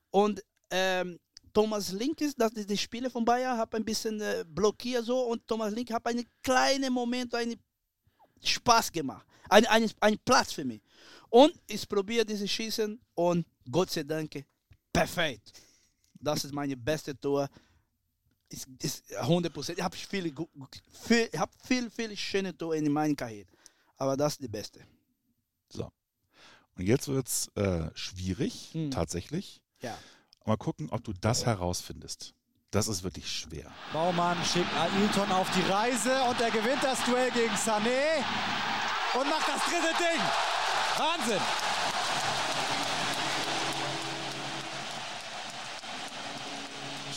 Und 0.10 0.44
ähm, 0.70 1.18
Thomas 1.54 1.94
Link 1.94 2.20
ist, 2.20 2.36
das 2.38 2.52
ist 2.52 2.70
der 2.70 2.76
Spieler 2.76 3.10
von 3.10 3.24
Bayern, 3.24 3.58
hat 3.58 3.74
ein 3.74 3.86
bisschen 3.86 4.20
äh, 4.20 4.44
blockiert 4.46 5.06
so. 5.06 5.28
Und 5.28 5.48
Thomas 5.48 5.74
Link 5.74 5.92
hat 5.94 6.06
einen 6.08 6.26
kleinen 6.44 6.92
Moment, 6.92 7.34
einen 7.36 7.56
Spaß 8.44 8.92
gemacht, 8.92 9.26
ein, 9.52 9.66
ein, 9.68 9.92
ein 10.00 10.18
Platz 10.20 10.54
für 10.54 10.64
mich. 10.66 10.82
Und 11.30 11.54
ich 11.68 11.88
probiere 11.88 12.26
dieses 12.26 12.50
Schießen 12.50 13.00
und 13.16 13.46
Gott 13.70 13.92
sei 13.92 14.04
Dank, 14.04 14.44
perfekt. 14.92 15.52
Das 16.14 16.44
ist 16.46 16.54
meine 16.54 16.76
beste 16.78 17.18
Tor. 17.20 17.48
Ist, 18.50 18.68
ist 18.80 19.04
100%. 19.18 19.74
Ich 19.78 19.82
habe 19.82 19.96
viele, 19.96 20.34
viel, 21.04 21.30
ich 21.32 21.40
hab 21.40 21.50
viel, 21.66 21.90
viel 21.90 22.16
schöne 22.18 22.56
Tore 22.58 22.78
in 22.78 22.92
meiner 22.92 23.16
Karriere. 23.16 23.48
Aber 23.98 24.18
das 24.18 24.34
ist 24.34 24.42
die 24.42 24.48
beste. 24.48 24.82
So. 25.70 25.90
Und 26.76 26.86
jetzt 26.86 27.08
wird 27.08 27.28
es 27.28 27.48
äh, 27.56 27.90
schwierig, 27.96 28.70
Hm. 28.74 28.92
tatsächlich. 28.92 29.62
Ja. 29.82 29.98
Mal 30.46 30.58
gucken, 30.58 30.90
ob 30.90 31.04
du 31.04 31.14
das 31.14 31.46
herausfindest. 31.46 32.34
Das 32.72 32.88
ist 32.88 33.04
wirklich 33.04 33.30
schwer. 33.30 33.70
Baumann 33.94 34.38
schickt 34.46 34.74
Ailton 34.76 35.32
auf 35.32 35.48
die 35.56 35.70
Reise 35.70 36.22
und 36.24 36.40
er 36.40 36.52
gewinnt 36.52 36.84
das 36.84 37.04
Duell 37.06 37.32
gegen 37.32 37.54
Sané 37.56 38.24
und 39.13 39.30
macht 39.30 39.47
das 39.47 39.62
dritte 39.65 39.93
Ding. 39.97 40.21
Wahnsinn! 40.97 41.41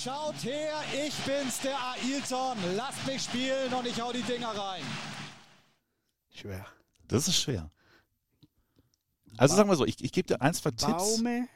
Schaut 0.02 0.34
her, 0.44 0.74
ich 0.92 1.14
bin's, 1.24 1.60
der 1.60 1.78
Ailton. 1.92 2.58
Lasst 2.76 3.06
mich 3.06 3.22
spielen 3.22 3.72
und 3.72 3.86
ich 3.86 4.00
hau 4.00 4.12
die 4.12 4.22
Dinger 4.22 4.48
rein. 4.48 4.82
Schwer. 6.30 6.66
Das 7.08 7.26
ist 7.26 7.40
schwer. 7.40 7.70
Also 9.36 9.56
sagen 9.56 9.68
wir 9.68 9.76
so, 9.76 9.86
ich, 9.86 10.02
ich 10.04 10.12
gebe 10.12 10.28
dir 10.28 10.40
ein, 10.42 10.52
zwei 10.52 10.70
Tipps. 10.70 11.16
Baume. 11.16 11.48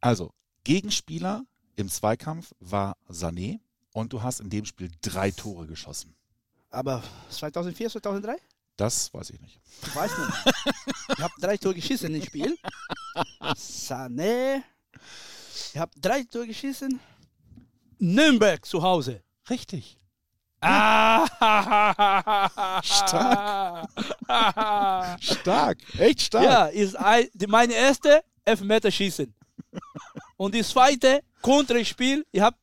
Also, 0.00 0.32
Gegenspieler 0.64 1.44
im 1.76 1.88
Zweikampf 1.88 2.52
war 2.60 2.96
Sané 3.08 3.60
und 3.92 4.12
du 4.12 4.22
hast 4.22 4.40
in 4.40 4.50
dem 4.50 4.64
Spiel 4.64 4.90
drei 5.00 5.30
Tore 5.30 5.66
geschossen. 5.66 6.14
Aber 6.70 7.02
2004, 7.30 7.90
2003? 7.90 8.36
Das 8.76 9.12
weiß 9.14 9.30
ich 9.30 9.40
nicht. 9.40 9.60
Ich 9.82 9.94
weiß 9.94 10.10
nicht. 10.18 10.32
ich 11.16 11.22
habe 11.22 11.34
drei 11.40 11.56
Tore 11.56 11.74
geschossen 11.74 12.14
im 12.14 12.22
Spiel. 12.22 12.58
Sané. 13.54 14.62
Ich 15.72 15.78
habe 15.78 15.92
drei 16.00 16.24
Tore 16.24 16.46
geschossen. 16.48 17.00
Nürnberg 17.98 18.64
zu 18.64 18.82
Hause. 18.82 19.22
Richtig. 19.48 19.98
Ah, 20.60 21.26
Stark. 22.82 23.88
Stark. 25.22 25.78
Echt 25.98 26.22
stark. 26.22 26.44
Ja, 26.44 26.66
ist 26.66 26.96
ein, 26.96 27.28
die, 27.34 27.46
meine 27.46 27.74
erste 27.74 28.24
Elfmeterschießen. 28.44 29.34
Und 30.36 30.54
die 30.54 30.62
zweite 30.62 31.22
Konterspiel, 31.42 32.24
ich 32.32 32.40
habe 32.40 32.56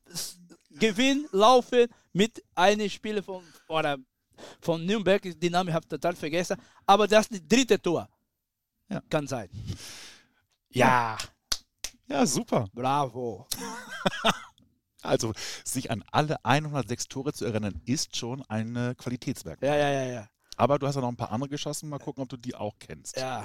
Gewinn 0.70 1.28
laufen 1.30 1.86
mit 2.12 2.42
einem 2.54 2.90
Spieler 2.90 3.22
von, 3.22 3.44
oder 3.68 3.96
von 4.60 4.84
Nürnberg, 4.84 5.22
den 5.22 5.52
Namen 5.52 5.72
habe 5.72 5.84
ich 5.84 5.88
total 5.88 6.14
vergessen, 6.14 6.56
aber 6.86 7.06
das 7.08 7.26
ist 7.26 7.32
das 7.32 7.48
dritte 7.48 7.80
Tor. 7.80 8.08
Ja. 8.88 9.00
Kann 9.08 9.26
sein. 9.26 9.48
Ja, 10.70 11.16
Ja, 12.06 12.26
super. 12.26 12.66
bravo. 12.72 13.46
Also, 15.04 15.32
sich 15.64 15.90
an 15.90 16.04
alle 16.12 16.36
106 16.44 17.08
Tore 17.08 17.32
zu 17.32 17.44
erinnern, 17.44 17.82
ist 17.86 18.16
schon 18.16 18.40
ein 18.48 18.94
Qualitätswerk. 18.96 19.60
Ja, 19.60 19.74
ja, 19.74 19.90
ja, 19.90 20.04
ja. 20.04 20.28
Aber 20.56 20.78
du 20.78 20.86
hast 20.86 20.94
ja 20.94 21.00
noch 21.00 21.08
ein 21.08 21.16
paar 21.16 21.32
andere 21.32 21.48
geschossen. 21.50 21.88
Mal 21.88 21.98
gucken, 21.98 22.22
ob 22.22 22.28
du 22.28 22.36
die 22.36 22.54
auch 22.54 22.74
kennst. 22.78 23.16
Ja, 23.16 23.42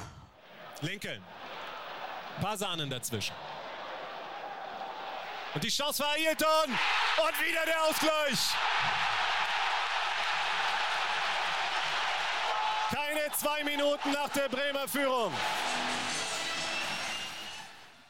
Lincoln. 0.82 1.20
Paar 2.42 2.56
Sahnen 2.60 2.92
dazwischen. 2.92 3.34
Und 5.56 5.64
die 5.64 5.70
Chance 5.70 6.04
für 6.04 6.10
Ailton. 6.10 6.70
Und 6.70 7.48
wieder 7.48 7.66
der 7.66 7.84
Ausgleich. 7.86 8.54
Keine 12.90 13.32
zwei 13.38 13.64
Minuten 13.64 14.12
nach 14.14 14.30
der 14.30 14.48
Bremer 14.50 14.88
Führung. 14.88 15.32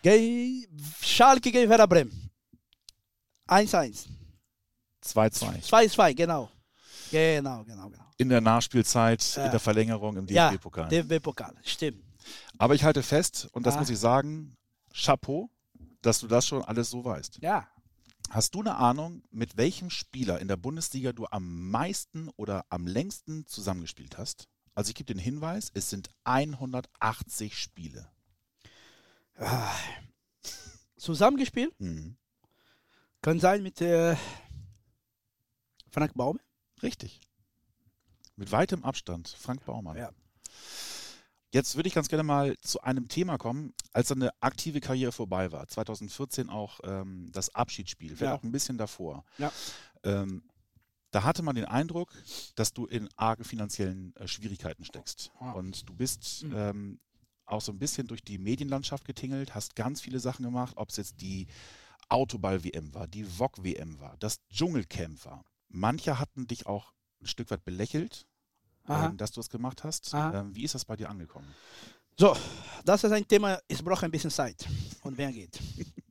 Ge 0.04 0.68
Schalke 1.02 1.52
gegen 1.52 1.70
Werder 1.70 1.88
Bremen. 1.88 2.30
1-1. 3.48 4.08
2-2. 5.04 5.64
2-2, 5.68 6.14
genau. 6.14 6.52
Genau, 7.12 7.64
genau, 7.64 7.90
genau. 7.90 8.04
In 8.18 8.30
der 8.30 8.42
Nachspielzeit, 8.42 9.24
Ja. 9.36 9.46
in 9.46 9.52
der 9.52 9.60
Verlängerung 9.60 10.18
im 10.18 10.28
Ja, 10.28 10.50
DFB-Pokal. 10.52 10.90
DFB-Pokal, 10.90 11.56
stimmt. 11.64 12.04
Aber 12.58 12.76
ich 12.76 12.84
halte 12.84 13.02
fest, 13.04 13.48
und 13.54 13.66
das 13.66 13.76
Ah. 13.76 13.80
muss 13.80 13.90
ich 13.90 13.98
sagen, 13.98 14.56
Chapeau, 14.94 15.50
dass 16.02 16.20
du 16.20 16.28
das 16.28 16.46
schon 16.48 16.64
alles 16.64 16.90
so 16.90 17.04
weißt. 17.06 17.40
Ja. 17.42 17.68
Hast 18.30 18.54
du 18.56 18.60
eine 18.60 18.76
Ahnung, 18.76 19.24
mit 19.32 19.56
welchem 19.56 19.90
Spieler 19.90 20.40
in 20.40 20.50
der 20.50 20.58
Bundesliga 20.58 21.14
du 21.14 21.26
am 21.32 21.70
meisten 21.72 22.30
oder 22.36 22.66
am 22.70 22.86
längsten 22.86 23.46
zusammengespielt 23.48 24.18
hast? 24.18 24.48
Also 24.78 24.90
ich 24.90 24.96
gebe 24.96 25.12
den 25.12 25.18
Hinweis, 25.18 25.72
es 25.74 25.90
sind 25.90 26.12
180 26.24 27.58
Spiele. 27.58 28.08
Zusammengespielt? 30.98 31.74
Mhm. 31.80 32.16
Kann 33.24 33.40
sein 33.40 33.64
mit 33.64 33.82
äh, 33.82 34.16
Frank 35.90 36.14
Baume. 36.14 36.40
Richtig. 36.84 37.20
Mit 38.36 38.52
weitem 38.52 38.84
Abstand. 38.84 39.30
Frank 39.30 39.66
Baumann. 39.66 39.98
Ja. 39.98 40.12
Jetzt 41.52 41.76
würde 41.76 41.88
ich 41.88 41.96
ganz 41.96 42.08
gerne 42.08 42.22
mal 42.22 42.56
zu 42.62 42.80
einem 42.82 43.08
Thema 43.08 43.40
kommen, 43.40 43.74
als 43.94 44.10
deine 44.10 44.30
aktive 44.44 44.80
Karriere 44.80 45.12
vorbei 45.12 45.52
war. 45.52 45.68
2014 45.68 46.52
auch 46.52 46.82
ähm, 46.84 47.32
das 47.32 47.56
Abschiedsspiel, 47.56 48.10
vielleicht 48.10 48.22
Ja. 48.22 48.36
auch 48.36 48.44
ein 48.44 48.52
bisschen 48.52 48.78
davor. 48.78 49.26
Ja. 49.40 49.52
Ähm, 50.04 50.44
da 51.12 51.24
hatte 51.24 51.42
man 51.44 51.56
den 51.56 51.66
Eindruck, 51.66 52.12
dass 52.56 52.74
du 52.74 52.86
in 52.86 53.10
arge 53.16 53.44
finanziellen 53.44 54.16
äh, 54.18 54.28
Schwierigkeiten 54.28 54.84
steckst. 54.84 55.32
Und 55.56 55.88
du 55.90 55.94
bist 55.96 56.44
Mhm. 56.44 56.54
ähm, 56.56 57.00
auch 57.46 57.62
so 57.62 57.72
ein 57.72 57.80
bisschen 57.80 58.08
durch 58.08 58.22
die 58.24 58.38
Medienlandschaft 58.38 59.06
getingelt, 59.06 59.56
hast 59.56 59.76
ganz 59.76 60.02
viele 60.02 60.20
Sachen 60.20 60.44
gemacht, 60.44 60.74
ob 60.76 60.90
es 60.90 60.98
jetzt 60.98 61.22
die 61.22 61.48
Autoball-WM 62.10 62.94
war, 62.94 63.08
die 63.08 63.24
VOG-WM 63.24 64.00
war, 64.00 64.16
das 64.20 64.40
Dschungelcamp 64.50 65.24
war. 65.26 65.44
Manche 65.70 66.20
hatten 66.20 66.48
dich 66.48 66.66
auch 66.66 66.94
ein 67.22 67.28
Stück 67.28 67.50
weit 67.52 67.64
belächelt, 67.66 68.26
ähm, 68.90 69.18
dass 69.18 69.32
du 69.32 69.42
es 69.42 69.50
gemacht 69.50 69.84
hast. 69.84 70.14
Ähm, 70.14 70.56
wie 70.56 70.64
ist 70.64 70.76
das 70.76 70.86
bei 70.86 70.96
dir 70.96 71.10
angekommen? 71.10 71.48
So, 72.18 72.36
das 72.86 73.04
ist 73.04 73.12
ein 73.12 73.28
Thema, 73.28 73.60
es 73.68 73.82
braucht 73.84 74.04
ein 74.04 74.12
bisschen 74.12 74.32
Zeit 74.32 74.66
und 75.02 75.18
wer 75.18 75.32
geht. 75.32 75.60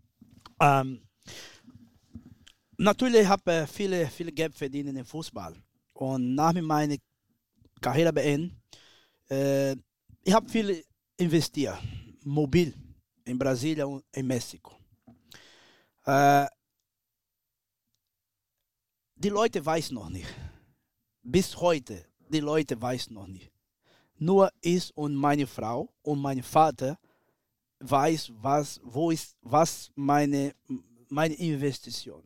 ähm, 0.61 1.06
natürlich 2.79 3.27
habe 3.27 3.63
ich 3.65 3.71
viele, 3.71 4.07
viele 4.09 4.33
Geld 4.33 4.55
verdient 4.55 4.97
im 4.97 5.05
Fußball. 5.05 5.55
Und 5.95 6.35
nach 6.35 6.53
meiner 6.53 6.97
Karriere 7.81 8.13
beenden, 8.13 8.61
äh, 9.31 9.73
ich 10.23 10.33
habe 10.33 10.49
viel 10.49 10.85
investiert, 11.17 11.79
mobil, 12.25 12.75
in 13.25 13.39
Brasilien 13.39 13.87
und 13.87 14.05
in 14.13 14.27
Mexiko. 14.27 14.77
Äh, 16.05 16.47
die 19.15 19.31
Leute 19.31 19.65
weiß 19.65 19.93
noch 19.93 20.11
nicht. 20.11 20.29
Bis 21.23 21.57
heute, 21.57 22.05
die 22.29 22.41
Leute 22.41 22.81
weiß 22.81 23.11
noch 23.11 23.27
nicht 23.27 23.51
nur 24.19 24.51
ich 24.61 24.97
und 24.97 25.15
meine 25.15 25.47
Frau 25.47 25.93
und 26.03 26.21
mein 26.21 26.43
Vater 26.43 26.99
weiß, 27.81 28.33
was, 28.37 28.81
wo 28.83 29.11
ist, 29.11 29.37
was 29.43 29.91
meine, 29.95 30.55
meine 31.09 31.35
Investition. 31.35 32.23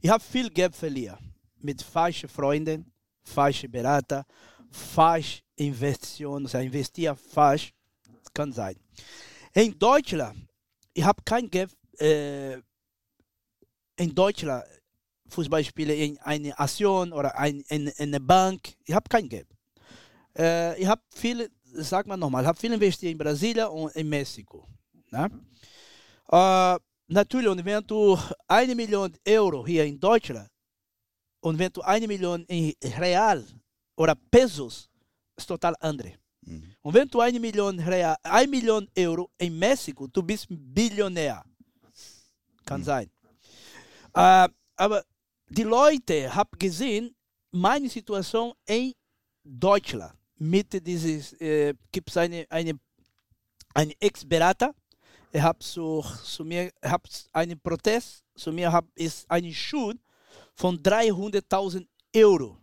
Ich 0.00 0.10
habe 0.10 0.22
viel 0.22 0.50
Geld 0.50 0.74
verlieren 0.74 1.18
mit 1.60 1.82
falschen 1.82 2.28
Freunden, 2.28 2.92
falschen 3.22 3.70
Berater, 3.70 4.24
falsch 4.70 5.42
Investitionen, 5.56 6.46
also 6.46 6.58
investieren 6.58 7.16
falsch, 7.16 7.72
kann 8.34 8.52
sein. 8.52 8.76
In 9.54 9.78
Deutschland, 9.78 10.48
ich 10.92 11.04
habe 11.04 11.22
kein 11.24 11.48
Geld, 11.48 11.70
äh, 11.98 12.54
in 13.96 14.14
Deutschland 14.14 14.64
Fußballspiele 15.28 15.94
in 15.94 16.18
eine 16.18 16.58
Aktion 16.58 17.12
oder 17.12 17.38
ein, 17.38 17.60
in, 17.68 17.86
in 17.86 18.08
eine 18.08 18.20
Bank, 18.20 18.74
ich 18.84 18.94
habe 18.94 19.08
kein 19.08 19.28
Geld. 19.28 19.48
Äh, 20.36 20.80
ich 20.80 20.86
habe 20.86 21.02
viel, 21.14 21.50
sag 21.64 22.06
mal 22.06 22.16
nochmal, 22.16 22.46
habe 22.46 22.58
viel 22.58 22.72
investiert 22.72 23.12
in 23.12 23.18
Brasilien 23.18 23.68
und 23.68 23.94
in 23.96 24.08
Mexiko. 24.08 24.66
Ne? 25.10 25.30
Äh, 26.30 26.78
natürlich, 27.08 27.48
und 27.48 27.64
wenn 27.64 27.86
du 27.86 28.18
eine 28.46 28.74
Million 28.74 29.12
Euro 29.28 29.66
hier 29.66 29.84
in 29.84 29.98
Deutschland 29.98 30.48
und 31.40 31.58
wenn 31.58 31.72
du 31.72 31.80
eine 31.82 32.06
Million 32.06 32.44
in 32.46 32.74
Real 32.98 33.44
oder 33.96 34.14
Pesos, 34.14 34.88
ist 35.36 35.46
total 35.46 35.74
andere. 35.80 36.14
Mhm. 36.42 36.74
Und 36.82 36.94
wenn 36.94 37.08
du 37.08 37.20
eine 37.20 37.38
Million, 37.40 37.78
Real, 37.80 38.16
eine 38.22 38.48
Million 38.48 38.88
Euro 38.98 39.30
in 39.38 39.58
Mexiko, 39.58 40.06
du 40.06 40.22
bist 40.22 40.46
Billionär. 40.48 41.44
Kann 42.64 42.80
Mhm. 42.80 42.84
sein. 42.84 43.10
Äh, 44.14 44.48
aber 44.76 45.04
die 45.48 45.62
Leute 45.64 46.34
haben 46.34 46.50
gesehen, 46.58 47.14
meine 47.50 47.88
Situation 47.88 48.52
in 48.66 48.92
Deutschland. 49.44 50.14
Mit 50.36 50.84
dieses, 50.86 51.32
äh, 51.40 51.74
gibt 51.92 52.10
es 52.10 52.16
eine, 52.16 52.46
eine, 52.48 52.78
eine 53.74 53.92
Ex-Berater, 54.00 54.74
er 55.32 55.42
hat 55.42 55.62
zu, 55.62 56.04
zu 56.24 56.44
mir, 56.44 56.70
hat 56.82 57.02
einen 57.32 57.58
Protest, 57.58 58.22
zu 58.34 58.52
mir 58.52 58.70
hat, 58.70 58.84
ist 58.94 59.28
eine 59.30 59.52
Schuld 59.52 59.98
von 60.54 60.78
300.000 60.78 61.86
Euro 62.14 62.58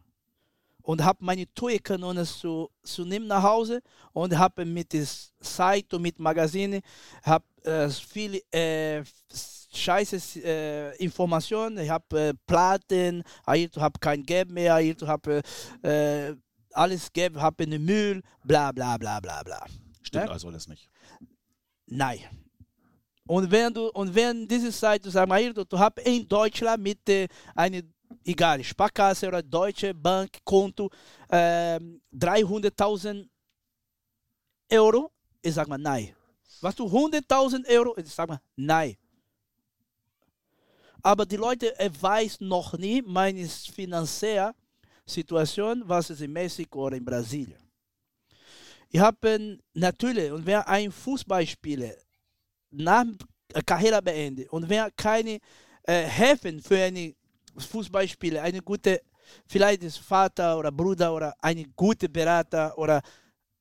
und 0.83 1.03
habe 1.03 1.25
meine 1.25 1.45
Steuerkanone 1.51 2.25
zu, 2.25 2.69
zu 2.83 3.05
nehmen 3.05 3.27
nach 3.27 3.43
Hause 3.43 3.81
und 4.13 4.37
habe 4.37 4.65
mit 4.65 4.93
der 4.93 5.05
Zeitung, 5.39 6.01
mit 6.01 6.19
Magazine, 6.19 6.81
habe 7.23 7.45
äh, 7.63 7.89
viele 7.89 8.39
äh, 8.51 9.03
scheiße 9.73 10.43
äh, 10.43 10.95
Informationen, 10.97 11.79
ich 11.79 11.89
habe 11.89 12.19
äh, 12.19 12.33
Platten, 12.45 13.23
ich 13.53 13.69
habe 13.77 13.99
kein 13.99 14.23
Geld 14.23 14.51
mehr, 14.51 14.79
ich 14.79 14.95
habe 15.01 15.41
äh, 15.81 16.35
alles 16.73 17.11
Geld, 17.11 17.35
habe 17.35 17.63
eine 17.63 17.79
Müll, 17.79 18.21
bla 18.43 18.71
bla 18.71 18.97
bla 18.97 19.19
bla 19.19 19.41
bla. 19.43 19.65
Stimmt 20.03 20.25
Ja? 20.25 20.31
also 20.31 20.47
alles 20.47 20.67
nicht. 20.67 20.87
Nein. 21.87 22.19
Und 23.29 23.51
wenn 23.51 23.71
du 23.71 23.89
und 23.91 24.15
wenn 24.15 24.47
diese 24.47 24.71
Zeit 24.71 25.05
du 25.05 25.11
sagst, 25.11 25.31
Ayrton, 25.31 25.63
du 25.69 25.77
hast 25.77 25.99
in 25.99 26.27
Deutschland 26.27 26.81
mit 26.81 27.07
äh, 27.07 27.27
eine 27.53 27.83
egal 28.25 28.63
Sparkasse 28.63 29.27
oder 29.27 29.43
Deutsche 29.43 29.93
Bank 29.93 30.39
Konto 30.43 30.89
ähm, 31.29 32.01
300.000 32.11 33.27
Euro, 34.71 35.11
ich 35.43 35.53
sag 35.53 35.67
mal 35.67 35.77
nein. 35.77 36.15
Was 36.59 36.73
du 36.73 36.85
100.000 36.85 37.69
Euro, 37.69 37.95
ich 37.97 38.09
sag 38.09 38.27
mal 38.27 38.41
nein. 38.55 38.97
Aber 41.03 41.23
die 41.23 41.37
Leute 41.37 41.79
äh, 41.79 41.91
weiß 42.01 42.41
noch 42.41 42.75
nie 42.79 42.99
meine 43.03 43.47
finanzielle 43.47 44.55
Situation, 45.05 45.83
was 45.85 46.09
ist 46.09 46.21
in 46.21 46.33
Mexiko 46.33 46.87
oder 46.87 46.97
in 46.97 47.05
Brasilien. 47.05 47.61
Ich 48.89 48.99
habe 48.99 49.59
natürlich, 49.75 50.31
und 50.31 50.43
wer 50.47 50.67
ein 50.67 50.91
Fußballspieler 50.91 51.93
nach 52.71 53.05
Karriere 53.65 54.01
beendet 54.01 54.49
und 54.49 54.69
wer 54.69 54.91
keine 54.91 55.39
äh, 55.83 56.03
helfen 56.03 56.61
für 56.61 56.81
einen 56.81 57.15
Fußballspieler, 57.57 58.41
eine 58.43 58.61
gute, 58.61 59.01
vielleicht 59.47 59.83
ist 59.83 59.97
Vater 59.97 60.57
oder 60.57 60.71
Bruder 60.71 61.13
oder 61.13 61.33
eine 61.41 61.65
gute 61.75 62.07
Berater 62.07 62.77
oder 62.77 63.01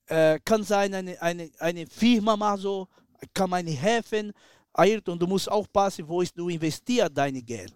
äh, 0.07 0.39
kann 0.45 0.63
sein 0.63 0.95
eine, 0.95 1.21
eine, 1.21 1.51
eine 1.59 1.87
Firma 1.87 2.37
mal 2.37 2.59
so, 2.59 2.89
kann 3.33 3.51
man 3.51 3.67
helfen. 3.67 4.33
Ayrton, 4.73 5.19
du 5.19 5.27
musst 5.27 5.51
aufpassen, 5.51 6.07
wo 6.07 6.21
ist 6.21 6.39
du 6.39 6.49
investierst 6.49 7.17
dein 7.17 7.45
Geld. 7.45 7.75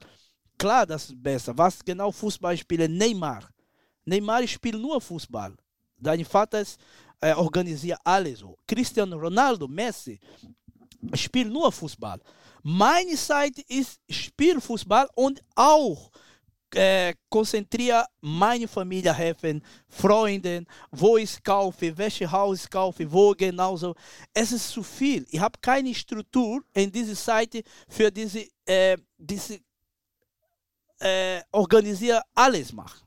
Klar, 0.57 0.87
das 0.87 1.05
ist 1.07 1.23
besser. 1.23 1.57
Was 1.57 1.85
genau 1.85 2.13
Fußballspieler 2.13 2.89
Neymar. 2.89 3.49
Neymar 4.05 4.47
spielt 4.47 4.81
nur 4.81 5.01
Fußball. 5.01 5.55
Dein 5.97 6.25
Vater 6.25 6.61
ist, 6.61 6.79
äh, 7.21 7.33
organisiert 7.35 7.99
alles 8.05 8.41
so. 8.41 8.57
Cristiano 8.67 9.17
Ronaldo, 9.17 9.69
Messi, 9.69 10.19
spielt 11.15 11.53
nur 11.53 11.73
Fußball. 11.73 12.21
Meine 12.63 13.17
Seite 13.17 13.63
ist 13.69 14.01
Spielfußball 14.09 15.09
und 15.15 15.43
auch 15.55 16.11
äh, 16.75 17.15
konzentriere 17.29 18.07
meine 18.21 18.67
Familie 18.67 19.13
helfen, 19.13 19.63
Freunde, 19.89 20.65
wo 20.91 21.17
ich 21.17 21.43
kaufe, 21.43 21.97
welche 21.97 22.31
Haus 22.31 22.65
ich 22.65 22.71
kaufe, 22.71 23.11
wo 23.11 23.33
genauso. 23.33 23.95
Es 24.33 24.53
ist 24.53 24.71
zu 24.71 24.83
viel. 24.83 25.27
Ich 25.31 25.41
habe 25.41 25.59
keine 25.61 25.95
Struktur 25.95 26.63
in 26.73 26.91
dieser 26.91 27.15
Seite 27.15 27.63
für 27.89 28.11
diese, 28.11 28.47
äh, 28.65 28.97
diese 29.19 29.61
äh, 31.01 31.41
organisiere 31.51 32.23
alles 32.35 32.73
machen. 32.73 33.01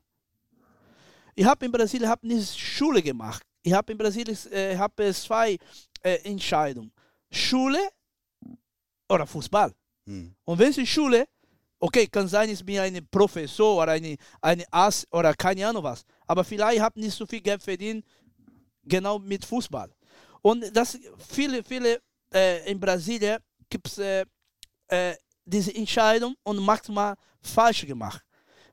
Ich 1.33 1.45
habe 1.45 1.65
in 1.65 1.71
Brasilien 1.71 2.09
hab 2.09 2.23
nicht 2.23 2.57
Schule 2.57 3.01
gemacht. 3.01 3.41
Ich 3.61 3.73
habe 3.73 3.91
in 3.91 3.97
Brasilien 3.97 4.37
äh, 4.51 4.77
hab 4.77 4.93
zwei 5.13 5.57
äh, 6.01 6.15
Entscheidungen. 6.23 6.91
Schule 7.31 7.79
oder 9.09 9.25
Fußball. 9.25 9.73
Hm. 10.05 10.35
Und 10.45 10.59
wenn 10.59 10.73
sie 10.73 10.85
Schule, 10.85 11.25
okay, 11.79 12.07
kann 12.07 12.27
sein, 12.27 12.49
ich 12.49 12.63
bin 12.65 12.79
ein 12.79 13.07
Professor 13.09 13.81
oder 13.81 13.93
eine, 13.93 14.15
eine 14.41 14.65
Arzt 14.71 15.07
oder 15.11 15.33
keine 15.33 15.67
Ahnung 15.67 15.83
was. 15.83 16.05
Aber 16.27 16.43
vielleicht 16.43 16.81
habe 16.81 16.99
nicht 16.99 17.15
so 17.15 17.25
viel 17.25 17.41
Geld 17.41 17.61
verdient, 17.61 18.05
genau 18.83 19.19
mit 19.19 19.45
Fußball. 19.45 19.91
Und 20.41 20.75
das 20.75 20.97
viele, 21.29 21.63
viele 21.63 21.99
äh, 22.33 22.71
in 22.71 22.79
Brasilien 22.79 23.39
gibt 23.69 23.87
es 23.87 23.97
äh, 23.97 24.25
äh, 24.87 25.15
diese 25.43 25.73
Entscheidung 25.75 26.35
und 26.43 26.57
manchmal 26.57 27.15
falsch 27.41 27.85
gemacht. 27.85 28.21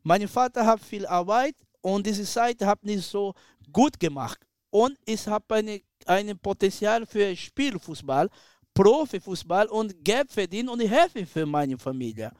Mein 0.02 0.26
Vater 0.28 0.66
hat 0.66 0.80
viel 0.80 1.06
Arbeit 1.06 1.54
und 1.80 2.06
diese 2.06 2.24
Seite 2.24 2.66
hat 2.66 2.82
nicht 2.84 3.06
so 3.08 3.34
gut 3.72 3.98
gemacht. 3.98 4.38
Und 4.70 4.98
ich 5.04 5.26
habe 5.26 5.54
eine, 5.54 5.80
ein 6.08 6.38
Potenzial 6.38 7.06
für 7.06 7.34
Spielfußball, 7.36 8.28
Profifußball 8.74 9.66
und 9.68 10.04
Geld 10.04 10.30
verdienen 10.32 10.68
und 10.68 10.80
ich 10.80 10.90
helfe 10.90 11.26
für 11.26 11.46
meine 11.46 11.76
Familie. 11.78 12.30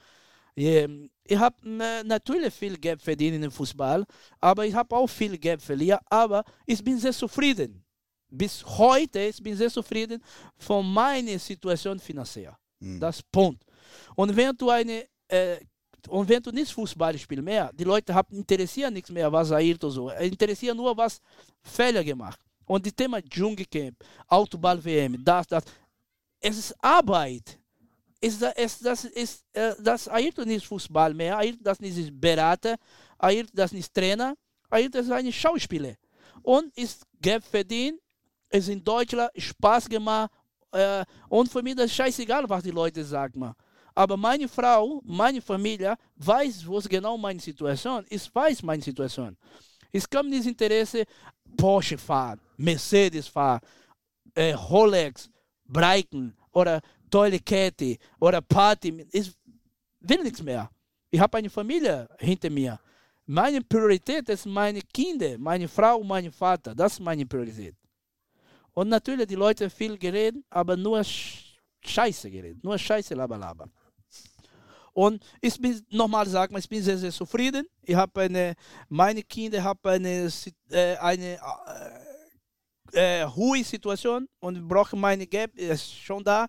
Ähm, 0.57 1.11
Ich 1.25 1.38
habe 1.38 1.57
natürlich 2.05 2.53
viel 2.55 2.77
Geld 2.79 3.01
verdient 3.03 3.37
in 3.37 3.42
dem 3.42 3.51
Fußball, 3.53 4.05
aber 4.40 4.66
ich 4.66 4.75
habe 4.75 4.94
auch 4.96 5.07
viel 5.09 5.38
Geld 5.38 5.62
verlieren, 5.62 6.01
aber 6.11 6.42
ich 6.66 6.83
bin 6.83 6.98
sehr 6.98 7.12
zufrieden. 7.12 7.85
Bis 8.29 8.64
heute 8.64 9.20
ich 9.20 9.42
bin 9.42 9.57
sehr 9.57 9.70
zufrieden 9.70 10.22
von 10.59 10.90
meiner 10.92 11.38
Situation 11.38 11.98
finanziell. 11.98 12.55
Hm. 12.81 12.98
Das 12.98 13.22
Punkt. 13.22 13.62
Und 14.16 14.35
wenn 14.37 14.57
du 14.57 14.70
eine 14.70 15.05
äh, 15.29 15.57
Und 16.09 16.29
wenn 16.29 16.42
du 16.42 16.51
nicht 16.51 16.72
Fußball 16.72 17.16
spielst 17.16 17.44
mehr, 17.44 17.70
die 17.72 17.85
Leute 17.85 18.12
haben 18.12 18.35
interessieren 18.37 18.92
nichts 18.92 19.11
mehr, 19.11 19.31
was 19.31 19.53
Ayrton 19.53 19.90
so. 19.90 20.11
Interessieren 20.11 20.77
nur, 20.77 20.96
was 20.96 21.20
Fehler 21.62 22.03
gemacht. 22.03 22.40
Und 22.73 22.87
das 22.87 22.95
Thema 22.95 23.21
Dschungelcamp, 23.21 24.03
Autoball-WM, 24.29 25.23
das, 25.23 25.47
das. 25.47 25.65
Es 26.41 26.57
ist 26.57 26.75
Arbeit. 26.81 27.59
Es, 28.19 28.41
es, 28.41 28.79
das 28.79 29.05
ist, 29.05 29.45
äh, 29.53 29.75
das 29.79 30.09
Ayrton 30.09 30.49
nicht 30.49 30.65
Fußball 30.65 31.13
mehr, 31.13 31.37
Ayrton 31.37 31.63
das 31.63 31.79
ist 31.81 32.19
Berater, 32.19 32.77
Ayrton 33.19 33.53
das 33.55 33.73
nicht 33.73 33.93
Trainer, 33.93 34.35
Ayrton 34.71 35.03
ist 35.03 35.11
ein 35.11 35.31
Schauspieler. 35.31 35.97
Und 36.41 36.75
ist 36.79 37.05
Geld 37.21 37.45
verdient, 37.45 38.01
ist 38.49 38.71
in 38.71 38.83
Deutschland 38.83 39.31
Spaß 39.37 39.87
gemacht. 39.87 40.31
Äh, 40.71 41.05
und 41.29 41.53
für 41.53 41.63
mich 41.63 41.75
ist 41.75 41.81
das 41.81 41.93
scheißegal, 41.93 42.49
was 42.49 42.63
die 42.63 42.71
Leute 42.71 43.05
sagen. 43.05 43.53
Aber 43.95 44.17
meine 44.17 44.49
Frau, 44.49 45.03
meine 45.05 45.43
Familie 45.43 45.95
weiß, 46.17 46.67
was 46.67 46.89
genau 46.89 47.19
meine 47.19 47.39
Situation 47.39 48.03
ist. 48.09 48.35
Weiß 48.35 48.63
meine 48.63 48.83
Situation. 48.83 49.37
Ich 49.93 50.09
kann 50.09 50.29
nicht 50.29 50.47
Interesse 50.47 51.05
Porsche 51.57 51.99
fahren, 51.99 52.41
Mercedes 52.57 53.29
fahren, 53.29 53.61
äh, 54.35 54.53
Rolex, 54.55 55.29
Breiten 55.65 56.35
oder 56.53 56.81
tolle 57.11 57.39
Kette 57.39 57.99
oder 58.19 58.41
Party. 58.41 59.07
Ich 59.13 59.33
will 60.01 60.23
nichts 60.23 60.43
mehr. 60.43 60.71
Ich 61.11 61.21
habe 61.21 61.37
eine 61.39 61.51
Familie 61.51 62.09
hinter 62.19 62.49
mir. 62.49 62.81
Meine 63.27 63.61
Priorität 63.61 64.29
ist 64.31 64.47
meine 64.47 64.81
Kinder, 64.81 65.37
meine 65.39 65.69
Frau, 65.69 66.03
mein 66.03 66.33
Vater. 66.33 66.75
Das 66.75 66.95
ist 66.95 67.01
meine 67.01 67.27
Priorität. 67.27 67.77
Und 68.73 68.89
natürlich 68.89 69.27
die 69.27 69.35
Leute 69.35 69.69
viel 69.69 69.99
geredet, 69.99 70.43
aber 70.49 70.77
nur 70.77 71.03
Scheiße 71.05 72.31
geredet, 72.31 72.65
nur 72.65 72.79
Scheiße, 72.79 73.15
laber, 73.15 73.69
Und 74.93 75.25
ich 75.41 75.59
bin, 75.61 75.81
nochmal 75.91 76.29
sagen, 76.29 76.57
ich 76.57 76.69
bin 76.69 76.83
sehr, 76.83 76.99
sehr 76.99 77.13
zufrieden. 77.13 77.67
Ich 77.83 77.95
habe 77.95 78.21
eine, 78.21 78.55
meine 78.89 79.23
Kinder 79.23 79.63
haben 79.63 79.81
eine, 79.85 80.31
äh, 80.71 80.97
eine 80.97 81.39
äh, 82.93 83.23
äh, 83.23 83.27
hohe 83.27 83.65
Situation 83.65 84.29
und 84.41 84.69
brauchen 84.69 85.01
meine 85.01 85.27
Geld, 85.27 85.55
ist 85.59 85.93
schon 85.95 86.23
da. 86.23 86.47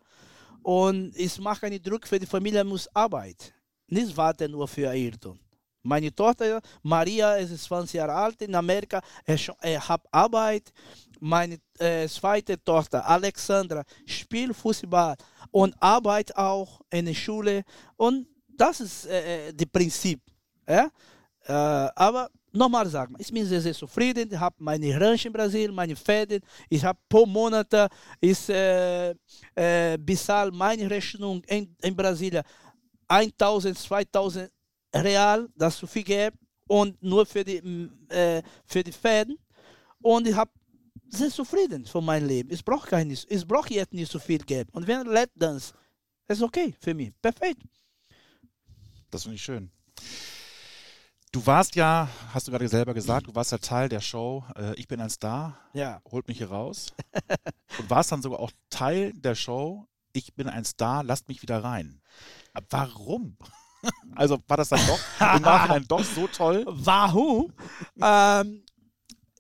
Und 0.62 1.14
ich 1.18 1.40
mache 1.40 1.66
einen 1.66 1.82
Druck 1.82 2.08
für 2.08 2.20
die 2.20 2.26
Familie, 2.26 2.64
muss 2.64 2.88
arbeiten. 2.94 3.54
Nicht 3.88 4.16
warten 4.16 4.52
nur 4.52 4.68
für 4.68 4.90
Ayrton. 4.90 5.40
Meine 5.86 6.16
Tochter 6.16 6.62
Maria 6.82 7.36
ist 7.36 7.64
20 7.66 7.96
Jahre 7.96 8.14
alt 8.14 8.42
in 8.42 8.56
Amerika, 8.56 9.02
er, 9.26 9.38
er 9.62 9.88
hat 9.88 10.02
Arbeit. 10.12 10.72
Meine 11.20 11.58
äh, 11.78 12.08
zweite 12.08 12.62
Tochter 12.64 13.06
Alexandra 13.06 13.84
spielt 14.06 14.56
Fußball 14.56 15.16
und 15.52 15.76
arbeitet 15.82 16.36
auch 16.38 16.82
in 16.90 17.06
der 17.06 17.14
Schule. 17.14 17.64
Und 17.98 18.28
das 18.58 18.80
ist 18.80 19.06
äh, 19.08 19.50
äh 19.50 19.54
das 19.54 19.68
Prinzip. 19.68 20.20
Ja? 20.68 20.90
Äh, 21.46 21.52
aber 21.96 22.30
nochmal 22.52 22.88
sagen, 22.88 23.16
ich 23.18 23.32
bin 23.32 23.46
sehr, 23.46 23.62
sehr 23.62 23.74
zufrieden. 23.74 24.30
Ich 24.32 24.40
habe 24.40 24.56
meine 24.60 25.00
Ranch 25.00 25.26
in 25.26 25.34
Brasilien, 25.34 25.74
meine 25.74 25.96
Pferde. 25.96 26.40
Ich 26.70 26.84
habe 26.84 27.00
pro 27.10 27.26
Monat 27.26 27.68
ist, 28.22 28.50
äh, 28.50 29.12
äh, 29.56 29.98
bezahle 29.98 30.52
meine 30.52 30.90
Rechnung 30.90 31.44
in, 31.48 31.76
in 31.82 31.96
Brasilien 31.96 32.44
1000, 33.08 33.78
2000 33.78 34.52
Real, 34.96 35.50
das 35.56 35.78
zu 35.78 35.88
viel 35.88 36.04
Geld 36.04 36.36
und 36.68 37.02
nur 37.02 37.26
für 37.26 37.44
die, 37.44 37.58
äh, 38.10 38.42
für 38.66 38.84
die 38.84 38.92
Pferde. 38.92 39.36
Und 40.02 40.28
ich 40.28 40.36
habe 40.36 40.52
sehr 41.08 41.30
zufrieden 41.30 41.86
von 41.86 42.06
meinem 42.06 42.28
Leben. 42.28 42.52
Ich 42.52 42.64
brauche 42.64 42.88
ich 43.30 43.48
brauche 43.48 43.74
jetzt 43.74 43.94
nicht 43.94 44.12
so 44.12 44.20
viel 44.20 44.40
Geld. 44.40 44.70
Und 44.72 44.86
wenn 44.88 45.06
Let 45.08 45.32
Dance, 45.36 45.74
ist 46.28 46.42
okay 46.42 46.74
für 46.80 46.94
mich. 46.94 47.12
Perfekt. 47.22 47.62
Das 49.14 49.24
finde 49.24 49.36
ich 49.36 49.44
schön. 49.44 49.70
Du 51.32 51.46
warst 51.46 51.76
ja, 51.76 52.10
hast 52.34 52.48
du 52.48 52.52
gerade 52.52 52.68
selber 52.68 52.96
gesagt, 52.96 53.28
du 53.28 53.36
warst 53.36 53.52
ja 53.52 53.60
Teil 53.60 53.88
der 53.88 54.02
Show 54.02 54.44
äh, 54.56 54.74
Ich 54.76 54.88
bin 54.88 55.00
ein 55.00 55.10
Star. 55.12 55.60
Ja. 55.74 56.02
Holt 56.12 56.28
mich 56.28 56.40
hier 56.40 56.50
raus. 56.50 56.94
und 57.80 57.90
warst 57.90 58.12
dann 58.12 58.24
sogar 58.24 58.40
auch 58.40 58.52
Teil 58.72 59.14
der 59.14 59.36
Show 59.36 59.88
Ich 60.14 60.34
bin 60.34 60.50
ein 60.50 60.66
Star, 60.66 61.04
lasst 61.04 61.28
mich 61.28 61.44
wieder 61.44 61.64
rein. 61.64 62.02
Warum? 62.70 63.38
Also 64.16 64.42
war 64.48 64.56
das 64.56 64.70
dann 64.70 64.80
doch 64.88 65.36
im 65.36 65.42
Nachhinein 65.42 65.86
doch 65.86 66.06
so 66.06 66.26
toll? 66.28 66.64
Warum? 66.68 67.52
ähm, 68.02 68.64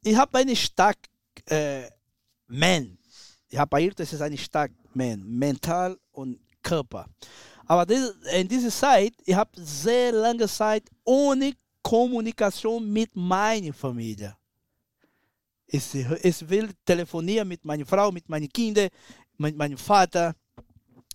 ich 0.04 0.18
habe 0.18 0.38
eine 0.38 0.54
stark 0.58 0.98
äh, 1.46 1.84
Man. 2.48 2.98
Ich 3.48 3.58
habe 3.58 3.70
bei 3.70 3.88
das 3.88 4.12
ist 4.12 4.20
eine 4.20 4.38
stark 4.38 4.74
Man, 4.94 5.24
mental 5.24 5.98
und 6.12 6.42
Körper. 6.62 7.08
Aber 7.66 7.86
das, 7.86 8.16
in 8.34 8.48
dieser 8.48 8.70
Zeit, 8.70 9.14
ich 9.26 9.36
habe 9.36 9.52
sehr 9.56 10.12
lange 10.12 10.48
Zeit 10.48 10.84
ohne 11.04 11.54
Kommunikation 11.82 12.92
mit 12.92 13.16
meiner 13.16 13.74
Familie. 13.74 14.36
Ich, 15.68 15.96
ich 15.96 16.50
will 16.50 16.70
telefonieren 16.86 17.48
mit 17.48 17.64
meiner 17.66 17.86
Frau, 17.86 18.12
mit 18.12 18.28
meinen 18.30 18.50
Kindern, 18.50 18.90
mit 19.38 19.56
meinem 19.56 19.78
Vater, 19.78 20.36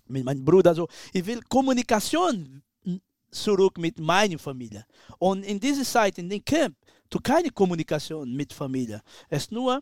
mit 0.07 0.23
meinem 0.25 0.43
Bruder. 0.43 0.75
So. 0.75 0.87
Ich 1.13 1.25
will 1.25 1.41
Kommunikation 1.47 2.61
zurück 3.31 3.77
mit 3.77 3.99
meiner 3.99 4.39
Familie. 4.39 4.85
Und 5.17 5.43
in 5.43 5.59
dieser 5.59 5.83
Zeit, 5.83 6.17
in 6.17 6.29
dem 6.29 6.43
Camp, 6.43 6.75
du 7.09 7.19
keine 7.19 7.49
Kommunikation 7.49 8.31
mit 8.33 8.51
Familie. 8.53 9.01
Es 9.29 9.49
nur 9.51 9.81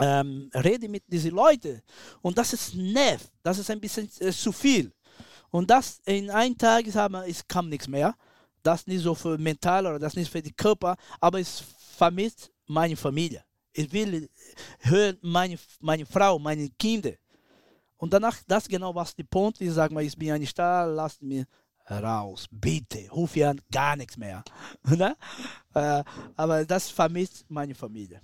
ähm, 0.00 0.50
rede 0.54 0.88
mit 0.88 1.04
diesen 1.06 1.32
Leuten. 1.32 1.80
Und 2.22 2.36
das 2.36 2.52
ist 2.52 2.74
nerv. 2.74 3.30
Das 3.42 3.58
ist 3.58 3.70
ein 3.70 3.80
bisschen 3.80 4.08
äh, 4.20 4.32
zu 4.32 4.52
viel. 4.52 4.92
Und 5.54 5.70
das 5.70 6.00
in 6.04 6.30
einem 6.30 6.58
Tag 6.58 6.84
ist, 6.84 6.96
es 6.96 7.46
kam 7.46 7.68
nichts 7.68 7.86
mehr. 7.86 8.16
Das 8.64 8.88
nicht 8.88 9.02
so 9.02 9.14
für 9.14 9.38
mental 9.38 9.86
oder 9.86 10.00
das 10.00 10.16
nicht 10.16 10.28
für 10.28 10.42
den 10.42 10.56
Körper, 10.56 10.96
aber 11.20 11.38
es 11.38 11.62
vermisst 11.96 12.50
meine 12.66 12.96
Familie. 12.96 13.44
Ich 13.72 13.92
will 13.92 14.28
hören 14.80 15.16
meine, 15.22 15.56
meine 15.78 16.06
Frau, 16.06 16.40
meine 16.40 16.68
Kinder. 16.70 17.12
Und 17.98 18.12
danach, 18.12 18.36
das 18.48 18.66
genau 18.66 18.92
was 18.96 19.14
der 19.14 19.22
Punkt. 19.22 19.60
Ich 19.60 19.70
sage 19.70 19.94
mal, 19.94 20.02
ich 20.02 20.18
bin 20.18 20.32
ein 20.32 20.44
Star, 20.44 20.88
lasst 20.88 21.22
mir 21.22 21.46
raus, 21.88 22.48
bitte, 22.50 23.08
ruf 23.12 23.36
an, 23.36 23.60
gar 23.70 23.94
nichts 23.94 24.16
mehr. 24.16 24.42
ne? 24.82 25.16
äh, 25.74 26.02
aber 26.34 26.64
das 26.64 26.90
vermisst 26.90 27.44
meine 27.48 27.76
Familie, 27.76 28.20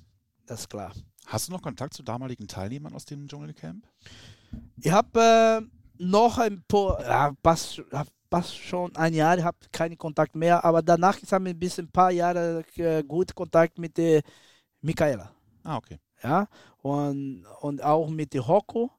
das 0.47 0.63
ist 0.63 0.69
klar. 0.69 0.93
Hast 1.27 1.47
du 1.47 1.53
noch 1.53 1.63
Kontakt 1.63 1.95
zu 1.95 2.03
damaligen 2.03 2.49
Teilnehmern 2.49 2.93
aus 2.93 3.05
dem 3.05 3.29
Dschungelcamp? 3.29 3.87
Ich 4.83 4.91
habe 4.91 5.63
äh, 5.63 5.80
noch 6.01 6.39
ein 6.39 6.63
paar, 6.67 7.01
ja, 7.03 7.33
passt, 7.43 7.83
passt 8.29 8.57
schon 8.57 8.95
ein 8.97 9.15
Jahr, 9.15 9.39
ich 9.39 9.45
habe 9.45 9.59
keinen 9.71 9.99
Kontakt 9.99 10.35
mehr, 10.35 10.65
aber 10.65 10.83
danach 10.83 11.19
haben 11.31 11.45
wir 11.45 11.53
ein 11.53 11.59
bisschen 11.59 11.87
ein 11.87 11.93
paar 11.93 12.11
Jahre 12.11 12.65
äh, 12.77 13.03
gut 13.03 13.35
Kontakt 13.35 13.79
mit 13.79 13.97
der 13.97 14.23
Michaela. 14.81 15.31
Ah, 15.63 15.77
okay. 15.77 15.99
Ja, 16.23 16.49
und, 16.83 17.47
und 17.61 17.83
auch 17.83 18.09
mit 18.09 18.35
der 18.35 18.47
Hoko 18.47 18.91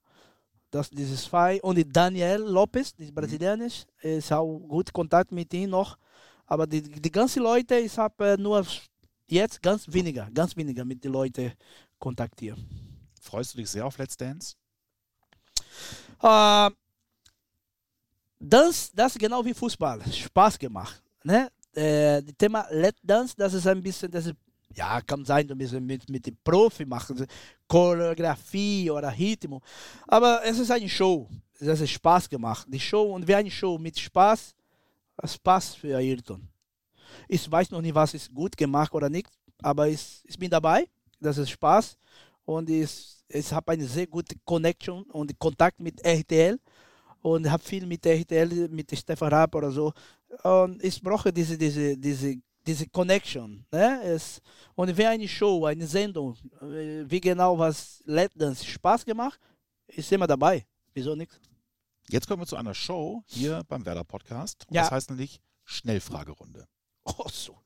das, 0.72 0.90
dieses 0.90 1.26
zwei. 1.26 1.62
Und 1.62 1.84
Daniel 1.96 2.40
Lopez, 2.40 2.94
die 2.96 3.12
brasilianisch, 3.12 3.86
ist 4.02 4.32
auch 4.32 4.60
gut 4.60 4.92
Kontakt 4.92 5.32
mit 5.32 5.54
ihm 5.54 5.70
noch. 5.70 5.98
Aber 6.46 6.66
die, 6.66 6.82
die 6.82 7.12
ganzen 7.12 7.44
Leute, 7.44 7.76
ich 7.76 7.98
habe 7.98 8.36
nur 8.40 8.66
jetzt 9.28 9.62
ganz 9.62 9.86
weniger, 9.88 10.30
ganz 10.34 10.56
weniger 10.56 10.84
mit 10.84 11.04
den 11.04 11.12
Leuten 11.12 11.52
kontaktiert. 12.00 12.58
Freust 13.22 13.54
du 13.54 13.58
dich 13.60 13.70
sehr 13.70 13.86
auf 13.86 13.98
Let's 13.98 14.18
Dance? 14.18 14.56
Äh, 16.22 16.70
das, 18.41 18.91
das 18.93 19.17
genau 19.17 19.45
wie 19.45 19.54
Fußball. 19.54 20.01
Spaß 20.12 20.58
gemacht. 20.58 21.01
Ne? 21.23 21.51
Äh, 21.73 22.21
das 22.23 22.36
Thema 22.38 22.65
Let's 22.71 22.99
Dance, 23.04 23.36
das 23.38 23.54
ist 23.54 23.67
ein 23.67 23.82
bisschen, 23.82 24.12
das 24.12 24.25
ist 24.25 24.36
ja, 24.73 25.01
kann 25.01 25.25
sein, 25.25 25.49
ein 25.51 25.58
bisschen 25.58 25.86
mit, 25.86 26.10
mit 26.10 26.25
dem 26.25 26.38
Profi 26.43 26.86
machen, 26.86 27.25
Choreografie 27.67 28.89
oder 28.89 29.12
Rhythmus. 29.12 29.62
Aber 30.08 30.41
es 30.45 30.60
ist 30.60 30.71
eine 30.71 30.88
Show. 30.88 31.27
Es 31.60 31.82
ist 31.82 31.91
Spaß 31.91 32.30
gemacht. 32.30 32.65
Die 32.69 32.80
Show 32.80 33.13
und 33.13 33.27
wie 33.27 33.36
eine 33.36 33.51
Show 33.51 33.77
mit 33.77 33.99
Spaß, 33.99 34.56
das 35.17 35.38
passt 35.38 35.77
für 35.77 35.97
Ayrton. 35.97 36.47
Ich 37.27 37.49
weiß 37.51 37.71
noch 37.71 37.82
nicht, 37.82 37.93
was 37.93 38.13
ist 38.13 38.34
gut 38.34 38.56
gemacht 38.56 38.93
oder 38.93 39.09
nicht, 39.09 39.30
aber 39.61 39.88
ich, 39.88 40.22
ich 40.24 40.39
bin 40.39 40.49
dabei. 40.49 40.88
Das 41.20 41.38
ist 41.38 41.51
Spaß 41.51 41.97
und 42.45 42.70
ich, 42.70 43.18
ich 43.28 43.51
habe 43.51 43.74
eine 43.74 43.86
sehr 43.86 44.07
gute 44.07 44.36
Connection 44.45 45.03
und 45.03 45.38
Kontakt 45.38 45.80
mit 45.80 46.03
RTL 46.03 46.57
und 47.22 47.49
habe 47.49 47.63
viel 47.63 47.86
mit 47.86 48.05
RTL, 48.05 48.69
mit 48.69 48.97
Stefan 48.97 49.30
Rapp 49.30 49.55
oder 49.55 49.72
so. 49.72 49.93
Und 50.43 50.84
ich 50.84 51.01
brauche 51.01 51.32
diese, 51.32 51.57
diese, 51.57 51.97
diese 51.97 52.41
diese 52.65 52.88
Connection. 52.88 53.65
Ne? 53.72 54.03
Es, 54.03 54.41
und 54.76 54.95
wenn 54.95 55.07
eine 55.07 55.28
Show, 55.28 55.65
eine 55.65 55.88
Sendung, 55.88 56.38
äh, 56.61 57.03
wie 57.09 57.19
genau 57.22 57.57
was 57.57 58.01
Let 58.05 58.32
Dance 58.36 58.65
Spaß 58.65 59.05
gemacht, 59.05 59.39
ist 59.88 60.11
immer 60.11 60.28
dabei. 60.28 60.65
Wieso 60.93 61.15
nicht? 61.15 61.39
Jetzt 62.09 62.28
kommen 62.28 62.41
wir 62.41 62.47
zu 62.47 62.55
einer 62.55 62.74
Show 62.74 63.24
hier 63.26 63.63
beim 63.67 63.86
Werder 63.86 64.03
Podcast. 64.03 64.65
Ja. 64.69 64.82
Das 64.84 64.91
heißt 64.91 65.09
nämlich 65.09 65.39
Schnellfragerunde. 65.63 66.67
Oh, 67.03 67.28
so. 67.30 67.57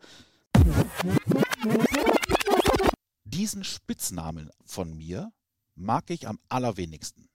Diesen 3.23 3.63
Spitznamen 3.63 4.49
von 4.63 4.95
mir 4.95 5.31
mag 5.75 6.09
ich 6.09 6.27
am 6.27 6.39
allerwenigsten. 6.47 7.27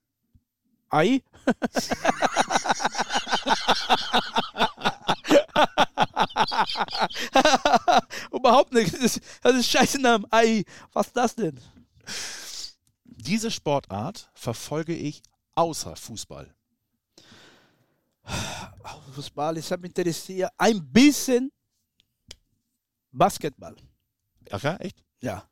Ei? 0.90 1.22
Überhaupt 8.32 8.72
nicht. 8.72 8.92
Das 8.92 9.00
ist, 9.00 9.20
das 9.42 9.56
ist 9.56 9.70
scheiße 9.70 10.00
Name. 10.00 10.26
Ei, 10.30 10.64
was 10.92 11.08
ist 11.08 11.16
das 11.16 11.34
denn? 11.34 11.58
Diese 13.04 13.50
Sportart 13.50 14.30
verfolge 14.34 14.94
ich 14.94 15.22
außer 15.54 15.96
Fußball. 15.96 16.54
Fußball, 19.14 19.58
ich 19.58 19.70
habe 19.70 19.82
mich 19.82 19.96
interessiert. 19.96 20.50
Ein 20.56 20.84
bisschen 20.92 21.50
Basketball. 23.12 23.76
Ach 24.50 24.62
ja, 24.62 24.76
echt? 24.76 25.02
Ja. 25.20 25.44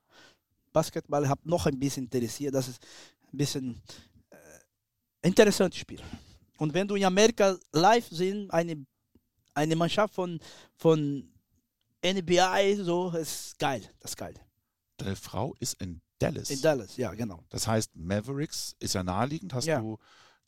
Basketball 0.72 1.28
hat 1.28 1.45
noch 1.45 1.66
ein 1.66 1.78
bisschen 1.78 2.05
interessiert. 2.05 2.55
Das 2.55 2.68
ist 2.68 2.82
ein 3.32 3.39
bisschen 3.39 3.82
interessantes 5.22 5.80
Spiel. 5.80 6.00
Und 6.58 6.74
wenn 6.74 6.86
du 6.88 6.94
in 6.96 7.04
Amerika 7.04 7.56
live 7.72 8.08
siehst, 8.10 8.50
eine, 8.52 8.84
eine 9.54 9.76
Mannschaft 9.76 10.14
von, 10.14 10.40
von 10.76 11.30
NBA, 12.04 12.76
so, 12.84 13.10
ist 13.10 13.58
geil. 13.58 13.82
Das 14.00 14.12
ist 14.12 14.16
geil. 14.16 14.34
Deine 14.96 15.16
Frau 15.16 15.54
ist 15.60 15.80
in 15.80 16.00
Dallas. 16.18 16.50
In 16.50 16.60
Dallas, 16.60 16.96
ja, 16.96 17.12
genau. 17.14 17.44
Das 17.48 17.66
heißt, 17.66 17.94
Mavericks 17.94 18.74
ist 18.80 18.94
ja 18.94 19.02
naheliegend. 19.04 19.54
Hast 19.54 19.66
Ja. 19.66 19.80
du 19.80 19.96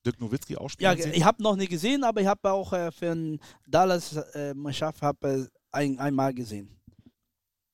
Dirk 0.04 0.20
Nowitzki 0.20 0.56
auch 0.56 0.70
Ja, 0.78 0.92
spielen 0.92 1.02
sehen? 1.02 1.12
ich 1.14 1.24
habe 1.24 1.42
noch 1.42 1.54
nie 1.56 1.68
gesehen, 1.68 2.02
aber 2.04 2.20
ich 2.20 2.26
habe 2.26 2.50
auch 2.50 2.72
äh, 2.72 2.90
für 2.90 3.12
eine 3.12 3.38
Dallas-Mannschaft 3.68 5.02
hab, 5.02 5.22
äh, 5.24 5.46
ein, 5.70 5.98
einmal 6.00 6.34
gesehen. 6.34 6.76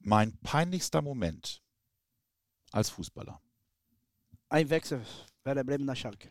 Mein 0.00 0.36
peinlichster 0.38 1.00
Moment 1.02 1.62
als 2.72 2.90
Fußballer. 2.90 3.40
Ein 4.48 4.68
Wechsel, 4.68 5.00
Werder 5.44 5.64
Bremen 5.64 5.84
nach 5.86 5.96
Schalke. 5.96 6.28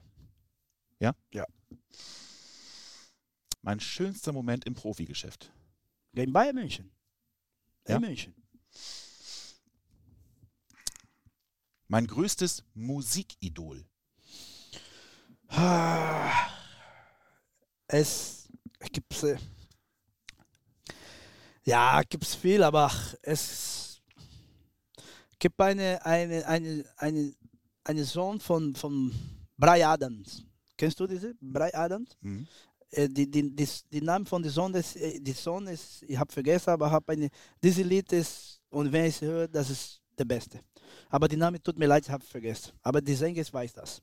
Mein 3.61 3.79
schönster 3.79 4.31
Moment 4.31 4.65
im 4.65 4.75
Profigeschäft. 4.75 5.51
Gegen 6.13 6.31
Bayern 6.31 6.55
München. 6.55 6.91
Ja? 7.87 7.95
In 7.95 8.01
München. 8.01 8.35
Mein 11.87 12.07
größtes 12.07 12.63
Musikidol. 12.73 13.85
Ah, 15.47 16.49
Es 17.87 18.49
gibt 18.91 19.23
äh, 19.23 19.37
ja 21.65 22.01
gibt's 22.03 22.35
viel, 22.35 22.63
aber 22.63 22.91
es 23.21 24.01
gibt 25.39 25.59
eine 25.61 26.03
eine 26.05 26.45
eine 26.47 26.85
eine 26.97 27.35
eine 27.83 28.05
Sohn 28.05 28.39
von 28.39 28.75
von 28.75 29.13
Bry 29.57 29.83
Adams. 29.83 30.43
Kennst 30.77 30.99
du 30.99 31.07
diese 31.07 31.33
Bry 31.39 31.71
Adams? 31.73 32.17
Mhm. 32.21 32.47
Äh, 32.91 33.09
die, 33.09 33.29
die, 33.29 33.55
die, 33.55 33.67
die 33.91 34.01
Name 34.01 34.25
von 34.25 34.41
der 34.41 34.51
Sohn 34.51 34.73
ist, 34.73 34.95
äh, 34.95 35.19
die 35.19 35.31
Sohn 35.31 35.67
ist, 35.67 36.03
ich 36.03 36.17
habe 36.17 36.31
vergessen, 36.31 36.69
aber 36.69 36.89
habe 36.91 37.11
eine, 37.13 37.29
diese 37.61 37.83
Lied 37.83 38.11
ist, 38.13 38.61
und 38.69 38.91
wenn 38.91 39.05
ich 39.05 39.15
es 39.15 39.21
höre, 39.21 39.47
das 39.47 39.69
ist 39.69 40.01
der 40.17 40.25
Beste. 40.25 40.59
Aber 41.09 41.27
die 41.27 41.37
Name 41.37 41.61
tut 41.61 41.77
mir 41.77 41.87
leid, 41.87 42.05
ich 42.05 42.11
habe 42.11 42.23
vergessen. 42.23 42.71
Aber 42.81 43.01
die 43.01 43.15
Sänger 43.15 43.43
weiß 43.51 43.73
das. 43.73 44.01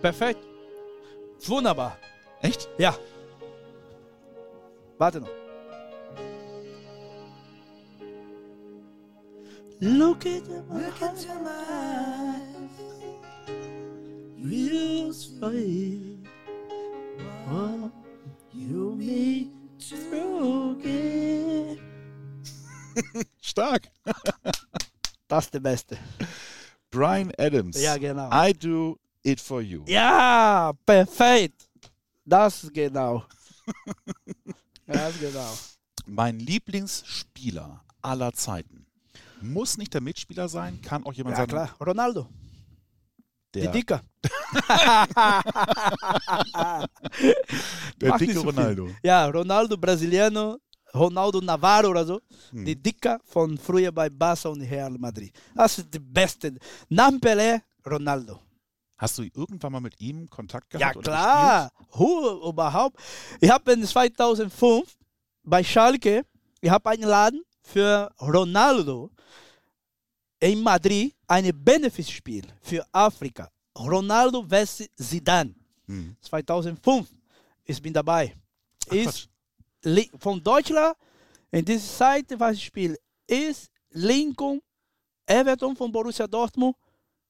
Perfekt. 0.00 0.40
Wunderbar. 1.46 1.96
Echt? 2.42 2.68
Ja. 2.78 2.96
Warte 4.98 5.20
noch. 5.20 5.43
Look 9.80 10.26
into 10.26 10.62
my, 10.70 10.90
eyes. 11.48 12.44
Real 14.40 15.12
sweet. 15.12 16.26
Oh, 17.50 17.90
you 18.52 18.94
me 18.96 19.50
through 19.78 20.78
again. 20.80 21.78
Stark. 23.40 23.88
Das 25.26 25.46
ist 25.46 25.54
der 25.54 25.60
Beste. 25.60 25.98
Brian 26.90 27.32
Adams. 27.38 27.80
Ja, 27.80 27.96
genau. 27.96 28.30
I 28.30 28.52
do 28.52 28.98
it 29.24 29.40
for 29.40 29.62
you. 29.62 29.82
Ja, 29.88 30.72
perfekt. 30.86 31.68
Das 32.24 32.70
genau. 32.72 33.24
Das 34.86 35.18
genau. 35.18 35.52
Mein 36.06 36.38
Lieblingsspieler 36.38 37.82
aller 38.02 38.32
Zeiten. 38.34 38.83
Muss 39.52 39.76
nicht 39.78 39.92
der 39.94 40.00
Mitspieler 40.00 40.48
sein, 40.48 40.80
kann 40.82 41.04
auch 41.04 41.12
jemand 41.12 41.34
Ja, 41.34 41.42
sein, 41.42 41.48
klar. 41.48 41.70
Ronaldo. 41.80 42.26
Die 43.54 43.60
der, 43.60 43.70
Dicker. 43.72 44.02
der 48.00 48.08
Mach 48.08 48.18
dicke 48.18 48.34
so 48.34 48.40
viel. 48.40 48.50
Ronaldo. 48.50 48.90
Ja, 49.02 49.26
Ronaldo 49.26 49.76
Brasiliano, 49.76 50.58
Ronaldo 50.94 51.40
Navarro 51.40 51.88
oder 51.90 52.04
so. 52.04 52.20
Hm. 52.50 52.64
Die 52.64 52.74
Dicker 52.80 53.20
von 53.24 53.56
früher 53.58 53.92
bei 53.92 54.08
Barca 54.10 54.48
und 54.48 54.62
Real 54.62 54.96
Madrid. 54.98 55.32
Das 55.54 55.78
ist 55.78 55.92
die 55.92 55.98
beste. 56.00 56.54
Nach 56.88 57.10
Pelé, 57.12 57.60
Ronaldo. 57.86 58.40
Hast 58.96 59.18
du 59.18 59.22
irgendwann 59.22 59.72
mal 59.72 59.80
mit 59.80 60.00
ihm 60.00 60.28
Kontakt 60.30 60.72
Ja 60.72 60.78
gehabt? 60.78 60.96
oder 60.98 61.12
klar, 61.12 61.72
Who 61.92 62.48
überhaupt. 62.48 62.98
Ich 63.40 63.50
habe 63.50 63.72
in 63.72 63.84
2005 63.84 64.96
bei 65.42 65.62
Schalke, 65.64 66.24
ich 66.60 66.70
habe 66.70 66.90
einen 66.90 67.02
Laden 67.02 67.42
für 67.64 68.10
Ronaldo 68.20 69.10
in 70.38 70.62
Madrid, 70.62 71.14
ein 71.26 71.50
Benefizspiel 71.64 72.44
für 72.60 72.86
Afrika. 72.92 73.50
Ronaldo 73.76 74.44
vs 74.46 74.88
Zidane. 74.94 75.54
Hm. 75.86 76.16
2005. 76.20 77.08
Ich 77.64 77.82
bin 77.82 77.92
dabei. 77.92 78.34
Ach, 78.88 78.92
ist 78.92 79.28
von 80.18 80.42
Deutschland 80.42 80.96
in 81.50 81.64
dieser 81.64 81.96
Zeit, 81.96 82.26
was 82.38 82.56
ich 82.56 82.64
spiele, 82.64 82.96
ist 83.26 83.70
Lincoln, 83.90 84.60
Everton 85.26 85.74
von 85.74 85.90
Borussia 85.90 86.26
Dortmund. 86.26 86.76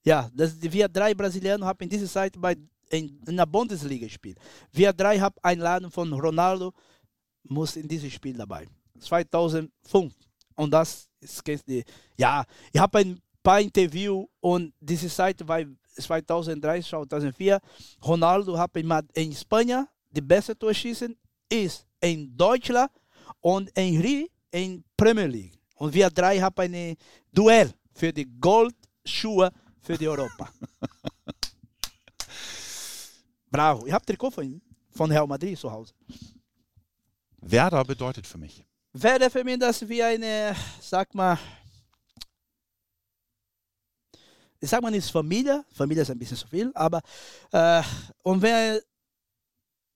Ja, 0.05 0.31
das, 0.35 0.61
wir 0.61 0.89
drei 0.89 1.15
Brasilianer 1.15 1.67
haben 1.67 1.83
in 1.85 1.89
dieser 1.89 2.09
Zeit 2.09 2.35
bei, 2.39 2.57
in, 2.91 3.21
in 3.27 3.37
der 3.37 3.47
Bundesliga 3.47 4.07
gespielt. 4.07 4.39
Wir 4.73 4.93
drei 4.93 5.19
haben 5.19 5.37
Einladung 5.43 5.91
von 5.91 6.13
Ronaldo, 6.13 6.73
muss 7.45 7.77
in 7.77 7.89
diesem 7.89 8.11
Spiel 8.11 8.37
dabei. 8.37 8.67
2005. 8.99 10.13
Und 10.57 10.71
das 10.71 11.09
ist, 11.21 11.43
ja, 12.17 12.45
ich 12.73 12.81
habe 12.81 12.99
ein 12.99 13.21
paar 13.43 13.61
Interviews 13.61 14.27
und 14.41 14.73
diese 14.81 15.09
Zeit 15.09 15.47
war 15.47 15.61
2003, 15.97 16.83
2004. 16.83 17.61
Ronaldo 18.05 18.57
hat 18.59 18.77
in, 18.77 18.87
Mad- 18.87 19.09
in 19.15 19.35
Spanien 19.35 19.87
die 20.11 20.21
beste 20.21 20.57
Torschießen, 20.57 21.17
ist 21.51 21.87
in 22.01 22.37
Deutschland 22.37 22.91
und 23.41 23.71
Henry 23.77 24.31
in 24.53 24.85
Premier 24.97 25.27
League. 25.27 25.59
Und 25.77 25.93
wir 25.93 26.09
drei 26.11 26.39
haben 26.41 26.75
ein 26.75 26.97
Duell 27.33 27.73
für 27.93 28.13
die 28.13 28.27
Goldschuhe 28.41 29.51
für 29.81 29.99
die 29.99 30.09
Europa. 30.09 30.49
Bravo. 33.51 33.87
Ich 33.87 33.93
habe 33.93 34.05
Trikot 34.05 34.31
von 34.31 34.61
von 34.91 35.11
Real 35.11 35.27
Madrid 35.27 35.59
zu 35.59 35.71
Hause. 35.71 35.93
Werder 37.41 37.85
bedeutet 37.85 38.27
für 38.27 38.39
mich. 38.39 38.65
Wäre 38.97 39.29
für 39.29 39.43
mich 39.43 39.59
das 39.59 39.87
wie 39.89 40.01
eine, 40.01 40.55
sag 40.81 41.13
mal, 41.17 41.37
ich 44.61 44.71
sag 44.71 44.81
mal 44.81 44.93
nicht 44.93 45.11
Familie, 45.11 45.65
Familie 45.73 46.03
ist 46.03 46.11
ein 46.11 46.19
bisschen 46.19 46.37
zu 46.37 46.47
viel, 46.47 46.71
aber 46.77 47.03
äh, 47.51 47.83
und 48.23 48.41
wer, 48.41 48.77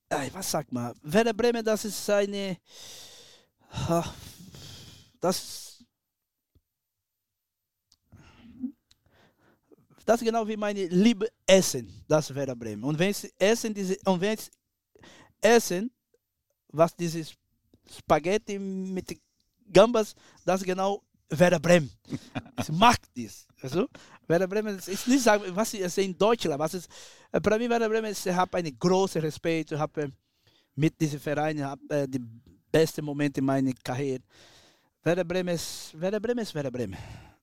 äh, 0.08 0.28
was 0.32 0.50
sag 0.50 0.72
mal, 0.72 0.92
Werder 1.00 1.32
Bremen, 1.32 1.64
das 1.64 1.84
ist 1.84 2.10
eine, 2.10 2.58
das, 5.20 5.84
das 10.04 10.20
ist 10.20 10.24
genau 10.24 10.48
wie 10.48 10.56
meine 10.56 10.86
Liebe 10.86 11.30
Essen, 11.46 12.04
das 12.08 12.34
Werder 12.34 12.56
Bremen. 12.56 12.82
Und 12.82 12.98
wenn 12.98 13.10
es 13.10 13.22
Essen, 13.38 13.72
diese, 13.72 13.96
und 14.06 14.20
wenn 14.20 14.36
es 14.36 14.50
Essen, 15.40 15.88
was 16.66 16.96
dieses 16.96 17.32
Spaghetti 17.90 18.58
mit 18.58 19.18
Gambas, 19.72 20.14
das 20.44 20.60
ist 20.60 20.66
genau 20.66 21.02
Werder 21.30 21.60
Bremen. 21.60 21.90
Ich 22.58 22.68
mag 22.70 22.98
das. 23.14 23.46
Also, 23.60 23.88
Werder 24.26 24.46
Bremen 24.46 24.78
ist 24.78 24.88
ist 24.88 25.06
nicht 25.08 25.22
sagen, 25.22 25.44
was 25.50 25.74
ich 25.74 25.86
sehe 25.92 26.04
in 26.04 26.16
Deutschland, 26.16 26.58
was 26.58 26.74
ist, 26.74 26.88
äh, 27.32 27.40
für 27.42 27.58
mich 27.58 27.68
Werder 27.68 27.88
Bremen 27.88 28.10
ist, 28.10 28.26
ich 28.26 28.32
habe 28.34 28.56
einen 28.56 28.78
großen 28.78 29.20
Respekt, 29.20 29.72
ich 29.72 29.78
habe 29.78 30.12
mit 30.74 30.98
diesem 31.00 31.20
Verein 31.20 31.58
ich 31.58 31.62
habe, 31.62 31.82
äh, 31.90 32.08
die 32.08 32.20
besten 32.70 33.04
Momente 33.04 33.40
in 33.40 33.46
meiner 33.46 33.72
Karriere. 33.84 34.22
Werder 35.02 35.24
Bremen 35.24 35.54
ist 35.54 35.92
Werder 35.94 36.20
Bremen 36.20 36.40
ist 36.40 36.54
Werder 36.54 36.70
Bremen. 36.70 36.96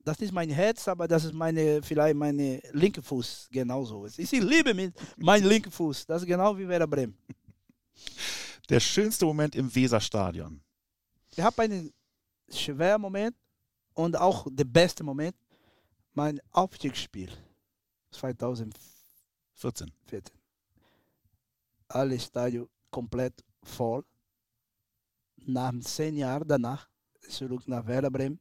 Das 0.04 0.20
ist 0.20 0.32
mein 0.32 0.50
Herz, 0.50 0.88
aber 0.88 1.08
das 1.08 1.26
ist 1.26 1.34
meine, 1.34 1.82
vielleicht 1.82 2.16
meine 2.16 2.62
linke 2.74 3.02
Fuß 3.02 3.50
genauso. 3.52 4.06
Ich 4.06 4.32
liebe 4.32 4.94
meinen 5.18 5.46
linken 5.48 5.72
Fuß. 5.72 6.06
Das 6.06 6.22
ist 6.22 6.28
genau 6.28 6.56
wie 6.58 6.68
Werder 6.68 6.88
Bremen. 6.88 7.18
Der 8.70 8.80
schönste 8.80 9.26
Moment 9.26 9.56
im 9.56 9.74
Weserstadion. 9.74 10.62
Ich 11.32 11.40
habe 11.40 11.62
einen 11.62 11.94
schweren 12.50 13.02
Moment 13.02 13.36
und 13.94 14.18
auch 14.18 14.48
der 14.50 14.64
beste 14.64 15.04
Moment, 15.04 15.36
mein 16.14 16.40
Aufstiegsspiel 16.52 17.30
2014. 18.12 19.92
14. 20.06 20.32
alle 21.88 22.20
Stadion 22.20 22.70
komplett 22.90 23.44
voll. 23.64 24.04
Nach 25.38 25.74
zehn 25.82 26.16
Jahren 26.18 26.48
danach 26.48 26.90
zurück 27.30 27.68
nach 27.68 27.86
Werder 27.86 28.10
Bremen 28.10 28.40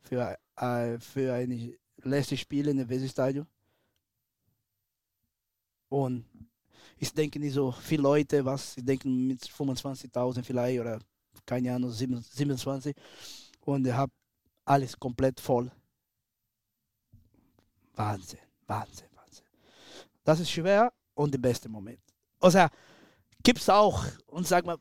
für, 0.00 0.36
äh, 0.56 0.98
für 0.98 1.34
ein 1.34 1.76
letztes 2.02 2.40
Spiel 2.40 2.68
in 2.68 2.78
dem 2.78 2.88
Weserstadion. 2.88 3.46
Und 5.88 6.26
ich 6.98 7.12
denke 7.12 7.38
nicht 7.38 7.54
so 7.54 7.72
viele 7.72 8.02
Leute, 8.02 8.44
was 8.44 8.76
ich 8.76 8.84
denke 8.84 9.08
mit 9.08 9.42
25.000 9.42 10.42
vielleicht 10.42 10.80
oder 10.80 10.98
keine 11.44 11.74
Ahnung, 11.74 11.90
27. 11.90 12.94
Und 13.60 13.86
ich 13.86 13.92
habe 13.92 14.12
alles 14.64 14.98
komplett 14.98 15.40
voll. 15.40 15.70
Wahnsinn, 17.94 18.40
Wahnsinn, 18.66 19.08
Wahnsinn. 19.14 19.46
Das 20.24 20.40
ist 20.40 20.50
schwer 20.50 20.92
und 21.14 21.32
der 21.32 21.38
beste 21.38 21.68
Moment. 21.68 22.00
Also 22.40 22.66
gibt 23.42 23.60
es 23.60 23.68
auch, 23.68 24.04
und 24.26 24.46
sag 24.46 24.64
mal, 24.64 24.76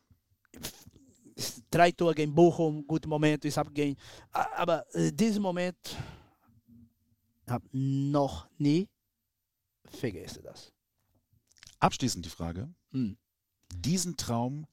drei 1.70 1.92
Tore 1.92 2.16
gegen 2.16 2.34
Bochum, 2.34 2.86
gute 2.88 3.08
Moment, 3.08 3.44
ich 3.46 3.58
habe 3.58 3.72
gegen, 3.72 3.98
aber 4.32 4.86
äh, 4.96 5.12
diesen 5.12 5.42
Moment 5.42 5.78
habe 7.48 7.66
noch 7.72 8.48
nie 8.58 8.88
vergessen 9.86 10.44
das. 10.44 10.75
Abschließend 11.80 12.26
die 12.26 12.30
Frage. 12.30 12.74
Hm. 12.92 13.18
Diesen 13.74 14.18
Traum 14.18 14.68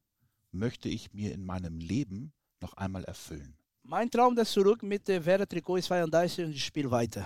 möchte 0.50 0.88
ich 0.88 1.12
mir 1.12 1.32
in 1.32 1.44
meinem 1.44 1.78
Leben 1.78 2.32
noch 2.61 2.74
einmal 2.74 3.05
erfüllen. 3.05 3.57
Mein 3.84 4.11
Traum 4.11 4.38
ist 4.38 4.53
zurück 4.53 4.82
mit 4.82 5.09
der 5.09 5.24
Werder 5.24 5.48
Trikot 5.48 5.80
32 5.80 6.44
und 6.44 6.53
ich 6.53 6.64
spiele 6.64 6.90
weiter. 6.90 7.24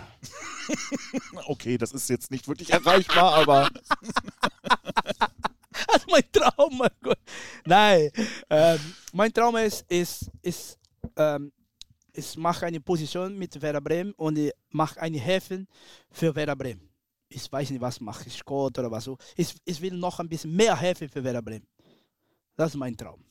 okay, 1.47 1.77
das 1.77 1.93
ist 1.93 2.09
jetzt 2.09 2.31
nicht 2.31 2.49
wirklich 2.49 2.71
erreichbar, 2.71 3.35
aber. 3.35 3.69
also 5.89 6.07
mein 6.11 6.25
Traum, 6.33 6.79
mein 6.79 6.91
Gott. 7.03 7.19
Nein, 7.67 8.11
ähm, 8.49 8.79
mein 9.13 9.33
Traum 9.33 9.57
ist, 9.57 9.85
ist, 9.91 10.31
ist 10.41 10.79
ähm, 11.17 11.53
ich 12.15 12.37
mache 12.37 12.65
eine 12.67 12.81
Position 12.81 13.37
mit 13.37 13.61
Werder 13.61 13.83
Bremen 13.83 14.13
und 14.13 14.39
ich 14.39 14.53
mache 14.71 15.01
eine 15.01 15.19
Häfen 15.19 15.69
für 16.11 16.35
Werder 16.35 16.57
Bremen. 16.57 16.86
Ich 17.29 17.51
weiß 17.51 17.71
nicht, 17.71 17.81
was 17.81 18.01
mache 18.01 18.27
ich, 18.27 18.37
Scott 18.37 18.79
oder 18.79 18.91
was 18.91 19.05
so. 19.05 19.19
Ich, 19.37 19.55
ich 19.65 19.81
will 19.81 19.95
noch 19.95 20.21
ein 20.21 20.29
bisschen 20.29 20.55
mehr 20.55 20.77
helfen 20.77 21.09
für 21.09 21.23
Werder 21.23 21.43
Bremen. 21.43 21.67
Das 22.57 22.71
ist 22.71 22.77
mein 22.77 22.97
Traum. 22.97 23.23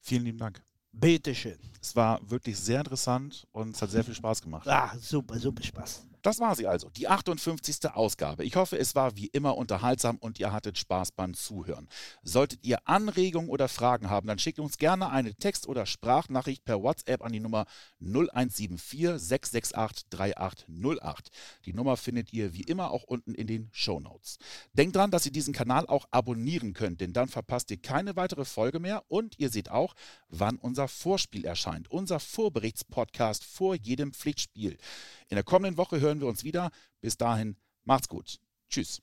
Vielen 0.00 0.24
lieben 0.24 0.38
Dank. 0.38 0.62
Bitteschön. 0.92 1.58
Es 1.80 1.94
war 1.94 2.18
wirklich 2.28 2.58
sehr 2.58 2.78
interessant 2.80 3.46
und 3.52 3.74
es 3.74 3.82
hat 3.82 3.90
sehr 3.90 4.02
viel 4.02 4.14
Spaß 4.14 4.42
gemacht. 4.42 4.66
Ah, 4.66 4.96
super, 4.98 5.38
super 5.38 5.62
Spaß. 5.62 6.02
Das 6.28 6.40
war 6.40 6.54
sie 6.54 6.66
also, 6.66 6.90
die 6.90 7.08
58. 7.08 7.90
Ausgabe. 7.94 8.44
Ich 8.44 8.54
hoffe, 8.54 8.78
es 8.78 8.94
war 8.94 9.16
wie 9.16 9.28
immer 9.28 9.56
unterhaltsam 9.56 10.18
und 10.18 10.38
ihr 10.38 10.52
hattet 10.52 10.76
Spaß 10.76 11.12
beim 11.12 11.32
Zuhören. 11.32 11.88
Solltet 12.22 12.66
ihr 12.66 12.86
Anregungen 12.86 13.48
oder 13.48 13.66
Fragen 13.66 14.10
haben, 14.10 14.28
dann 14.28 14.38
schickt 14.38 14.58
uns 14.58 14.76
gerne 14.76 15.08
eine 15.08 15.34
Text- 15.34 15.66
oder 15.66 15.86
Sprachnachricht 15.86 16.66
per 16.66 16.82
WhatsApp 16.82 17.24
an 17.24 17.32
die 17.32 17.40
Nummer 17.40 17.64
0174 18.00 19.18
668 19.18 20.10
3808. 20.10 21.30
Die 21.64 21.72
Nummer 21.72 21.96
findet 21.96 22.30
ihr 22.34 22.52
wie 22.52 22.60
immer 22.60 22.90
auch 22.90 23.04
unten 23.04 23.34
in 23.34 23.46
den 23.46 23.70
Show 23.72 23.98
Notes. 23.98 24.36
Denkt 24.74 24.96
dran, 24.96 25.10
dass 25.10 25.24
ihr 25.24 25.32
diesen 25.32 25.54
Kanal 25.54 25.86
auch 25.86 26.08
abonnieren 26.10 26.74
könnt, 26.74 27.00
denn 27.00 27.14
dann 27.14 27.28
verpasst 27.28 27.70
ihr 27.70 27.78
keine 27.78 28.16
weitere 28.16 28.44
Folge 28.44 28.80
mehr 28.80 29.02
und 29.08 29.38
ihr 29.38 29.48
seht 29.48 29.70
auch, 29.70 29.94
wann 30.28 30.58
unser 30.58 30.88
Vorspiel 30.88 31.46
erscheint, 31.46 31.90
unser 31.90 32.20
Vorberichtspodcast 32.20 33.46
vor 33.46 33.74
jedem 33.76 34.12
Pflichtspiel. 34.12 34.76
In 35.30 35.36
der 35.36 35.44
kommenden 35.44 35.78
Woche 35.78 36.00
hören 36.18 36.20
wir 36.20 36.28
uns 36.28 36.44
wieder. 36.44 36.70
Bis 37.00 37.16
dahin, 37.16 37.56
macht's 37.84 38.08
gut. 38.08 38.38
Tschüss. 38.68 39.00